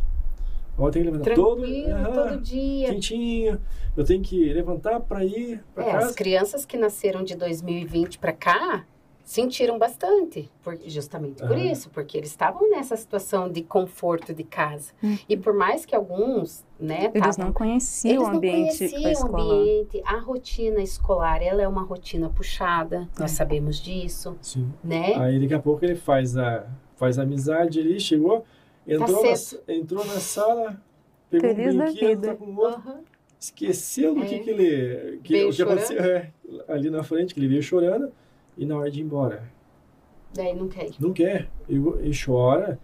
Eu 0.78 0.90
tenho 0.90 1.04
que 1.06 1.10
levantar 1.10 1.34
todo, 1.34 1.64
aham, 1.64 2.12
todo 2.12 2.40
dia. 2.42 2.88
quentinho. 2.88 3.60
Eu 3.96 4.04
tenho 4.04 4.22
que 4.22 4.52
levantar 4.52 5.00
para 5.00 5.24
ir 5.24 5.62
para 5.74 5.84
É, 5.86 5.92
casa. 5.92 6.06
as 6.08 6.14
crianças 6.14 6.64
que 6.66 6.76
nasceram 6.76 7.24
de 7.24 7.34
2020 7.34 8.18
para 8.18 8.32
cá 8.32 8.84
sentiram 9.24 9.76
bastante, 9.76 10.48
por- 10.62 10.78
justamente 10.86 11.42
por 11.42 11.56
Aham. 11.56 11.64
isso, 11.72 11.90
porque 11.90 12.16
eles 12.16 12.30
estavam 12.30 12.70
nessa 12.70 12.94
situação 12.96 13.50
de 13.50 13.60
conforto 13.62 14.32
de 14.32 14.44
casa. 14.44 14.92
Uhum. 15.02 15.18
E 15.28 15.36
por 15.36 15.52
mais 15.52 15.84
que 15.84 15.96
alguns, 15.96 16.64
né, 16.78 17.10
Eles 17.12 17.34
tavam- 17.36 17.46
não 17.46 17.52
conheciam 17.52 18.12
eles 18.14 18.22
o 18.22 18.30
não 18.30 18.36
ambiente 18.36 18.84
da 18.84 18.90
conheciam 18.90 19.02
o 19.02 19.12
escola. 19.12 19.54
ambiente, 19.54 20.02
a 20.04 20.18
rotina 20.20 20.80
escolar, 20.80 21.42
ela 21.42 21.60
é 21.60 21.66
uma 21.66 21.82
rotina 21.82 22.28
puxada, 22.28 23.08
nós 23.18 23.32
É. 23.32 23.34
sabemos 23.34 23.80
disso, 23.80 24.36
Sim. 24.40 24.70
né? 24.84 25.14
Aí 25.16 25.40
daqui 25.40 25.54
a 25.54 25.58
pouco 25.58 25.84
ele 25.84 25.96
faz 25.96 26.36
a, 26.36 26.64
faz 26.94 27.18
a 27.18 27.22
amizade 27.22 27.80
ali, 27.80 27.98
chegou, 27.98 28.44
entrou, 28.86 29.22
Tá 29.22 29.30
na, 29.68 29.74
entrou 29.74 30.04
na 30.04 30.20
sala, 30.20 30.82
pegou 31.30 31.48
Feliz 31.54 31.74
um 31.74 31.78
brinquedo, 31.78 32.22
tá 32.22 32.34
com 32.36 32.44
o 32.46 32.56
outro, 32.58 32.80
Aham. 32.80 33.00
esqueceu 33.40 34.14
do 34.14 34.22
É. 34.22 34.26
que, 34.26 34.38
que 34.40 34.50
ele. 34.50 35.20
Que, 35.22 35.32
Veio 35.32 35.50
o 35.50 35.52
que 35.52 35.62
aconteceu 35.62 36.02
é, 36.02 36.30
ali 36.68 36.90
na 36.90 37.02
frente, 37.02 37.34
que 37.34 37.40
ele 37.40 37.48
veio 37.48 37.62
chorando, 37.62 38.12
e 38.56 38.64
na 38.64 38.76
hora 38.78 38.90
de 38.90 39.00
ir 39.00 39.04
embora. 39.04 39.42
Daí 40.34 40.54
não 40.54 40.68
quer 40.68 40.86
ir. 40.88 40.94
Não 41.00 41.12
quer. 41.12 41.48
E, 41.68 41.74
e 41.76 42.10
chora, 42.24 42.78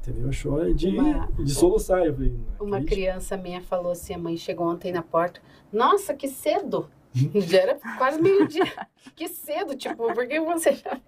entendeu? 0.00 0.30
Chora 0.40 0.72
de, 0.74 0.88
Uma- 0.88 1.28
de 1.38 1.54
soluçar. 1.54 2.04
Eu 2.04 2.14
falei, 2.14 2.30
não 2.58 2.66
Uma 2.66 2.76
acredito. 2.76 2.94
criança 2.94 3.36
minha 3.36 3.60
falou 3.60 3.92
assim, 3.92 4.14
a 4.14 4.18
mãe 4.18 4.36
chegou 4.36 4.66
ontem 4.68 4.92
na 4.92 5.02
porta, 5.02 5.40
nossa, 5.72 6.14
que 6.14 6.28
cedo! 6.28 6.88
Já 7.34 7.58
era 7.60 7.78
quase 7.98 8.20
meio-dia. 8.20 8.64
Que 9.16 9.28
cedo, 9.28 9.76
tipo, 9.76 9.96
por 10.14 10.26
que 10.26 10.40
você 10.40 10.72
já 10.74 10.98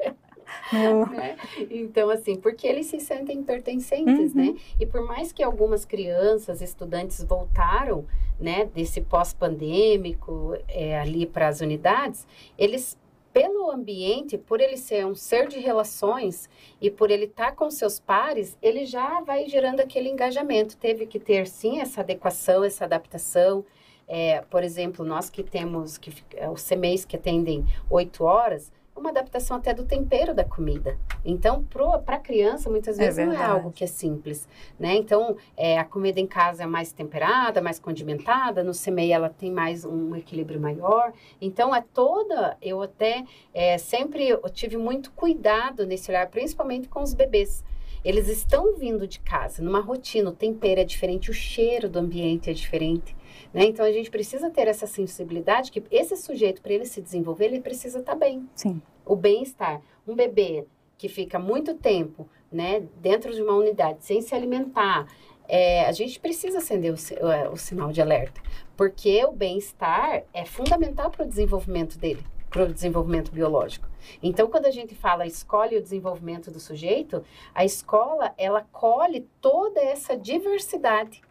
Né? 1.11 1.37
Então, 1.71 2.11
assim, 2.11 2.37
porque 2.37 2.67
eles 2.67 2.87
se 2.87 3.01
sentem 3.01 3.43
pertencentes, 3.43 4.35
Uhum. 4.35 4.53
né? 4.53 4.55
E 4.79 4.87
por 4.87 5.03
mais 5.07 5.33
que 5.33 5.43
algumas 5.43 5.85
crianças, 5.85 6.61
estudantes 6.61 7.23
voltaram, 7.23 8.07
né, 8.39 8.65
desse 8.75 9.01
pós-pandêmico 9.01 10.57
é, 10.69 10.99
ali 10.99 11.25
para 11.27 11.49
as 11.49 11.61
unidades, 11.61 12.27
eles, 12.59 12.99
pelo 13.33 13.71
ambiente, 13.71 14.37
por 14.37 14.61
ele 14.61 14.77
ser 14.77 15.07
um 15.07 15.15
ser 15.15 15.49
de 15.49 15.59
relações 15.61 16.49
e 16.81 16.91
por 16.91 17.11
ele 17.11 17.27
estar 17.27 17.53
com 17.53 17.71
seus 17.71 18.01
pares, 18.01 18.57
ele 18.61 18.85
já 18.87 19.21
vai 19.21 19.49
gerando 19.49 19.81
aquele 19.81 20.09
engajamento. 20.09 20.77
Teve 20.77 21.07
que 21.07 21.19
ter, 21.19 21.47
sim, 21.47 21.81
essa 21.81 22.01
adequação, 22.01 22.65
essa 22.65 22.85
adaptação. 22.85 23.65
É, 24.07 24.43
por 24.43 24.63
exemplo, 24.63 25.05
nós 25.05 25.31
que 25.31 25.43
temos 25.43 25.97
que, 25.97 26.13
os 26.53 26.63
CMEs 26.69 27.05
que 27.05 27.17
atendem 27.17 27.65
oito 27.89 28.25
horas, 28.25 28.71
uma 28.97 29.11
adaptação 29.11 29.57
até 29.57 29.75
do 29.75 29.85
tempero 29.85 30.33
da 30.33 30.45
comida. 30.45 30.97
Então, 31.25 31.65
para 32.05 32.17
a 32.17 32.19
criança, 32.19 32.71
muitas 32.71 32.99
É 32.99 33.05
vezes 33.05 33.27
não 33.27 33.33
é 33.33 33.45
algo 33.45 33.73
que 33.73 33.83
é 33.83 33.87
simples, 33.87 34.49
né? 34.79 34.95
Então, 34.95 35.37
é, 35.57 35.79
a 35.79 35.85
comida 35.85 36.21
em 36.21 36.27
casa 36.27 36.63
é 36.63 36.67
mais 36.67 36.93
temperada, 36.93 37.61
mais 37.61 37.79
condimentada, 37.79 38.63
no 38.63 38.73
CMEI 38.73 39.13
ela 39.13 39.29
tem 39.29 39.51
mais 39.51 39.85
um 39.85 40.15
equilíbrio 40.15 40.61
maior. 40.61 41.13
Então, 41.41 41.75
é 41.75 41.83
toda, 41.93 42.57
eu 42.63 42.81
até 42.83 43.25
é, 43.53 43.79
sempre 43.79 44.29
eu 44.29 44.49
tive 44.49 44.77
muito 44.77 45.11
cuidado 45.13 45.85
nesse 45.85 46.11
olhar, 46.11 46.29
principalmente 46.29 46.89
com 46.89 47.03
os 47.03 47.15
bebês. 47.15 47.65
Eles 48.05 48.29
estão 48.29 48.77
vindo 48.77 49.09
de 49.09 49.19
casa, 49.19 49.63
numa 49.63 49.81
rotina, 49.81 50.29
o 50.29 50.33
tempero 50.33 50.81
é 50.81 50.85
diferente, 50.85 51.31
o 51.31 51.35
cheiro 51.35 51.89
do 51.89 51.99
ambiente 51.99 52.51
é 52.51 52.53
diferente. 52.53 53.17
Né? 53.55 53.67
Então, 53.67 53.87
a 53.87 53.93
gente 53.93 54.11
precisa 54.11 54.51
ter 54.51 54.67
essa 54.67 54.87
sensibilidade 54.87 55.71
que 55.71 55.83
esse 55.91 56.17
sujeito, 56.17 56.61
para 56.61 56.73
ele 56.73 56.85
se 56.87 57.01
desenvolver, 57.01 57.45
ele 57.47 57.61
precisa 57.61 58.01
estar 58.01 58.17
bem 58.17 58.49
sim. 58.57 58.83
o 59.07 59.15
bem-estar. 59.15 59.81
Um 60.07 60.15
bebê 60.17 60.67
que 60.99 61.09
fica 61.09 61.39
muito 61.39 61.75
tempo, 61.75 62.29
né, 62.51 62.83
dentro 63.01 63.33
de 63.33 63.41
uma 63.43 63.55
unidade 63.55 63.99
sem 64.05 64.21
se 64.21 64.35
alimentar, 64.35 65.07
é, 65.47 65.85
a 65.87 65.93
gente 65.93 66.19
precisa 66.19 66.59
acender 66.59 66.93
o, 66.93 66.97
o- 66.97 67.53
o 67.53 67.57
sinal 67.57 67.93
de 67.93 68.01
alerta, 68.03 68.41
porque 68.77 69.25
o 69.25 69.33
bem-estar 69.33 70.25
é 70.33 70.45
fundamental 70.45 71.11
para 71.11 71.25
o 71.25 71.29
desenvolvimento 71.29 71.99
dele, 71.99 72.25
para 72.51 72.65
o 72.65 72.73
desenvolvimento 72.73 73.31
biológico. 73.31 73.87
Então, 74.23 74.49
quando 74.49 74.67
a 74.67 74.71
gente 74.71 74.95
fala 74.95 75.27
escolhe 75.27 75.77
o 75.77 75.83
desenvolvimento 75.83 76.51
do 76.51 76.59
sujeito, 76.61 77.23
a 77.55 77.65
escola 77.65 78.33
ela 78.39 78.67
colhe 78.73 79.29
toda 79.41 79.81
essa 79.81 80.17
diversidade. 80.17 81.23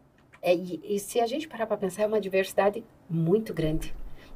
É, 0.43 0.53
e, 0.53 0.81
e 0.83 0.99
se 0.99 1.21
a 1.21 1.25
gente 1.25 1.47
parar 1.47 1.65
para 1.65 1.77
pensar, 1.77 2.03
é 2.03 2.05
uma 2.05 2.19
diversidade 2.19 2.83
muito 3.09 3.53
grande. 3.53 3.95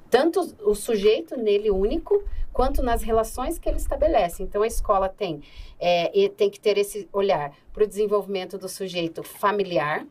Tanto 0.10 0.40
o 0.64 0.74
sujeito 0.74 1.36
nele 1.36 1.70
único, 1.70 2.24
quanto 2.54 2.82
nas 2.82 3.04
relações 3.04 3.60
que 3.60 3.68
ele 3.68 3.78
estabelece. 3.78 4.42
Então, 4.42 4.62
a 4.62 4.68
escola 4.68 5.10
tem, 5.10 5.42
é, 5.78 6.30
tem 6.30 6.50
que 6.50 6.62
ter 6.62 6.78
esse 6.78 7.10
olhar 7.12 7.54
para 7.74 7.84
o 7.84 7.88
desenvolvimento 7.88 8.58
do 8.58 8.70
sujeito 8.70 9.22
familiar, 9.22 10.08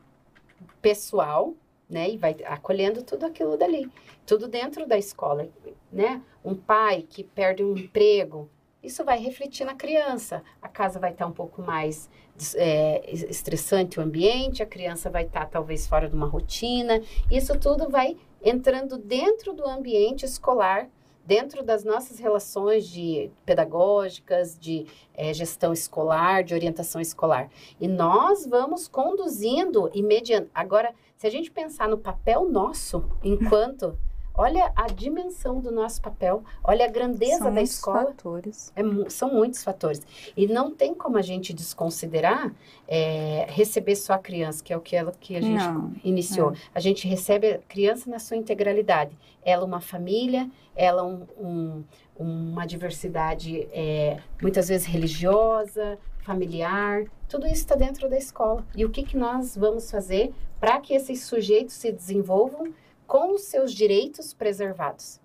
pessoal, 0.82 1.54
né? 1.88 2.10
E 2.10 2.18
vai 2.18 2.36
acolhendo 2.44 3.02
tudo 3.02 3.24
aquilo 3.24 3.56
dali, 3.56 3.90
tudo 4.26 4.46
dentro 4.46 4.86
da 4.86 4.98
escola, 4.98 5.48
né? 5.90 6.20
Um 6.44 6.54
pai 6.54 7.06
que 7.08 7.24
perde 7.24 7.64
um 7.64 7.74
emprego, 7.74 8.50
isso 8.82 9.04
vai 9.04 9.18
refletir 9.18 9.64
na 9.64 9.74
criança. 9.74 10.42
A 10.60 10.68
casa 10.68 11.00
vai 11.00 11.10
estar 11.10 11.26
um 11.26 11.32
pouco 11.32 11.62
mais 11.62 12.08
é, 12.54 13.02
estressante 13.12 13.98
o 13.98 14.02
ambiente, 14.02 14.62
a 14.62 14.66
criança 14.66 15.10
vai 15.10 15.24
estar 15.24 15.46
talvez 15.46 15.86
fora 15.86 16.08
de 16.08 16.14
uma 16.14 16.26
rotina. 16.26 17.00
Isso 17.30 17.58
tudo 17.58 17.88
vai 17.88 18.16
entrando 18.42 18.96
dentro 18.96 19.52
do 19.52 19.66
ambiente 19.66 20.24
escolar, 20.24 20.88
dentro 21.24 21.62
das 21.62 21.82
nossas 21.82 22.18
relações 22.18 22.86
de 22.88 23.30
pedagógicas, 23.44 24.56
de 24.58 24.86
eh, 25.14 25.34
gestão 25.34 25.72
escolar, 25.72 26.44
de 26.44 26.54
orientação 26.54 27.00
escolar. 27.00 27.50
E 27.80 27.88
nós 27.88 28.46
vamos 28.46 28.86
conduzindo 28.86 29.90
e 29.92 30.02
mediando. 30.02 30.48
Agora, 30.54 30.94
se 31.16 31.26
a 31.26 31.30
gente 31.30 31.50
pensar 31.50 31.88
no 31.88 31.98
papel 31.98 32.48
nosso, 32.48 33.04
enquanto. 33.24 33.98
Olha 34.36 34.70
a 34.76 34.86
dimensão 34.86 35.60
do 35.60 35.70
nosso 35.70 36.00
papel, 36.02 36.42
olha 36.62 36.84
a 36.84 36.88
grandeza 36.88 37.38
São 37.38 37.54
da 37.54 37.62
escola. 37.62 38.04
fatores. 38.06 38.72
É 38.76 38.82
são 39.10 39.32
muitos 39.32 39.64
fatores. 39.64 40.02
E 40.36 40.46
não 40.46 40.70
tem 40.70 40.94
como 40.94 41.16
a 41.16 41.22
gente 41.22 41.52
desconsiderar 41.54 42.52
eh, 42.86 43.46
receber 43.48 43.96
só 43.96 44.12
a 44.14 44.18
criança, 44.18 44.62
que 44.62 44.72
é 44.72 44.76
o 44.76 44.80
que, 44.80 44.94
ela, 44.94 45.12
que 45.18 45.36
a 45.36 45.40
gente 45.40 45.62
Não, 45.64 45.92
iniciou. 46.04 46.52
A 46.74 46.80
gente 46.80 47.08
recebe 47.08 47.52
a 47.52 47.58
criança 47.58 48.10
na 48.10 48.18
sua 48.18 48.36
integralidade. 48.36 49.16
Ela 49.44 49.64
uma 49.64 49.80
família, 49.80 50.50
ela 50.74 51.02
um, 51.04 51.26
um- 51.38 51.84
uma 52.18 52.64
diversidade 52.66 53.68
é, 53.72 54.18
muitas 54.40 54.68
vezes 54.68 54.86
religiosa, 54.86 55.98
familiar. 56.20 57.04
Tudo 57.28 57.46
isso 57.46 57.56
está 57.56 57.74
dentro 57.74 58.08
da 58.08 58.16
escola. 58.16 58.64
E 58.74 58.84
o 58.84 58.90
que, 58.90 59.02
que 59.02 59.16
nós 59.16 59.56
vamos 59.56 59.90
fazer 59.90 60.32
para 60.58 60.80
que 60.80 60.94
esses 60.94 61.22
sujeitos 61.24 61.74
se 61.74 61.92
desenvolvam 61.92 62.72
com 63.06 63.34
os 63.34 63.42
seus 63.42 63.72
direitos 63.72 64.32
preservados? 64.32 65.20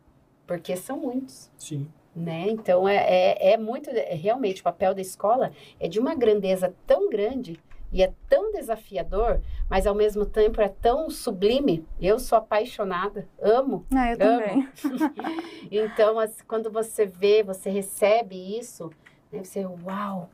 Porque 0.45 0.75
são 0.75 0.97
muitos 0.97 1.49
Sim. 1.57 1.87
né? 2.15 2.47
Então 2.49 2.87
é, 2.87 2.97
é, 2.97 3.53
é 3.53 3.57
muito 3.57 3.89
é, 3.89 4.13
realmente 4.13 4.61
o 4.61 4.63
papel 4.63 4.93
da 4.93 5.01
escola 5.01 5.51
é 5.79 5.87
de 5.87 5.99
uma 5.99 6.13
grandeza 6.13 6.73
tão 6.85 7.09
grande 7.09 7.59
e 7.91 8.01
é 8.01 8.13
tão 8.29 8.53
desafiador, 8.53 9.41
mas 9.69 9.85
ao 9.85 9.93
mesmo 9.93 10.25
tempo 10.25 10.61
é 10.61 10.69
tão 10.69 11.09
sublime. 11.09 11.85
Eu 11.99 12.19
sou 12.19 12.37
apaixonada, 12.37 13.27
amo. 13.41 13.85
Ah, 13.93 14.11
eu 14.11 14.17
também. 14.17 14.69
Então, 15.69 16.19
assim, 16.19 16.43
quando 16.47 16.71
você 16.71 17.05
vê, 17.05 17.43
você 17.43 17.69
recebe 17.69 18.35
isso, 18.57 18.89
né, 19.31 19.43
você, 19.43 19.65
uau, 19.65 20.29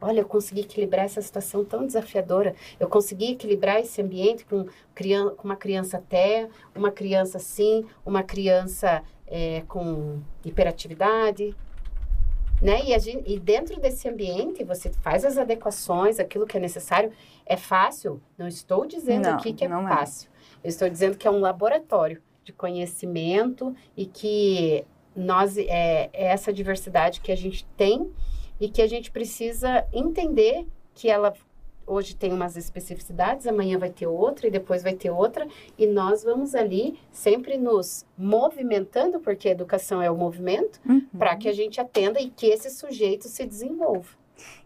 olha, 0.00 0.20
eu 0.20 0.26
consegui 0.26 0.60
equilibrar 0.60 1.04
essa 1.04 1.22
situação 1.22 1.64
tão 1.64 1.86
desafiadora, 1.86 2.54
eu 2.78 2.88
consegui 2.88 3.32
equilibrar 3.32 3.80
esse 3.80 4.00
ambiente 4.00 4.44
com, 4.44 4.66
criança, 4.94 5.34
com 5.34 5.44
uma 5.44 5.56
criança 5.56 5.96
até, 5.98 6.48
uma 6.74 6.90
criança 6.90 7.38
sim, 7.38 7.84
uma 8.04 8.22
criança 8.22 9.02
é, 9.26 9.62
com 9.66 10.20
hiperatividade, 10.44 11.54
né? 12.60 12.80
E, 12.86 12.98
gente, 12.98 13.30
e, 13.30 13.38
dentro 13.38 13.78
desse 13.80 14.08
ambiente 14.08 14.64
você 14.64 14.90
faz 14.90 15.24
as 15.24 15.36
adequações, 15.36 16.18
aquilo 16.18 16.46
que 16.46 16.56
é 16.56 16.60
necessário. 16.60 17.12
É 17.44 17.56
fácil? 17.56 18.20
Não 18.38 18.48
estou 18.48 18.86
dizendo 18.86 19.24
não, 19.24 19.34
aqui 19.34 19.52
que 19.52 19.64
é, 19.64 19.68
é 19.68 19.70
fácil. 19.70 20.30
Eu 20.64 20.68
estou 20.68 20.88
dizendo 20.88 21.16
que 21.16 21.28
é 21.28 21.30
um 21.30 21.40
laboratório 21.40 22.22
de 22.42 22.52
conhecimento 22.52 23.74
e 23.96 24.06
que 24.06 24.84
nós 25.14 25.56
é, 25.58 26.10
é 26.12 26.26
essa 26.26 26.52
diversidade 26.52 27.20
que 27.20 27.32
a 27.32 27.36
gente 27.36 27.64
tem 27.76 28.10
e 28.60 28.68
que 28.68 28.82
a 28.82 28.86
gente 28.86 29.10
precisa 29.10 29.86
entender 29.92 30.66
que 30.94 31.08
ela 31.08 31.32
hoje 31.86 32.16
tem 32.16 32.32
umas 32.32 32.56
especificidades, 32.56 33.46
amanhã 33.46 33.78
vai 33.78 33.90
ter 33.90 34.06
outra 34.06 34.48
e 34.48 34.50
depois 34.50 34.82
vai 34.82 34.94
ter 34.94 35.10
outra, 35.10 35.46
e 35.78 35.86
nós 35.86 36.24
vamos 36.24 36.54
ali 36.54 36.98
sempre 37.12 37.56
nos 37.56 38.04
movimentando, 38.18 39.20
porque 39.20 39.48
a 39.48 39.52
educação 39.52 40.02
é 40.02 40.10
o 40.10 40.16
movimento, 40.16 40.80
uhum. 40.84 41.06
para 41.16 41.36
que 41.36 41.48
a 41.48 41.52
gente 41.52 41.80
atenda 41.80 42.20
e 42.20 42.28
que 42.28 42.46
esse 42.46 42.70
sujeito 42.70 43.28
se 43.28 43.46
desenvolva. 43.46 44.08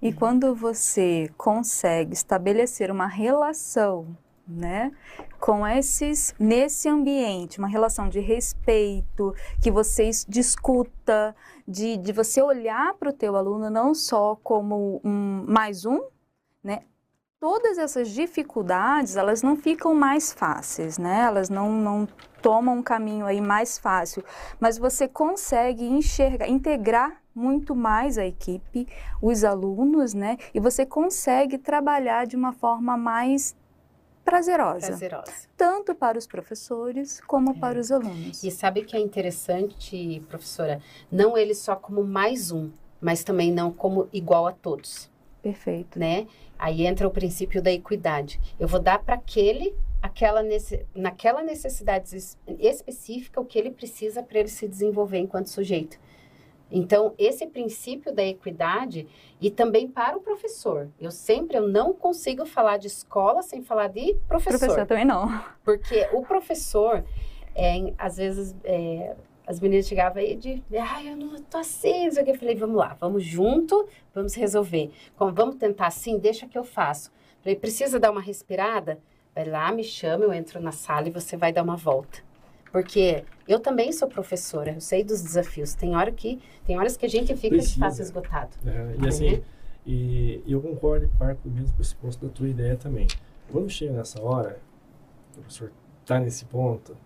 E 0.00 0.12
quando 0.12 0.54
você 0.54 1.30
consegue 1.36 2.14
estabelecer 2.14 2.90
uma 2.90 3.06
relação 3.06 4.16
né? 4.50 4.90
Com 5.38 5.66
esses, 5.66 6.34
nesse 6.38 6.88
ambiente, 6.88 7.58
uma 7.58 7.68
relação 7.68 8.08
de 8.08 8.20
respeito, 8.20 9.34
que 9.62 9.70
você 9.70 10.10
discuta, 10.28 11.34
de, 11.66 11.96
de 11.96 12.12
você 12.12 12.42
olhar 12.42 12.94
para 12.94 13.10
o 13.10 13.12
teu 13.12 13.36
aluno 13.36 13.70
não 13.70 13.94
só 13.94 14.36
como 14.42 15.00
um 15.04 15.44
mais 15.46 15.84
um, 15.84 16.00
né? 16.62 16.82
Todas 17.38 17.78
essas 17.78 18.10
dificuldades, 18.10 19.16
elas 19.16 19.42
não 19.42 19.56
ficam 19.56 19.94
mais 19.94 20.30
fáceis, 20.30 20.98
né? 20.98 21.22
Elas 21.22 21.48
não, 21.48 21.72
não 21.72 22.06
tomam 22.42 22.78
um 22.78 22.82
caminho 22.82 23.24
aí 23.24 23.40
mais 23.40 23.78
fácil, 23.78 24.22
mas 24.58 24.76
você 24.76 25.08
consegue 25.08 25.86
enxergar, 25.86 26.48
integrar 26.48 27.20
muito 27.34 27.74
mais 27.74 28.18
a 28.18 28.26
equipe, 28.26 28.86
os 29.22 29.44
alunos, 29.44 30.12
né? 30.12 30.36
E 30.52 30.60
você 30.60 30.84
consegue 30.84 31.56
trabalhar 31.56 32.26
de 32.26 32.36
uma 32.36 32.52
forma 32.52 32.96
mais 32.96 33.56
prazerosa. 34.30 34.86
Prazerosa. 34.86 35.32
Tanto 35.56 35.94
para 35.94 36.16
os 36.16 36.26
professores 36.26 37.20
como 37.26 37.50
é. 37.50 37.54
para 37.54 37.78
os 37.78 37.90
alunos. 37.90 38.44
E 38.44 38.50
sabe 38.50 38.84
que 38.84 38.96
é 38.96 39.00
interessante, 39.00 40.22
professora? 40.28 40.80
Não 41.10 41.36
ele 41.36 41.54
só 41.54 41.74
como 41.74 42.04
mais 42.04 42.52
um, 42.52 42.70
mas 43.00 43.24
também 43.24 43.52
não 43.52 43.72
como 43.72 44.08
igual 44.12 44.46
a 44.46 44.52
todos. 44.52 45.10
Perfeito. 45.42 45.98
Né? 45.98 46.28
Aí 46.58 46.86
entra 46.86 47.08
o 47.08 47.10
princípio 47.10 47.60
da 47.60 47.72
equidade. 47.72 48.40
Eu 48.58 48.68
vou 48.68 48.78
dar 48.78 49.00
para 49.00 49.16
aquele 49.16 49.74
aquela 50.02 50.42
nesse, 50.42 50.86
naquela 50.94 51.42
necessidade 51.42 52.16
específica 52.58 53.38
o 53.38 53.44
que 53.44 53.58
ele 53.58 53.70
precisa 53.70 54.22
para 54.22 54.38
ele 54.38 54.48
se 54.48 54.66
desenvolver 54.66 55.18
enquanto 55.18 55.48
sujeito. 55.48 55.98
Então, 56.70 57.14
esse 57.18 57.46
princípio 57.46 58.12
da 58.12 58.24
equidade 58.24 59.08
e 59.40 59.50
também 59.50 59.88
para 59.88 60.16
o 60.16 60.20
professor. 60.20 60.88
Eu 61.00 61.10
sempre 61.10 61.56
eu 61.56 61.66
não 61.66 61.92
consigo 61.92 62.46
falar 62.46 62.76
de 62.76 62.86
escola 62.86 63.42
sem 63.42 63.62
falar 63.62 63.88
de 63.88 64.14
professor. 64.28 64.58
Professor 64.58 64.86
também 64.86 65.04
não. 65.04 65.42
Porque 65.64 66.08
o 66.12 66.22
professor, 66.22 67.04
é, 67.54 67.92
às 67.98 68.16
vezes, 68.18 68.54
é, 68.62 69.16
as 69.46 69.58
meninas 69.58 69.88
chegavam 69.88 70.22
aí 70.22 70.36
de, 70.36 70.62
ai, 70.78 71.08
eu 71.08 71.16
não 71.16 71.42
tô 71.42 71.58
assim, 71.58 72.04
não 72.04 72.12
sei 72.12 72.22
o 72.22 72.24
que. 72.24 72.30
Eu 72.30 72.38
falei, 72.38 72.54
vamos 72.54 72.76
lá, 72.76 72.96
vamos 73.00 73.24
junto, 73.24 73.88
vamos 74.14 74.34
resolver. 74.34 74.92
Como, 75.16 75.32
vamos 75.32 75.56
tentar 75.56 75.88
assim, 75.88 76.18
deixa 76.18 76.46
que 76.46 76.56
eu 76.56 76.64
faço. 76.64 77.10
Falei, 77.42 77.56
precisa 77.56 77.98
dar 77.98 78.12
uma 78.12 78.20
respirada? 78.20 79.00
Vai 79.34 79.44
lá, 79.44 79.72
me 79.72 79.82
chama, 79.82 80.24
eu 80.24 80.32
entro 80.32 80.60
na 80.60 80.72
sala 80.72 81.08
e 81.08 81.10
você 81.10 81.36
vai 81.36 81.52
dar 81.52 81.62
uma 81.62 81.76
volta. 81.76 82.29
Porque 82.72 83.24
eu 83.48 83.58
também 83.58 83.92
sou 83.92 84.08
professora, 84.08 84.72
eu 84.72 84.80
sei 84.80 85.02
dos 85.02 85.22
desafios. 85.22 85.74
Tem 85.74 85.96
hora 85.96 86.12
que 86.12 86.40
tem 86.64 86.78
horas 86.78 86.96
que 86.96 87.04
a 87.04 87.08
gente 87.08 87.34
fica 87.34 87.56
Precisa. 87.56 87.74
de 87.74 87.80
fácil 87.80 88.02
esgotado. 88.02 88.50
É, 88.64 88.96
e 89.04 89.08
assim, 89.08 89.32
né? 89.32 89.42
e, 89.86 90.42
eu 90.46 90.60
concordo 90.60 91.06
em 91.06 91.08
parte 91.08 91.40
do 91.40 91.50
mesmo 91.50 91.74
pressuposto 91.74 92.24
da 92.24 92.32
tua 92.32 92.48
ideia 92.48 92.76
também. 92.76 93.08
Quando 93.50 93.68
chega 93.68 93.92
nessa 93.92 94.22
hora, 94.22 94.60
o 95.32 95.40
professor 95.40 95.72
está 96.02 96.20
nesse 96.20 96.44
ponto, 96.44 96.96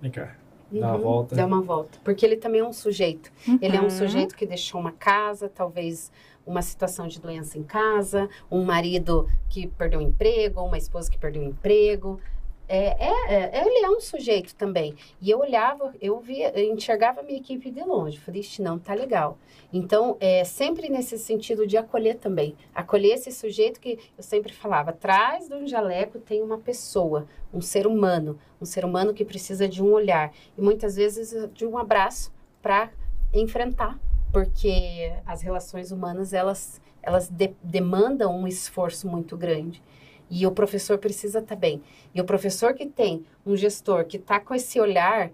vem 0.00 0.10
cá, 0.10 0.34
uhum, 0.70 0.80
dá 0.80 0.86
uma 0.86 0.96
uhum. 0.96 1.02
volta. 1.02 1.36
Dá 1.36 1.46
uma 1.46 1.60
volta. 1.60 1.98
Porque 2.02 2.24
ele 2.24 2.36
também 2.36 2.60
é 2.62 2.64
um 2.64 2.72
sujeito. 2.72 3.30
Uhum. 3.46 3.58
Ele 3.60 3.76
é 3.76 3.82
um 3.82 3.90
sujeito 3.90 4.34
que 4.34 4.46
deixou 4.46 4.80
uma 4.80 4.92
casa, 4.92 5.48
talvez 5.48 6.10
uma 6.46 6.62
situação 6.62 7.06
de 7.06 7.20
doença 7.20 7.58
em 7.58 7.62
casa, 7.62 8.28
um 8.50 8.64
marido 8.64 9.28
que 9.48 9.66
perdeu 9.66 10.00
o 10.00 10.02
emprego, 10.02 10.60
uma 10.62 10.78
esposa 10.78 11.10
que 11.10 11.18
perdeu 11.18 11.42
o 11.42 11.44
emprego, 11.44 12.18
é, 12.68 12.96
é, 12.98 13.60
é, 13.60 13.66
ele 13.66 13.84
é 13.84 13.90
um 13.90 14.00
sujeito 14.00 14.54
também. 14.54 14.94
E 15.20 15.30
eu 15.30 15.40
olhava, 15.40 15.94
eu 16.00 16.18
via, 16.20 16.50
eu 16.58 16.72
enxergava 16.72 17.20
a 17.20 17.22
minha 17.22 17.38
equipe 17.38 17.70
de 17.70 17.82
longe. 17.82 18.18
Falei, 18.18 18.42
não, 18.60 18.78
tá 18.78 18.94
legal. 18.94 19.38
Então, 19.72 20.16
é 20.20 20.44
sempre 20.44 20.88
nesse 20.88 21.18
sentido 21.18 21.66
de 21.66 21.76
acolher 21.76 22.16
também. 22.16 22.56
Acolher 22.74 23.14
esse 23.14 23.30
sujeito 23.32 23.80
que 23.80 23.98
eu 24.16 24.22
sempre 24.22 24.52
falava, 24.52 24.90
atrás 24.90 25.48
de 25.48 25.54
um 25.54 25.66
jaleco 25.66 26.18
tem 26.18 26.42
uma 26.42 26.58
pessoa, 26.58 27.26
um 27.52 27.60
ser 27.60 27.86
humano, 27.86 28.38
um 28.60 28.64
ser 28.64 28.84
humano 28.84 29.12
que 29.12 29.24
precisa 29.24 29.68
de 29.68 29.82
um 29.82 29.92
olhar. 29.92 30.32
E 30.56 30.60
muitas 30.60 30.96
vezes 30.96 31.34
de 31.52 31.66
um 31.66 31.76
abraço 31.76 32.32
para 32.60 32.90
enfrentar. 33.32 33.98
Porque 34.32 35.12
as 35.26 35.42
relações 35.42 35.92
humanas, 35.92 36.32
elas, 36.32 36.80
elas 37.02 37.28
de, 37.28 37.52
demandam 37.62 38.34
um 38.34 38.48
esforço 38.48 39.06
muito 39.06 39.36
grande. 39.36 39.82
E 40.34 40.46
o 40.46 40.50
professor 40.50 40.96
precisa 40.96 41.40
estar 41.40 41.54
tá 41.54 41.60
bem. 41.60 41.82
E 42.14 42.20
o 42.20 42.24
professor 42.24 42.72
que 42.72 42.86
tem 42.86 43.22
um 43.44 43.54
gestor 43.54 44.06
que 44.06 44.16
está 44.16 44.40
com 44.40 44.54
esse 44.54 44.80
olhar, 44.80 45.30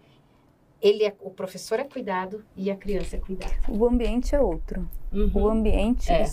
ele 0.82 1.04
é, 1.04 1.14
o 1.20 1.30
professor 1.30 1.78
é 1.78 1.84
cuidado 1.84 2.44
e 2.56 2.68
a 2.68 2.74
criança 2.74 3.14
é 3.14 3.20
cuidado. 3.20 3.52
O 3.68 3.86
ambiente 3.86 4.34
é 4.34 4.40
outro. 4.40 4.88
Uhum. 5.12 5.30
O 5.34 5.48
ambiente 5.48 6.10
é. 6.10 6.26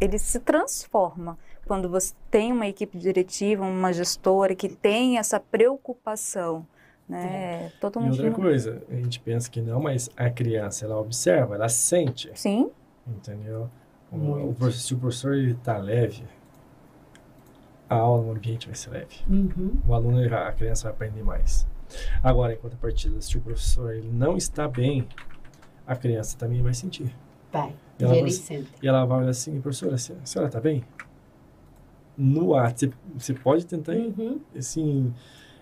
ele 0.00 0.18
se 0.18 0.40
transforma 0.40 1.38
quando 1.64 1.88
você 1.88 2.12
tem 2.32 2.50
uma 2.50 2.66
equipe 2.66 2.98
diretiva, 2.98 3.64
uma 3.64 3.92
gestora 3.92 4.56
que 4.56 4.68
tem 4.68 5.16
essa 5.16 5.38
preocupação. 5.38 6.66
Né? 7.08 7.66
É. 7.66 7.72
Todo 7.80 8.00
mundo... 8.00 8.16
E 8.16 8.18
outra 8.18 8.32
coisa, 8.32 8.82
a 8.90 8.94
gente 8.96 9.20
pensa 9.20 9.48
que 9.48 9.60
não, 9.60 9.80
mas 9.80 10.10
a 10.16 10.28
criança, 10.28 10.84
ela 10.84 10.98
observa, 10.98 11.54
ela 11.54 11.68
sente. 11.68 12.28
Sim. 12.34 12.72
Entendeu? 13.06 13.70
O, 14.10 14.52
o, 14.58 14.72
se 14.72 14.94
o 14.94 14.98
professor 14.98 15.36
está 15.36 15.78
leve, 15.78 16.24
a 17.88 17.96
aula 17.96 18.22
no 18.22 18.32
ambiente 18.32 18.66
vai 18.66 18.76
ser 18.76 18.90
leve. 18.90 19.16
Uhum. 19.28 19.80
O 19.86 19.94
aluno, 19.94 20.18
a 20.34 20.52
criança 20.52 20.84
vai 20.84 20.92
aprender 20.92 21.22
mais. 21.22 21.66
Agora, 22.22 22.54
enquanto 22.54 22.74
a 22.74 22.76
partida, 22.76 23.20
se 23.20 23.36
o 23.36 23.40
professor 23.40 23.94
ele 23.94 24.10
não 24.10 24.36
está 24.36 24.66
bem, 24.66 25.06
a 25.86 25.94
criança 25.94 26.36
também 26.36 26.62
vai 26.62 26.74
sentir. 26.74 27.14
Vai. 27.52 27.74
E 27.98 28.04
ela, 28.04 28.16
e, 28.16 28.22
vai, 28.22 28.66
e 28.82 28.88
ela 28.88 29.04
vai 29.04 29.18
olhar 29.18 29.30
assim, 29.30 29.60
professora, 29.60 29.94
a 29.94 29.98
senhora 29.98 30.48
está 30.48 30.60
bem? 30.60 30.84
No 32.16 32.54
ar, 32.54 32.74
você 33.16 33.34
pode 33.34 33.66
tentar, 33.66 33.92
uhum. 33.92 34.40
assim, 34.56 35.12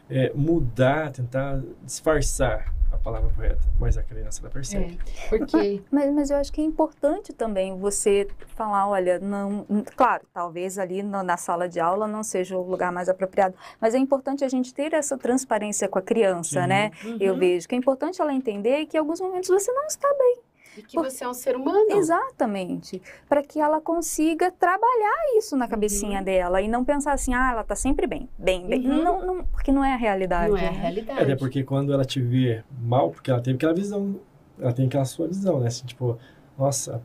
é, 0.09 0.33
mudar, 0.35 1.11
tentar 1.11 1.61
disfarçar 1.85 2.72
a 2.93 2.99
palavra 2.99 3.30
correta, 3.34 3.61
mas 3.80 3.97
a 3.97 4.03
criança 4.03 4.40
ela 4.43 4.51
percebe. 4.51 4.99
É, 5.24 5.28
porque... 5.28 5.82
mas, 5.90 6.12
mas 6.12 6.30
eu 6.30 6.36
acho 6.36 6.53
que 6.53 6.61
é 6.61 6.64
importante 6.64 7.32
também 7.32 7.76
você 7.78 8.28
falar, 8.55 8.88
olha, 8.88 9.18
não, 9.18 9.66
claro, 9.97 10.24
talvez 10.32 10.78
ali 10.78 11.03
no, 11.03 11.22
na 11.22 11.36
sala 11.36 11.68
de 11.68 11.80
aula 11.80 12.07
não 12.07 12.22
seja 12.22 12.57
o 12.57 12.62
lugar 12.62 12.93
mais 12.93 13.09
apropriado, 13.09 13.55
mas 13.80 13.95
é 13.95 13.99
importante 13.99 14.45
a 14.45 14.49
gente 14.49 14.74
ter 14.74 14.93
essa 14.93 15.16
transparência 15.16 15.88
com 15.88 15.99
a 15.99 16.03
criança, 16.03 16.62
Sim. 16.62 16.68
né? 16.68 16.90
Uhum. 17.05 17.16
Eu 17.20 17.36
vejo 17.36 17.66
que 17.66 17.74
é 17.74 17.78
importante 17.78 18.20
ela 18.20 18.32
entender 18.32 18.86
que 18.86 18.97
em 18.97 19.01
alguns 19.01 19.20
momentos 19.20 19.49
você 19.49 19.72
não 19.72 19.86
está 19.86 20.09
bem. 20.18 20.38
E 20.77 20.83
que 20.83 20.95
Por... 20.95 21.05
você 21.05 21.25
é 21.25 21.29
um 21.29 21.35
ser 21.35 21.57
humano. 21.57 21.91
Exatamente. 21.91 23.03
Para 23.29 23.43
que 23.43 23.61
ela 23.61 23.81
consiga 23.81 24.51
trabalhar 24.51 25.37
isso 25.37 25.57
na 25.57 25.68
cabecinha 25.68 26.18
uhum. 26.18 26.25
dela 26.25 26.62
e 26.62 26.68
não 26.68 26.85
pensar 26.85 27.12
assim, 27.12 27.35
ah, 27.35 27.51
ela 27.53 27.64
tá 27.64 27.75
sempre 27.75 28.07
bem, 28.07 28.29
bem, 28.39 28.66
bem. 28.66 28.87
Uhum. 28.89 29.03
Não, 29.03 29.27
não, 29.27 29.45
porque 29.45 29.70
não 29.70 29.85
é 29.85 29.93
a 29.93 29.97
realidade. 29.97 30.51
Não 30.51 30.57
é 30.57 30.68
a 30.68 30.73
né? 30.73 30.79
realidade. 30.79 31.18
É, 31.18 31.23
até 31.23 31.37
porque 31.37 31.62
quando 31.62 31.93
ela 31.93 32.05
te 32.05 32.20
vê 32.20 32.62
mal, 32.81 33.11
porque 33.11 33.31
ela 33.31 33.41
teve 33.41 33.57
aquela 33.57 33.75
visão, 33.75 34.20
ela 34.59 34.73
tem 34.73 34.87
aquela 34.87 35.05
sua 35.05 35.29
visão, 35.29 35.61
né? 35.61 35.66
Assim, 35.66 35.85
tipo, 35.85 36.18
nossa, 36.57 37.03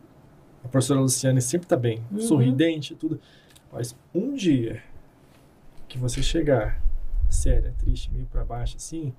a 0.64 0.68
professora 0.68 1.00
Luciane 1.00 1.42
sempre 1.42 1.68
tá 1.68 1.76
bem, 1.76 2.04
uhum. 2.12 2.20
sorridente, 2.20 2.96
tudo. 2.96 3.20
Mas 3.72 3.96
um 4.14 4.34
dia 4.34 4.82
que 5.88 5.98
você 5.98 6.22
chegar 6.22 6.82
séria, 7.30 7.74
triste, 7.78 8.12
meio 8.12 8.26
para 8.28 8.44
baixo, 8.44 8.78
assim, 8.78 9.14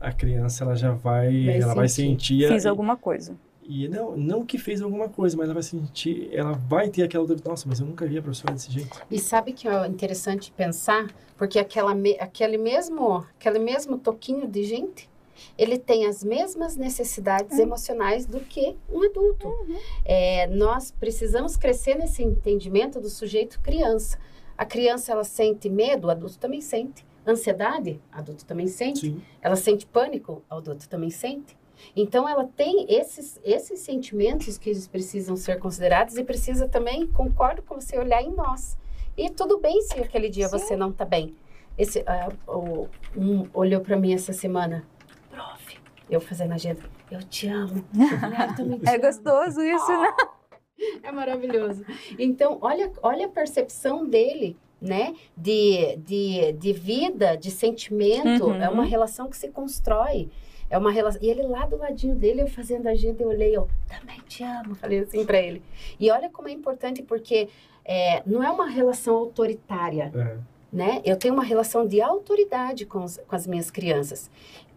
a 0.00 0.12
criança 0.12 0.64
ela 0.64 0.74
já 0.74 0.92
vai, 0.92 1.44
vai 1.44 1.56
ela 1.56 1.68
sentir. 1.68 1.74
vai 1.74 1.88
sentir. 1.88 2.48
Fiz 2.48 2.66
alguma 2.66 2.96
coisa. 2.96 3.36
E 3.70 3.86
não, 3.86 4.16
não 4.16 4.44
que 4.44 4.58
fez 4.58 4.82
alguma 4.82 5.08
coisa, 5.08 5.36
mas 5.36 5.44
ela 5.44 5.54
vai 5.54 5.62
sentir, 5.62 6.28
ela 6.32 6.52
vai 6.52 6.88
ter 6.90 7.04
aquela 7.04 7.24
dúvida, 7.24 7.48
nossa, 7.48 7.68
mas 7.68 7.78
eu 7.78 7.86
nunca 7.86 8.04
vi 8.04 8.18
a 8.18 8.22
professora 8.22 8.52
desse 8.52 8.72
jeito. 8.72 9.00
E 9.08 9.16
sabe 9.16 9.52
que 9.52 9.68
é 9.68 9.86
interessante 9.86 10.50
pensar, 10.50 11.06
porque 11.38 11.56
aquela, 11.56 11.94
aquele, 12.18 12.58
mesmo, 12.58 13.24
aquele 13.38 13.60
mesmo 13.60 13.96
toquinho 13.96 14.48
de 14.48 14.64
gente 14.64 15.08
ele 15.56 15.78
tem 15.78 16.04
as 16.06 16.22
mesmas 16.24 16.76
necessidades 16.76 17.56
uhum. 17.58 17.64
emocionais 17.64 18.26
do 18.26 18.40
que 18.40 18.76
um 18.90 19.02
adulto. 19.04 19.46
Uhum. 19.46 19.78
É, 20.04 20.46
nós 20.48 20.90
precisamos 20.90 21.56
crescer 21.56 21.94
nesse 21.94 22.22
entendimento 22.22 23.00
do 23.00 23.08
sujeito 23.08 23.60
criança. 23.60 24.18
A 24.58 24.66
criança 24.66 25.12
ela 25.12 25.24
sente 25.24 25.70
medo, 25.70 26.08
o 26.08 26.10
adulto 26.10 26.38
também 26.38 26.60
sente. 26.60 27.06
Ansiedade, 27.26 28.00
adulto 28.12 28.44
também 28.44 28.66
sente. 28.66 29.00
Sim. 29.00 29.22
Ela 29.40 29.56
sente 29.56 29.86
pânico, 29.86 30.42
adulto 30.50 30.88
também 30.88 31.10
sente. 31.10 31.56
Então, 31.94 32.28
ela 32.28 32.44
tem 32.44 32.86
esses, 32.88 33.40
esses 33.44 33.80
sentimentos 33.80 34.58
que 34.58 34.70
eles 34.70 34.86
precisam 34.86 35.36
ser 35.36 35.58
considerados 35.58 36.16
e 36.16 36.24
precisa 36.24 36.68
também, 36.68 37.06
concordo 37.06 37.62
com 37.62 37.80
você, 37.80 37.98
olhar 37.98 38.22
em 38.22 38.32
nós. 38.32 38.76
E 39.16 39.28
tudo 39.30 39.58
bem 39.58 39.80
se 39.82 39.98
aquele 39.98 40.28
dia 40.28 40.48
Sim. 40.48 40.58
você 40.58 40.76
não 40.76 40.90
está 40.90 41.04
bem. 41.04 41.34
Esse, 41.76 42.00
uh, 42.00 42.88
um 43.16 43.48
olhou 43.54 43.80
para 43.80 43.96
mim 43.96 44.12
essa 44.12 44.32
semana, 44.32 44.84
prof, 45.30 45.78
eu 46.08 46.20
fazendo 46.20 46.52
agenda, 46.52 46.82
eu 47.10 47.22
te 47.22 47.48
amo. 47.48 47.84
Eu 47.94 48.78
te 48.80 48.88
é 48.88 48.98
gostoso 48.98 49.60
isso, 49.60 49.86
oh, 49.88 50.00
né? 50.00 50.14
É 51.02 51.12
maravilhoso. 51.12 51.84
Então, 52.18 52.58
olha, 52.62 52.90
olha 53.02 53.26
a 53.26 53.28
percepção 53.28 54.06
dele 54.06 54.56
né? 54.80 55.14
De, 55.36 55.96
de, 55.98 56.52
de 56.52 56.72
vida, 56.72 57.36
de 57.36 57.50
sentimento. 57.50 58.46
Uhum. 58.46 58.62
É 58.62 58.68
uma 58.68 58.84
relação 58.84 59.28
que 59.28 59.36
se 59.36 59.48
constrói. 59.48 60.30
É 60.70 60.78
uma 60.78 60.92
relação. 60.92 61.20
E 61.20 61.28
ele 61.28 61.42
lá 61.42 61.66
do 61.66 61.76
ladinho 61.76 62.14
dele, 62.14 62.42
eu 62.42 62.46
fazendo 62.46 62.86
a 62.86 62.92
agenda, 62.92 63.22
eu 63.22 63.28
olhei, 63.28 63.56
eu 63.56 63.68
também 63.88 64.20
te 64.28 64.44
amo. 64.44 64.76
Falei 64.76 65.00
assim 65.00 65.26
para 65.26 65.40
ele. 65.40 65.60
E 65.98 66.10
olha 66.10 66.30
como 66.30 66.48
é 66.48 66.52
importante, 66.52 67.02
porque 67.02 67.48
é, 67.84 68.22
não 68.24 68.42
é 68.42 68.50
uma 68.50 68.68
relação 68.68 69.16
autoritária. 69.16 70.12
É. 70.14 70.38
Né? 70.72 71.02
Eu 71.04 71.16
tenho 71.16 71.34
uma 71.34 71.42
relação 71.42 71.84
de 71.86 72.00
autoridade 72.00 72.86
com, 72.86 73.02
os, 73.02 73.18
com 73.26 73.34
as 73.34 73.48
minhas 73.48 73.68
crianças. 73.68 74.30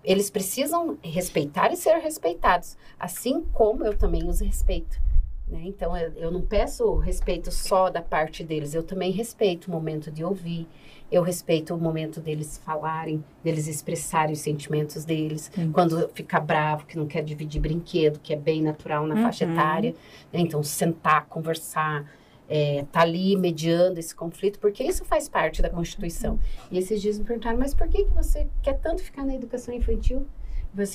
Eles 0.03 0.31
precisam 0.31 0.97
respeitar 1.03 1.71
e 1.71 1.77
ser 1.77 1.97
respeitados, 1.99 2.75
assim 2.99 3.45
como 3.53 3.85
eu 3.85 3.95
também 3.95 4.27
os 4.27 4.39
respeito. 4.41 4.99
Né? 5.47 5.61
Então, 5.65 5.95
eu, 5.95 6.11
eu 6.13 6.31
não 6.31 6.41
peço 6.41 6.95
respeito 6.95 7.51
só 7.51 7.89
da 7.89 8.01
parte 8.01 8.43
deles, 8.43 8.73
eu 8.73 8.81
também 8.81 9.11
respeito 9.11 9.67
o 9.67 9.71
momento 9.71 10.09
de 10.09 10.23
ouvir, 10.23 10.67
eu 11.13 11.21
respeito 11.21 11.75
o 11.75 11.77
momento 11.77 12.19
deles 12.19 12.59
falarem, 12.65 13.23
deles 13.43 13.67
expressarem 13.67 14.33
os 14.33 14.39
sentimentos 14.39 15.05
deles. 15.05 15.51
Sim. 15.53 15.71
Quando 15.71 16.09
fica 16.11 16.39
bravo, 16.39 16.87
que 16.87 16.97
não 16.97 17.05
quer 17.05 17.23
dividir 17.23 17.61
brinquedo, 17.61 18.19
que 18.19 18.33
é 18.33 18.35
bem 18.35 18.63
natural 18.63 19.05
na 19.05 19.13
uhum. 19.13 19.21
faixa 19.21 19.45
etária. 19.45 19.91
Né? 20.33 20.39
Então, 20.39 20.63
sentar, 20.63 21.27
conversar, 21.27 22.03
é, 22.49 22.83
tá 22.91 23.01
ali 23.01 23.35
mediando 23.35 23.99
esse 23.99 24.15
conflito, 24.15 24.57
porque 24.57 24.83
isso 24.83 25.05
faz 25.05 25.29
parte 25.29 25.61
da 25.61 25.69
Constituição. 25.69 26.39
E 26.71 26.79
esses 26.79 26.99
dias 26.99 27.19
me 27.19 27.25
perguntaram, 27.25 27.59
mas 27.59 27.75
por 27.75 27.87
que, 27.87 28.05
que 28.05 28.11
você 28.11 28.47
quer 28.63 28.79
tanto 28.79 29.03
ficar 29.03 29.23
na 29.23 29.35
educação 29.35 29.71
infantil? 29.71 30.25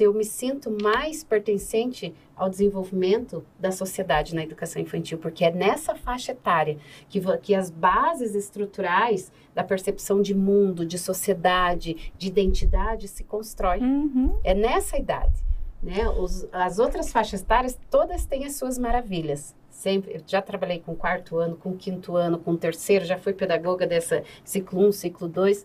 Eu 0.01 0.13
me 0.13 0.25
sinto 0.25 0.77
mais 0.83 1.23
pertencente 1.23 2.15
ao 2.37 2.49
desenvolvimento 2.49 3.45
da 3.59 3.71
sociedade 3.71 4.35
na 4.35 4.43
educação 4.43 4.81
infantil, 4.81 5.19
porque 5.19 5.45
é 5.45 5.51
nessa 5.51 5.95
faixa 5.95 6.33
etária 6.33 6.79
que, 7.09 7.21
que 7.39 7.55
as 7.55 7.71
bases 7.71 8.35
estruturais 8.35 9.33
da 9.55 9.65
percepção 9.65 10.23
de 10.23 10.35
mundo, 10.35 10.85
de 10.85 10.99
sociedade, 10.99 12.13
de 12.17 12.29
identidade 12.29 13.09
se 13.09 13.25
constroem. 13.25 13.83
Uhum. 13.83 14.39
É 14.45 14.55
nessa 14.55 14.97
idade. 14.97 15.45
Né? 15.83 16.09
Os, 16.09 16.49
as 16.53 16.79
outras 16.79 17.13
faixas 17.13 17.43
etárias, 17.43 17.79
todas 17.91 18.27
têm 18.27 18.45
as 18.45 18.55
suas 18.57 18.79
maravilhas. 18.79 19.55
Sempre, 19.71 20.17
eu 20.17 20.21
já 20.27 20.43
trabalhei 20.43 20.81
com 20.81 20.95
quarto 20.95 21.39
ano, 21.39 21.57
com 21.57 21.77
quinto 21.77 22.17
ano, 22.17 22.39
com 22.39 22.57
terceiro, 22.57 23.05
já 23.05 23.17
fui 23.17 23.33
pedagoga 23.33 23.87
dessa 23.87 24.25
ciclo 24.43 24.81
1, 24.81 24.89
um, 24.89 24.93
ciclo 24.93 25.29
2. 25.29 25.65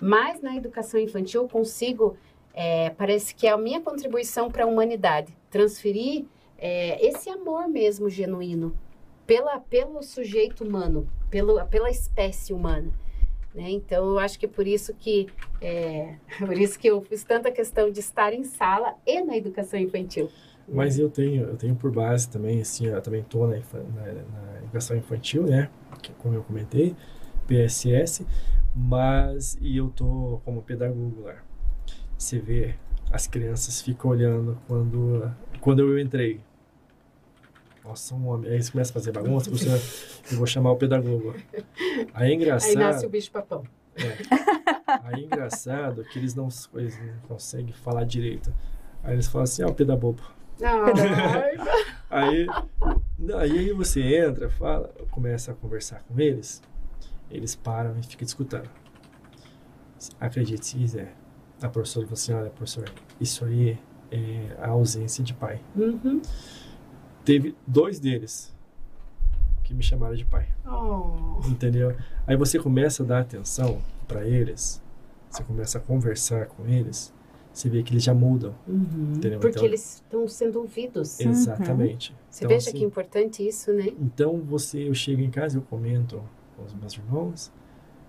Mas 0.00 0.40
na 0.40 0.56
educação 0.56 0.98
infantil 0.98 1.42
eu 1.42 1.48
consigo 1.48 2.16
é, 2.54 2.90
parece 2.90 3.34
que 3.34 3.46
é 3.46 3.50
a 3.50 3.58
minha 3.58 3.80
contribuição 3.80 4.50
para 4.50 4.64
a 4.64 4.66
humanidade. 4.66 5.34
Transferir 5.50 6.24
é, 6.58 7.04
esse 7.06 7.28
amor 7.30 7.68
mesmo 7.68 8.08
genuíno 8.08 8.74
pela, 9.26 9.60
pelo 9.60 10.02
sujeito 10.02 10.64
humano, 10.64 11.06
pelo, 11.30 11.64
pela 11.66 11.90
espécie 11.90 12.52
humana. 12.52 12.90
Né? 13.54 13.70
Então, 13.70 14.10
eu 14.10 14.18
acho 14.18 14.38
que 14.38 14.46
por 14.46 14.66
isso 14.66 14.94
que 14.94 15.28
é, 15.60 16.14
por 16.38 16.56
isso 16.56 16.78
que 16.78 16.88
eu 16.88 17.00
fiz 17.02 17.24
tanta 17.24 17.50
questão 17.50 17.90
de 17.90 18.00
estar 18.00 18.32
em 18.32 18.44
sala 18.44 18.94
e 19.06 19.22
na 19.22 19.36
educação 19.36 19.78
infantil. 19.78 20.30
Mas 20.72 20.98
eu 20.98 21.10
tenho, 21.10 21.44
eu 21.44 21.56
tenho 21.56 21.74
por 21.74 21.90
base 21.90 22.28
também, 22.28 22.60
assim, 22.60 22.86
eu 22.86 23.02
também 23.02 23.22
estou 23.22 23.46
na, 23.48 23.56
na, 23.56 24.12
na, 24.12 24.58
educação 24.58 24.96
infantil, 24.96 25.42
né? 25.42 25.68
Que, 26.00 26.12
como 26.12 26.34
eu 26.34 26.44
comentei, 26.44 26.94
PSS, 27.48 28.24
mas 28.74 29.58
e 29.60 29.78
eu 29.78 29.90
tô 29.90 30.40
como 30.44 30.62
pedagogo 30.62 31.22
lá. 31.22 31.42
Você 32.20 32.38
vê, 32.38 32.74
as 33.10 33.26
crianças 33.26 33.80
ficam 33.80 34.10
olhando 34.10 34.58
quando, 34.68 35.34
quando 35.58 35.78
eu 35.78 35.98
entrei. 35.98 36.38
Nossa, 37.82 38.14
um 38.14 38.28
homem. 38.28 38.50
Aí 38.50 38.62
você 38.62 38.70
começa 38.70 38.90
a 38.90 38.92
fazer 38.92 39.10
bagunça, 39.10 39.50
você, 39.50 39.70
eu 40.30 40.36
vou 40.36 40.46
chamar 40.46 40.70
o 40.72 40.76
pedagogo. 40.76 41.34
Aí 42.12 42.30
é 42.30 42.34
engraçado. 42.34 42.68
Aí 42.68 42.76
nasce 42.76 43.06
o 43.06 43.08
bicho 43.08 43.30
papão. 43.30 43.64
É. 43.96 44.18
Aí 45.04 45.22
é 45.22 45.24
engraçado 45.24 46.04
que 46.04 46.18
eles 46.18 46.34
não, 46.34 46.48
eles 46.74 47.00
não 47.00 47.20
conseguem 47.26 47.72
falar 47.72 48.04
direito. 48.04 48.52
Aí 49.02 49.14
eles 49.14 49.26
falam 49.26 49.44
assim, 49.44 49.62
ah, 49.62 49.68
o 49.68 49.74
pedabobo. 49.74 50.22
aí, 52.10 52.46
aí 53.34 53.72
você 53.72 54.02
entra, 54.18 54.50
fala, 54.50 54.92
começa 55.10 55.52
a 55.52 55.54
conversar 55.54 56.02
com 56.02 56.20
eles, 56.20 56.60
eles 57.30 57.54
param 57.54 57.98
e 57.98 58.02
ficam 58.02 58.26
escutando. 58.26 58.68
Acredite 60.20 60.66
se 60.66 60.76
quiser 60.76 61.19
a 61.60 61.68
professora 61.68 62.06
falou 62.06 62.14
assim, 62.14 62.32
olha, 62.32 62.50
professor, 62.50 62.90
isso 63.20 63.44
aí 63.44 63.78
é 64.10 64.56
a 64.58 64.68
ausência 64.68 65.22
de 65.22 65.34
pai. 65.34 65.60
Uhum. 65.76 66.20
Teve 67.24 67.54
dois 67.66 67.98
deles 68.00 68.54
que 69.62 69.74
me 69.74 69.82
chamaram 69.82 70.14
de 70.14 70.24
pai. 70.24 70.48
Oh. 70.66 71.40
Entendeu? 71.46 71.94
Aí 72.26 72.36
você 72.36 72.58
começa 72.58 73.02
a 73.02 73.06
dar 73.06 73.20
atenção 73.20 73.80
para 74.08 74.26
eles, 74.26 74.82
você 75.30 75.42
começa 75.44 75.78
a 75.78 75.80
conversar 75.80 76.46
com 76.46 76.66
eles, 76.66 77.12
você 77.52 77.68
vê 77.68 77.82
que 77.82 77.92
eles 77.92 78.02
já 78.02 78.14
mudam. 78.14 78.54
Uhum. 78.66 79.12
Entendeu? 79.16 79.38
Porque 79.38 79.58
então, 79.58 79.66
eles 79.66 79.96
estão 79.96 80.26
sendo 80.26 80.60
ouvidos. 80.60 81.20
Exatamente. 81.20 82.10
Uhum. 82.10 82.16
Você 82.30 82.44
então, 82.44 82.56
veja 82.56 82.70
assim, 82.70 82.78
que 82.78 82.84
importante 82.84 83.46
isso, 83.46 83.72
né? 83.72 83.88
Então 84.00 84.40
você, 84.40 84.88
eu 84.88 84.94
chego 84.94 85.20
em 85.20 85.30
casa 85.30 85.56
e 85.56 85.58
eu 85.58 85.62
comento 85.62 86.22
com 86.56 86.64
os 86.64 86.74
meus 86.74 86.94
irmãos 86.94 87.52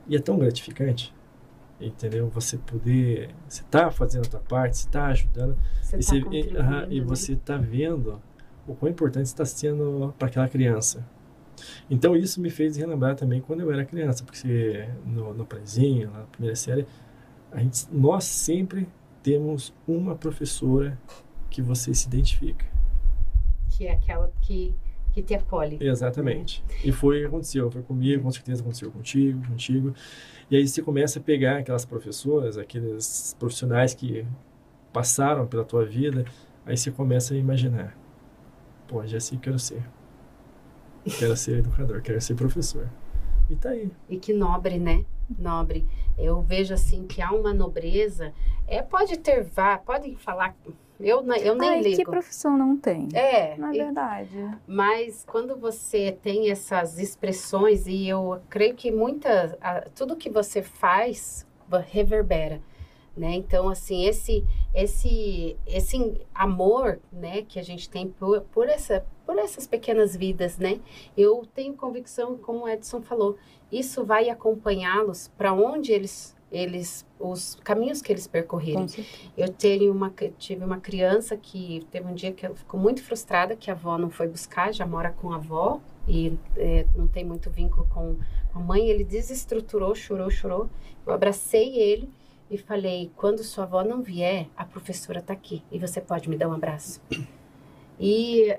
e 0.07 0.15
é 0.15 0.19
tão 0.19 0.37
gratificante 0.37 1.13
entendeu? 1.81 2.27
Você 2.29 2.57
poder, 2.57 3.29
você 3.47 3.61
está 3.61 3.89
fazendo 3.91 4.25
a 4.25 4.29
tua 4.29 4.39
parte, 4.39 4.77
você 4.77 4.87
está 4.87 5.07
ajudando 5.07 5.57
você 5.81 5.97
e, 5.97 5.99
tá 5.99 6.29
você, 6.29 6.87
e, 6.89 6.97
e, 6.97 7.01
você 7.01 7.33
está 7.33 7.57
vendo 7.57 8.21
o 8.67 8.75
quão 8.75 8.91
importante 8.91 9.25
está 9.25 9.45
sendo 9.45 10.13
para 10.17 10.27
aquela 10.27 10.47
criança. 10.47 11.05
Então 11.89 12.15
isso 12.15 12.41
me 12.41 12.49
fez 12.49 12.77
relembrar 12.77 13.15
também 13.15 13.41
quando 13.41 13.61
eu 13.61 13.71
era 13.71 13.85
criança, 13.85 14.23
porque 14.23 14.87
no, 15.05 15.33
no 15.33 15.45
prezinho, 15.45 16.11
na 16.11 16.23
primeira 16.23 16.55
série, 16.55 16.87
a 17.51 17.59
gente, 17.59 17.87
nós 17.91 18.23
sempre 18.23 18.87
temos 19.21 19.73
uma 19.87 20.15
professora 20.15 20.97
que 21.49 21.61
você 21.61 21.93
se 21.93 22.07
identifica. 22.07 22.65
Que 23.69 23.87
é 23.87 23.93
aquela 23.93 24.31
que 24.41 24.73
que 25.13 25.21
te 25.21 25.33
acolhe. 25.33 25.77
Exatamente. 25.79 26.63
E 26.83 26.91
foi 26.91 27.17
o 27.17 27.21
que 27.21 27.27
aconteceu. 27.27 27.69
Foi 27.69 27.81
comigo, 27.81 28.23
com 28.23 28.31
certeza 28.31 28.61
aconteceu 28.61 28.91
contigo, 28.91 29.45
contigo. 29.45 29.93
E 30.51 30.57
aí 30.57 30.67
você 30.67 30.81
começa 30.81 31.17
a 31.17 31.21
pegar 31.21 31.59
aquelas 31.59 31.85
professoras, 31.85 32.57
aqueles 32.57 33.33
profissionais 33.39 33.93
que 33.93 34.27
passaram 34.91 35.47
pela 35.47 35.63
tua 35.63 35.85
vida, 35.85 36.25
aí 36.65 36.75
você 36.75 36.91
começa 36.91 37.33
a 37.33 37.37
imaginar. 37.37 37.97
Pô, 38.85 39.07
já 39.07 39.17
sei 39.17 39.37
que 39.37 39.45
quero 39.45 39.57
ser. 39.57 39.81
Quero 41.17 41.37
ser 41.37 41.59
educador, 41.59 42.01
quero 42.01 42.19
ser 42.19 42.35
professor. 42.35 42.89
E 43.49 43.55
tá 43.55 43.69
aí. 43.69 43.89
E 44.09 44.17
que 44.17 44.33
nobre, 44.33 44.77
né? 44.77 45.05
Nobre. 45.39 45.87
Eu 46.17 46.41
vejo 46.41 46.73
assim 46.73 47.07
que 47.07 47.21
há 47.21 47.31
uma 47.31 47.53
nobreza. 47.53 48.33
É, 48.67 48.81
pode 48.81 49.19
ter 49.19 49.43
vá, 49.43 49.77
podem 49.77 50.17
falar 50.17 50.53
eu, 51.03 51.25
eu 51.35 51.55
nem 51.55 51.69
Ai, 51.69 51.81
ligo. 51.81 51.97
que 51.97 52.03
profissão 52.05 52.57
não 52.57 52.77
tem? 52.77 53.07
É. 53.13 53.55
Na 53.57 53.71
verdade. 53.71 54.57
Mas 54.67 55.23
quando 55.25 55.55
você 55.55 56.11
tem 56.11 56.49
essas 56.49 56.99
expressões, 56.99 57.87
e 57.87 58.07
eu 58.07 58.41
creio 58.49 58.75
que 58.75 58.91
muita, 58.91 59.57
tudo 59.95 60.15
que 60.15 60.29
você 60.29 60.61
faz 60.61 61.45
reverbera. 61.87 62.61
Né? 63.15 63.33
Então, 63.33 63.67
assim, 63.67 64.05
esse, 64.05 64.43
esse, 64.73 65.57
esse 65.67 66.21
amor, 66.33 66.99
né, 67.11 67.41
que 67.41 67.59
a 67.59 67.63
gente 67.63 67.89
tem 67.89 68.07
por, 68.07 68.41
por, 68.43 68.69
essa, 68.69 69.05
por 69.25 69.37
essas 69.37 69.67
pequenas 69.67 70.15
vidas, 70.15 70.57
né? 70.57 70.79
Eu 71.17 71.45
tenho 71.53 71.73
convicção, 71.73 72.37
como 72.37 72.63
o 72.63 72.69
Edson 72.69 73.01
falou, 73.01 73.37
isso 73.69 74.05
vai 74.05 74.29
acompanhá-los 74.29 75.27
para 75.37 75.51
onde 75.51 75.91
eles 75.91 76.37
eles 76.51 77.05
os 77.19 77.55
caminhos 77.63 78.01
que 78.01 78.11
eles 78.11 78.27
percorreram. 78.27 78.85
Eu 79.37 79.49
tenho 79.49 79.91
uma 79.91 80.13
tive 80.37 80.63
uma 80.65 80.79
criança 80.79 81.37
que 81.37 81.85
teve 81.89 82.07
um 82.07 82.13
dia 82.13 82.31
que 82.31 82.47
ficou 82.55 82.79
muito 82.79 83.01
frustrada 83.03 83.55
que 83.55 83.69
a 83.69 83.73
avó 83.73 83.97
não 83.97 84.09
foi 84.09 84.27
buscar, 84.27 84.73
já 84.73 84.85
mora 84.85 85.11
com 85.11 85.31
a 85.31 85.37
avó 85.37 85.79
e 86.07 86.37
é, 86.57 86.85
não 86.95 87.07
tem 87.07 87.23
muito 87.23 87.49
vínculo 87.49 87.87
com 87.87 88.17
a 88.53 88.59
mãe. 88.59 88.89
Ele 88.89 89.03
desestruturou, 89.03 89.95
chorou, 89.95 90.29
chorou. 90.29 90.69
Eu 91.05 91.13
abracei 91.13 91.77
ele 91.77 92.09
e 92.49 92.57
falei: 92.57 93.11
quando 93.15 93.43
sua 93.43 93.63
avó 93.63 93.83
não 93.83 94.01
vier, 94.01 94.47
a 94.57 94.65
professora 94.65 95.19
está 95.19 95.33
aqui 95.33 95.63
e 95.71 95.79
você 95.79 96.01
pode 96.01 96.29
me 96.29 96.37
dar 96.37 96.49
um 96.49 96.53
abraço. 96.53 97.01
E 97.99 98.57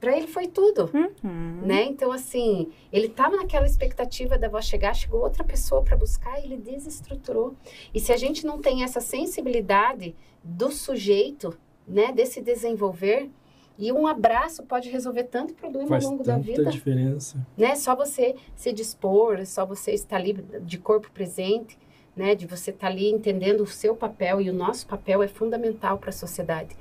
para 0.00 0.16
ele 0.16 0.26
foi 0.26 0.46
tudo, 0.46 0.90
Uhum. 0.92 1.60
né? 1.62 1.84
Então 1.84 2.12
assim, 2.12 2.70
ele 2.92 3.06
estava 3.06 3.36
naquela 3.36 3.66
expectativa 3.66 4.36
da 4.38 4.46
avó 4.46 4.60
chegar, 4.60 4.94
chegou 4.94 5.20
outra 5.22 5.42
pessoa 5.42 5.82
para 5.82 5.96
buscar, 5.96 6.38
ele 6.42 6.56
desestruturou. 6.56 7.54
E 7.94 8.00
se 8.00 8.12
a 8.12 8.16
gente 8.16 8.44
não 8.46 8.58
tem 8.60 8.82
essa 8.84 9.00
sensibilidade 9.00 10.14
do 10.42 10.70
sujeito, 10.70 11.56
né, 11.86 12.12
desse 12.12 12.40
desenvolver, 12.40 13.30
e 13.78 13.92
um 13.92 14.06
abraço 14.06 14.62
pode 14.62 14.88
resolver 14.88 15.24
tanto 15.24 15.52
problema 15.54 15.86
Faz 15.88 16.04
ao 16.04 16.12
longo 16.12 16.24
da 16.24 16.34
tanta 16.34 16.44
vida 16.46 16.70
diferença. 16.70 17.46
né? 17.58 17.74
Só 17.76 17.94
você 17.94 18.34
se 18.54 18.72
dispor, 18.72 19.44
só 19.44 19.66
você 19.66 19.92
estar 19.92 20.16
ali 20.16 20.32
de 20.62 20.78
corpo 20.78 21.10
presente, 21.12 21.78
né? 22.16 22.34
De 22.34 22.46
você 22.46 22.70
estar 22.70 22.86
ali 22.86 23.10
entendendo 23.10 23.60
o 23.60 23.66
seu 23.66 23.94
papel 23.94 24.40
e 24.40 24.48
o 24.48 24.52
nosso 24.54 24.86
papel 24.86 25.22
é 25.22 25.28
fundamental 25.28 25.98
para 25.98 26.08
a 26.08 26.12
sociedade. 26.12 26.74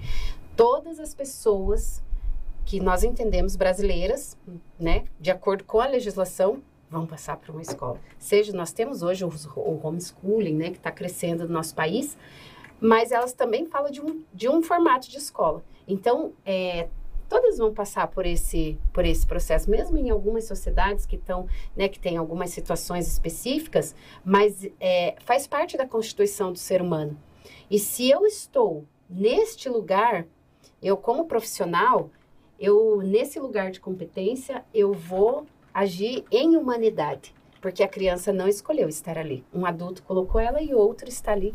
Todas 0.55 0.97
as 0.97 1.13
pessoas 1.13 2.01
que 2.66 2.80
nós 2.80 3.03
entendemos 3.03 3.55
brasileiras, 3.55 4.38
né? 4.80 5.05
De 5.20 5.30
acordo 5.30 5.63
com 5.63 5.80
a 5.80 5.86
legislação, 5.86 6.61
vão 6.89 7.05
passar 7.05 7.38
por 7.38 7.51
uma 7.51 7.61
escola. 7.61 7.99
Seja 8.18 8.51
nós 8.53 8.74
temos 8.74 9.03
hoje 9.03 9.24
o, 9.24 9.30
o 9.55 9.88
homeschooling, 9.88 10.55
né? 10.55 10.72
Que 10.72 10.78
está 10.78 10.91
crescendo 10.91 11.47
no 11.47 11.53
nosso 11.53 11.76
país, 11.76 12.18
mas 12.80 13.11
elas 13.11 13.34
também 13.34 13.66
falam 13.66 13.91
de 13.91 14.01
um, 14.01 14.24
de 14.34 14.49
um 14.49 14.61
formato 14.61 15.09
de 15.09 15.18
escola. 15.18 15.63
Então, 15.88 16.34
é, 16.43 16.88
todas 17.30 17.57
vão 17.57 17.74
passar 17.74 18.07
por 18.07 18.26
esse 18.26 18.78
por 18.91 19.05
esse 19.05 19.26
processo, 19.26 19.70
mesmo 19.70 19.97
em 19.97 20.09
algumas 20.09 20.45
sociedades 20.45 21.05
que 21.05 21.16
estão, 21.16 21.47
né, 21.76 21.88
que 21.88 21.99
tem 21.99 22.18
algumas 22.18 22.49
situações 22.49 23.07
específicas, 23.07 23.95
mas 24.24 24.68
é, 24.80 25.16
faz 25.20 25.45
parte 25.47 25.78
da 25.78 25.88
constituição 25.88 26.51
do 26.51 26.57
ser 26.57 26.82
humano. 26.82 27.18
E 27.70 27.78
se 27.78 28.09
eu 28.09 28.26
estou 28.26 28.86
neste 29.09 29.70
lugar, 29.70 30.26
eu 30.82 30.97
como 30.97 31.26
profissional, 31.26 32.09
eu 32.60 33.01
nesse 33.01 33.39
lugar 33.39 33.72
de 33.72 33.80
competência, 33.80 34.64
eu 34.74 34.93
vou 34.93 35.45
agir 35.74 36.24
em 36.32 36.56
humanidade, 36.56 37.34
porque 37.62 37.84
a 37.84 37.88
criança 37.88 38.32
não 38.32 38.47
escolheu 38.47 38.88
estar 38.88 39.18
ali. 39.18 39.43
Um 39.53 39.66
adulto 39.66 40.03
colocou 40.03 40.39
ela 40.39 40.62
e 40.62 40.74
outro 40.74 41.10
está 41.10 41.32
ali 41.34 41.53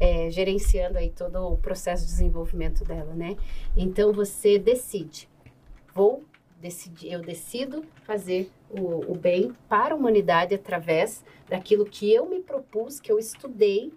é, 0.00 0.28
gerenciando 0.30 0.98
aí 0.98 1.10
todo 1.10 1.36
o 1.36 1.56
processo 1.56 2.04
de 2.04 2.10
desenvolvimento 2.10 2.84
dela, 2.84 3.14
né? 3.14 3.36
Então 3.76 4.12
você 4.12 4.58
decide. 4.58 5.28
Vou 5.94 6.24
decidir, 6.60 7.12
eu 7.12 7.20
decido 7.22 7.84
fazer 8.04 8.50
o, 8.70 9.12
o 9.12 9.14
bem 9.14 9.54
para 9.68 9.94
a 9.94 9.96
humanidade 9.96 10.54
através 10.54 11.24
daquilo 11.48 11.84
que 11.84 12.12
eu 12.12 12.26
me 12.28 12.40
propus, 12.40 12.98
que 12.98 13.12
eu 13.12 13.18
estudei 13.18 13.92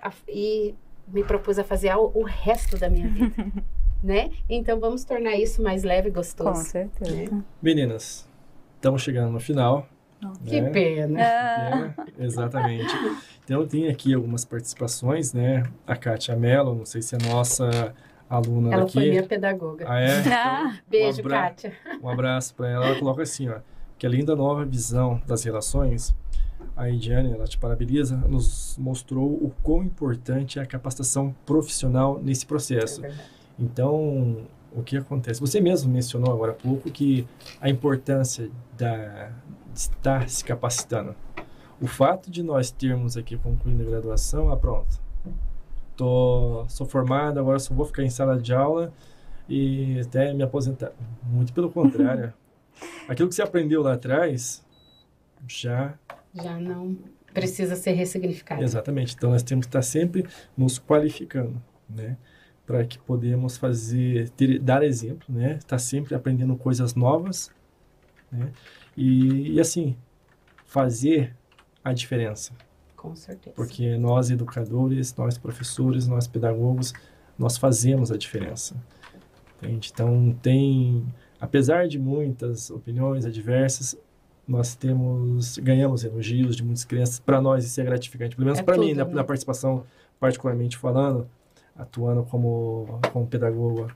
a- 0.00 0.12
e 0.28 0.74
me 1.06 1.22
propus 1.24 1.58
a 1.58 1.64
fazer 1.64 1.88
ao- 1.90 2.10
o 2.14 2.22
resto 2.22 2.78
da 2.78 2.88
minha 2.88 3.08
vida, 3.10 3.52
né? 4.02 4.30
Então 4.48 4.78
vamos 4.80 5.04
tornar 5.04 5.36
isso 5.36 5.62
mais 5.62 5.82
leve 5.82 6.08
e 6.08 6.12
Com 6.12 6.18
gostoso. 6.18 6.62
certeza. 6.64 7.44
Meninas, 7.62 8.28
estamos 8.76 9.02
chegando 9.02 9.32
no 9.32 9.40
final. 9.40 9.86
Que 10.44 10.60
né? 10.60 10.70
pena. 10.70 11.20
Ah, 11.22 11.94
É, 12.18 12.24
exatamente. 12.24 12.92
Então, 13.44 13.64
tem 13.66 13.88
aqui 13.88 14.12
algumas 14.12 14.44
participações, 14.44 15.32
né? 15.32 15.62
A 15.86 15.94
Kátia 15.94 16.34
Mello, 16.34 16.74
não 16.74 16.84
sei 16.84 17.00
se 17.02 17.14
é 17.14 17.18
nossa 17.30 17.94
aluna 18.28 18.72
Ela 18.74 18.82
daqui. 18.82 18.94
foi 18.94 19.10
minha 19.10 19.22
pedagoga. 19.22 19.84
Ah, 19.88 20.00
é? 20.00 20.20
Ah, 20.28 20.76
Beijo, 20.90 21.20
abra- 21.20 21.42
Kátia. 21.42 21.72
Um 22.02 22.08
abraço 22.08 22.52
para 22.54 22.68
ela. 22.68 22.86
Ela 22.88 22.98
coloca 22.98 23.22
assim, 23.22 23.48
ó, 23.48 23.60
que 23.96 24.04
além 24.06 24.24
da 24.24 24.34
nova 24.34 24.64
visão 24.64 25.22
das 25.24 25.44
relações, 25.44 26.12
a 26.76 26.90
Ediane, 26.90 27.32
ela 27.32 27.44
te 27.46 27.56
parabeniza, 27.56 28.16
nos 28.16 28.76
mostrou 28.76 29.30
o 29.32 29.52
quão 29.62 29.84
importante 29.84 30.58
é 30.58 30.62
a 30.62 30.66
capacitação 30.66 31.32
profissional 31.46 32.20
nesse 32.22 32.44
processo. 32.44 33.06
É. 33.06 33.12
Então, 33.58 34.46
o 34.72 34.82
que 34.82 34.96
acontece? 34.96 35.40
Você 35.40 35.60
mesmo 35.60 35.90
mencionou 35.90 36.32
agora 36.32 36.52
há 36.52 36.54
pouco 36.54 36.90
que 36.90 37.26
a 37.60 37.68
importância 37.68 38.50
da, 38.76 39.30
de 39.72 39.78
estar 39.78 40.28
se 40.28 40.44
capacitando. 40.44 41.14
O 41.80 41.86
fato 41.86 42.30
de 42.30 42.42
nós 42.42 42.70
termos 42.70 43.16
aqui 43.16 43.36
concluindo 43.36 43.82
a 43.82 43.86
graduação, 43.86 44.50
ah, 44.50 44.56
pronto. 44.56 45.00
Tô, 45.96 46.64
sou 46.68 46.86
formado, 46.86 47.40
agora 47.40 47.58
só 47.58 47.74
vou 47.74 47.84
ficar 47.84 48.04
em 48.04 48.10
sala 48.10 48.40
de 48.40 48.52
aula 48.52 48.92
e 49.48 50.00
até 50.00 50.32
me 50.32 50.42
aposentar. 50.42 50.92
Muito 51.24 51.52
pelo 51.52 51.70
contrário. 51.70 52.32
Aquilo 53.08 53.28
que 53.28 53.34
você 53.34 53.42
aprendeu 53.42 53.82
lá 53.82 53.94
atrás, 53.94 54.64
já 55.46 55.94
Já 56.32 56.58
não 56.58 56.96
precisa 57.32 57.74
ser 57.74 57.92
ressignificado. 57.92 58.62
Exatamente. 58.62 59.14
Então 59.14 59.30
nós 59.30 59.42
temos 59.42 59.66
que 59.66 59.70
estar 59.70 59.82
sempre 59.82 60.26
nos 60.56 60.78
qualificando, 60.78 61.60
né? 61.88 62.16
Para 62.68 62.84
que 62.84 62.98
podemos 62.98 63.56
fazer, 63.56 64.28
ter, 64.30 64.58
dar 64.58 64.82
exemplo, 64.82 65.34
né? 65.34 65.54
Estar 65.56 65.78
sempre 65.78 66.14
aprendendo 66.14 66.54
coisas 66.54 66.94
novas, 66.94 67.50
né? 68.30 68.52
E, 68.94 69.54
e 69.54 69.60
assim, 69.60 69.96
fazer 70.66 71.34
a 71.82 71.94
diferença. 71.94 72.52
Com 72.94 73.16
certeza. 73.16 73.56
Porque 73.56 73.96
nós 73.96 74.30
educadores, 74.30 75.14
nós 75.16 75.38
professores, 75.38 76.06
nós 76.06 76.26
pedagogos, 76.26 76.92
nós 77.38 77.56
fazemos 77.56 78.12
a 78.12 78.18
diferença. 78.18 78.76
Entende? 79.56 79.90
Então 79.90 80.36
tem, 80.42 81.06
apesar 81.40 81.88
de 81.88 81.98
muitas 81.98 82.70
opiniões 82.70 83.24
adversas, 83.24 83.96
nós 84.46 84.74
temos 84.74 85.56
ganhamos 85.56 86.04
elogios 86.04 86.54
de 86.54 86.62
muitas 86.62 86.84
crianças. 86.84 87.18
Para 87.18 87.40
nós 87.40 87.64
isso 87.64 87.80
é 87.80 87.84
gratificante, 87.84 88.36
pelo 88.36 88.44
menos 88.44 88.58
É 88.58 88.62
para 88.62 88.76
mim, 88.76 88.88
tudo, 88.88 88.98
na, 88.98 89.04
né? 89.06 89.14
na 89.14 89.24
participação 89.24 89.86
particularmente 90.20 90.76
falando, 90.76 91.28
atuando 91.78 92.24
como 92.24 93.00
como 93.12 93.26
pedagoga 93.26 93.94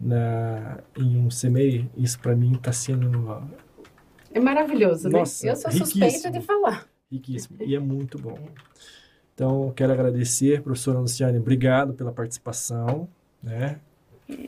na 0.00 0.78
em 0.98 1.16
um 1.16 1.28
CMEI, 1.28 1.90
isso 1.96 2.18
para 2.20 2.34
mim 2.34 2.52
está 2.54 2.72
sendo 2.72 3.42
É 4.32 4.40
maravilhoso, 4.40 5.08
né? 5.08 5.20
Nossa, 5.20 5.46
Eu 5.46 5.56
sou 5.56 5.70
suspeita 5.70 6.06
riquíssimo. 6.06 6.32
de 6.32 6.40
falar. 6.40 6.86
riquíssimo 7.10 7.58
e 7.62 7.74
é 7.74 7.78
muito 7.78 8.18
bom. 8.18 8.38
Então, 9.34 9.72
quero 9.74 9.92
agradecer, 9.92 10.62
professora 10.62 10.98
Luciane, 10.98 11.38
obrigado 11.38 11.94
pela 11.94 12.12
participação, 12.12 13.08
né? 13.42 13.80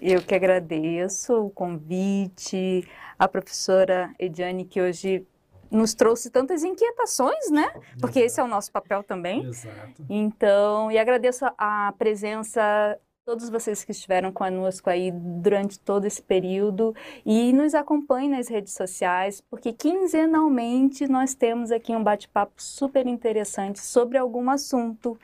Eu 0.00 0.22
que 0.22 0.34
agradeço 0.34 1.34
o 1.46 1.50
convite, 1.50 2.86
a 3.18 3.26
professora 3.26 4.14
Ediane, 4.18 4.64
que 4.64 4.80
hoje 4.80 5.26
nos 5.72 5.94
trouxe 5.94 6.30
tantas 6.30 6.62
inquietações, 6.62 7.50
né? 7.50 7.72
Porque 7.98 8.20
esse 8.20 8.40
é 8.40 8.44
o 8.44 8.48
nosso 8.48 8.70
papel 8.70 9.02
também. 9.02 9.46
Exato. 9.46 10.04
Então, 10.08 10.90
e 10.90 10.98
agradeço 10.98 11.46
a 11.56 11.92
presença 11.98 12.98
todos 13.24 13.48
vocês 13.48 13.84
que 13.84 13.92
estiveram 13.92 14.32
conosco 14.32 14.90
aí 14.90 15.12
durante 15.12 15.78
todo 15.78 16.06
esse 16.06 16.20
período 16.20 16.94
e 17.24 17.52
nos 17.52 17.74
acompanhem 17.74 18.30
nas 18.30 18.48
redes 18.48 18.74
sociais, 18.74 19.40
porque 19.48 19.72
quinzenalmente 19.72 21.06
nós 21.06 21.34
temos 21.34 21.70
aqui 21.70 21.94
um 21.94 22.02
bate-papo 22.02 22.54
super 22.56 23.06
interessante 23.06 23.80
sobre 23.80 24.18
algum 24.18 24.50
assunto, 24.50 25.16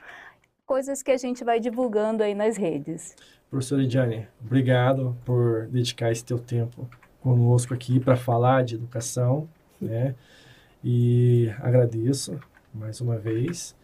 coisas 0.65 1.03
que 1.03 1.11
a 1.11 1.17
gente 1.17 1.43
vai 1.43 1.59
divulgando 1.59 2.23
aí 2.23 2.33
nas 2.33 2.55
redes. 2.55 3.15
Professora 3.49 3.83
Ediane, 3.83 4.27
obrigado 4.39 5.17
por 5.25 5.67
dedicar 5.67 6.11
esse 6.11 6.23
teu 6.23 6.39
tempo 6.39 6.87
conosco 7.21 7.73
aqui 7.73 7.99
para 7.99 8.15
falar 8.15 8.63
de 8.63 8.75
educação, 8.75 9.49
né? 9.81 10.15
E 10.83 11.49
agradeço 11.59 12.39
mais 12.73 13.01
uma 13.01 13.17
vez. 13.17 13.75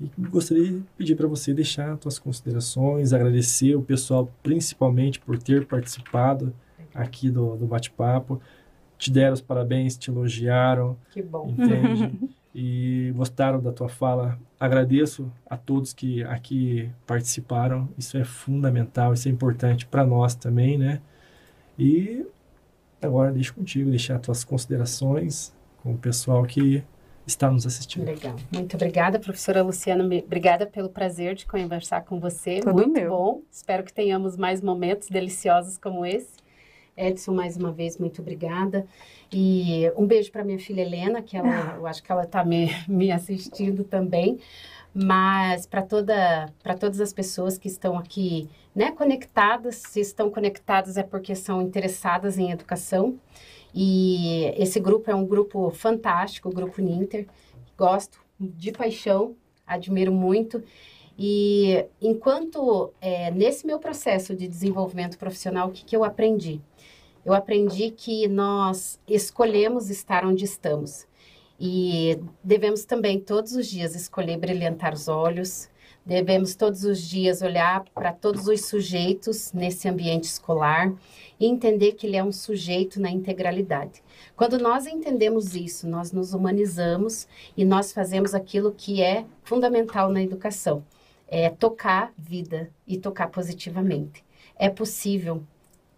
E 0.00 0.10
gostaria 0.28 0.72
de 0.72 0.84
pedir 0.96 1.16
para 1.16 1.26
você 1.28 1.54
deixar 1.54 1.96
suas 2.00 2.18
considerações, 2.18 3.12
agradecer 3.12 3.76
o 3.76 3.82
pessoal 3.82 4.30
principalmente 4.42 5.20
por 5.20 5.38
ter 5.38 5.66
participado 5.66 6.54
aqui 6.92 7.30
do, 7.30 7.56
do 7.56 7.66
bate-papo. 7.66 8.40
Te 8.98 9.10
deram 9.10 9.34
os 9.34 9.40
parabéns, 9.40 9.96
te 9.96 10.10
elogiaram, 10.10 10.96
Que 11.10 11.22
bom. 11.22 11.48
entende? 11.48 12.18
e 12.54 13.12
gostaram 13.16 13.60
da 13.60 13.72
tua 13.72 13.88
fala. 13.88 14.38
Agradeço 14.58 15.30
a 15.48 15.56
todos 15.56 15.92
que 15.92 16.22
aqui 16.24 16.90
participaram. 17.06 17.88
Isso 17.98 18.16
é 18.16 18.24
fundamental, 18.24 19.12
isso 19.12 19.28
é 19.28 19.30
importante 19.30 19.86
para 19.86 20.04
nós 20.04 20.34
também, 20.34 20.78
né? 20.78 21.00
E 21.78 22.24
agora 23.02 23.32
deixo 23.32 23.54
contigo, 23.54 23.90
deixar 23.90 24.18
tuas 24.18 24.44
considerações 24.44 25.52
com 25.84 25.92
o 25.92 25.98
pessoal 25.98 26.42
que 26.44 26.82
está 27.26 27.50
nos 27.50 27.66
assistindo. 27.66 28.06
Legal. 28.06 28.34
Muito 28.50 28.74
obrigada, 28.74 29.20
professora 29.20 29.62
Luciana. 29.62 30.02
Obrigada 30.02 30.66
pelo 30.66 30.88
prazer 30.88 31.34
de 31.34 31.46
conversar 31.46 32.04
com 32.04 32.18
você. 32.18 32.60
Tudo 32.60 32.74
Muito 32.74 32.92
meu. 32.92 33.10
bom. 33.10 33.42
Espero 33.52 33.84
que 33.84 33.92
tenhamos 33.92 34.36
mais 34.36 34.62
momentos 34.62 35.08
deliciosos 35.08 35.76
como 35.76 36.04
esse. 36.06 36.42
Edson, 36.96 37.34
mais 37.34 37.56
uma 37.56 37.70
vez, 37.70 37.98
muito 37.98 38.22
obrigada. 38.22 38.86
E 39.30 39.90
um 39.96 40.06
beijo 40.06 40.32
para 40.32 40.44
minha 40.44 40.58
filha 40.58 40.80
Helena, 40.80 41.20
que 41.22 41.36
ela, 41.36 41.74
eu 41.76 41.86
acho 41.86 42.02
que 42.02 42.10
ela 42.10 42.22
está 42.22 42.42
me, 42.44 42.70
me 42.88 43.12
assistindo 43.12 43.84
também. 43.84 44.38
Mas 44.94 45.66
para 45.66 45.82
toda, 45.82 46.48
para 46.62 46.74
todas 46.74 47.00
as 47.00 47.12
pessoas 47.12 47.58
que 47.58 47.66
estão 47.66 47.98
aqui, 47.98 48.48
né, 48.74 48.92
conectadas, 48.92 49.82
se 49.88 50.00
estão 50.00 50.30
conectadas 50.30 50.96
é 50.96 51.02
porque 51.02 51.34
são 51.34 51.60
interessadas 51.60 52.38
em 52.38 52.52
educação. 52.52 53.18
E 53.74 54.54
esse 54.56 54.78
grupo 54.78 55.10
é 55.10 55.14
um 55.14 55.26
grupo 55.26 55.70
fantástico, 55.70 56.48
o 56.48 56.52
grupo 56.52 56.80
Ninter. 56.80 57.26
Gosto 57.76 58.20
de 58.38 58.70
paixão, 58.70 59.34
admiro 59.66 60.12
muito. 60.12 60.62
E 61.18 61.84
enquanto 62.00 62.92
é, 63.00 63.30
nesse 63.30 63.66
meu 63.66 63.78
processo 63.78 64.34
de 64.34 64.46
desenvolvimento 64.46 65.18
profissional, 65.18 65.68
o 65.68 65.72
que, 65.72 65.84
que 65.84 65.96
eu 65.96 66.04
aprendi? 66.04 66.60
Eu 67.24 67.32
aprendi 67.32 67.90
que 67.90 68.28
nós 68.28 69.00
escolhemos 69.08 69.90
estar 69.90 70.24
onde 70.24 70.44
estamos 70.44 71.06
e 71.58 72.18
devemos 72.42 72.84
também 72.84 73.20
todos 73.20 73.54
os 73.54 73.66
dias 73.66 73.94
escolher 73.94 74.36
brilhantar 74.36 74.92
os 74.92 75.08
olhos, 75.08 75.68
devemos 76.04 76.54
todos 76.54 76.84
os 76.84 77.00
dias 77.00 77.40
olhar 77.40 77.84
para 77.94 78.12
todos 78.12 78.46
os 78.46 78.66
sujeitos 78.66 79.52
nesse 79.52 79.88
ambiente 79.88 80.24
escolar 80.24 80.92
e 81.40 81.46
entender 81.46 81.92
que 81.92 82.06
ele 82.06 82.16
é 82.16 82.22
um 82.22 82.32
sujeito 82.32 83.00
na 83.00 83.10
integralidade. 83.10 84.02
Quando 84.36 84.58
nós 84.58 84.86
entendemos 84.86 85.54
isso, 85.54 85.88
nós 85.88 86.12
nos 86.12 86.34
humanizamos 86.34 87.26
e 87.56 87.64
nós 87.64 87.92
fazemos 87.92 88.34
aquilo 88.34 88.72
que 88.72 89.02
é 89.02 89.24
fundamental 89.42 90.10
na 90.10 90.22
educação, 90.22 90.84
é 91.26 91.48
tocar 91.48 92.12
vida 92.16 92.70
e 92.86 92.98
tocar 92.98 93.28
positivamente. 93.28 94.24
É 94.56 94.68
possível. 94.68 95.42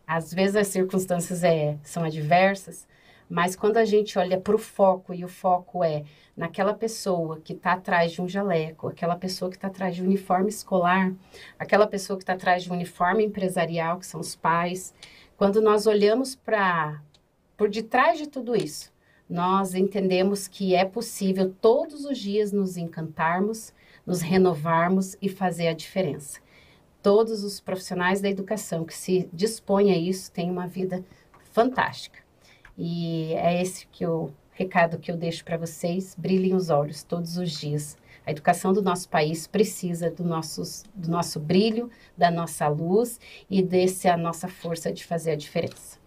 Às 0.07 0.33
vezes 0.33 0.57
as 0.57 0.69
circunstâncias 0.69 1.43
é, 1.43 1.77
são 1.83 2.05
adversas, 2.05 2.87
mas 3.29 3.57
quando 3.57 3.77
a 3.77 3.85
gente 3.85 4.19
olha 4.19 4.39
para 4.39 4.55
o 4.55 4.59
foco 4.59 5.13
e 5.13 5.25
o 5.25 5.29
foco 5.29 5.83
é 5.83 6.05
naquela 6.37 6.75
pessoa 6.75 7.41
que 7.41 7.55
está 7.55 7.73
atrás 7.73 8.13
de 8.13 8.21
um 8.21 8.29
jaleco, 8.29 8.89
aquela 8.89 9.17
pessoa 9.17 9.51
que 9.51 9.57
está 9.57 9.69
atrás 9.69 9.97
de 9.97 10.03
um 10.03 10.05
uniforme 10.05 10.51
escolar, 10.51 11.13
aquela 11.59 11.87
pessoa 11.87 12.19
que 12.19 12.23
está 12.23 12.35
atrás 12.35 12.63
de 12.63 12.71
um 12.71 12.75
uniforme 12.75 13.25
empresarial, 13.25 13.99
que 13.99 14.07
são 14.07 14.21
os 14.21 14.37
pais, 14.37 14.93
quando 15.37 15.61
nós 15.61 15.87
olhamos 15.87 16.35
para 16.35 17.01
por 17.57 17.71
detrás 17.71 18.19
de 18.19 18.29
tudo 18.29 18.55
isso, 18.55 18.93
nós 19.29 19.75
entendemos 19.75 20.47
que 20.47 20.75
é 20.75 20.85
possível 20.85 21.55
todos 21.61 22.05
os 22.05 22.19
dias 22.19 22.53
nos 22.53 22.77
encantarmos, 22.77 23.73
nos 24.05 24.21
renovarmos 24.21 25.17
e 25.23 25.29
fazer 25.29 25.69
a 25.69 25.73
diferença. 25.73 26.39
Todos 27.03 27.43
os 27.43 27.59
profissionais 27.59 28.21
da 28.21 28.29
educação 28.29 28.85
que 28.85 28.95
se 28.95 29.29
dispõem 29.33 29.91
a 29.91 29.97
isso 29.97 30.31
têm 30.31 30.51
uma 30.51 30.67
vida 30.67 31.03
fantástica. 31.51 32.21
E 32.77 33.33
é 33.35 33.61
esse 33.61 33.87
que 33.87 34.07
o 34.07 34.31
recado 34.57 34.99
que 34.99 35.11
eu 35.11 35.17
deixo 35.17 35.45
para 35.45 35.57
vocês: 35.57 36.17
brilhem 36.19 36.55
os 36.55 36.71
olhos 36.71 37.03
todos 37.03 37.37
os 37.37 37.53
dias. 37.53 37.97
A 38.27 38.33
educação 38.33 38.73
do 38.73 38.83
nosso 38.83 39.09
país 39.09 39.47
precisa 39.47 40.11
do, 40.11 40.25
nossos, 40.25 40.83
do 40.93 41.09
nosso 41.09 41.39
brilho, 41.39 41.89
da 42.17 42.29
nossa 42.29 42.67
luz 42.67 43.21
e 43.49 43.63
desse 43.63 44.09
a 44.09 44.17
nossa 44.17 44.49
força 44.49 44.93
de 44.93 45.05
fazer 45.05 45.33
a 45.33 45.37
diferença. 45.37 45.99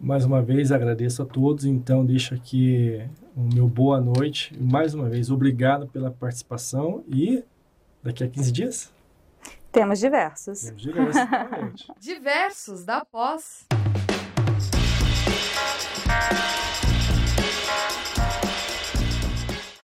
Mais 0.00 0.24
uma 0.24 0.42
vez 0.42 0.72
agradeço 0.72 1.22
a 1.22 1.26
todos, 1.26 1.64
então 1.64 2.04
deixo 2.04 2.34
aqui 2.34 3.06
o 3.36 3.42
meu 3.54 3.68
boa 3.68 4.00
noite. 4.00 4.52
Mais 4.58 4.94
uma 4.94 5.08
vez, 5.08 5.30
obrigado 5.30 5.86
pela 5.86 6.10
participação 6.10 7.04
e 7.06 7.44
daqui 8.02 8.24
a 8.24 8.28
15 8.28 8.50
dias? 8.50 8.92
Temos 9.70 10.00
diversos. 10.00 10.62
Temos 10.62 10.82
diversos, 10.82 11.86
diversos 12.00 12.84
da 12.84 13.04
pós. 13.04 13.68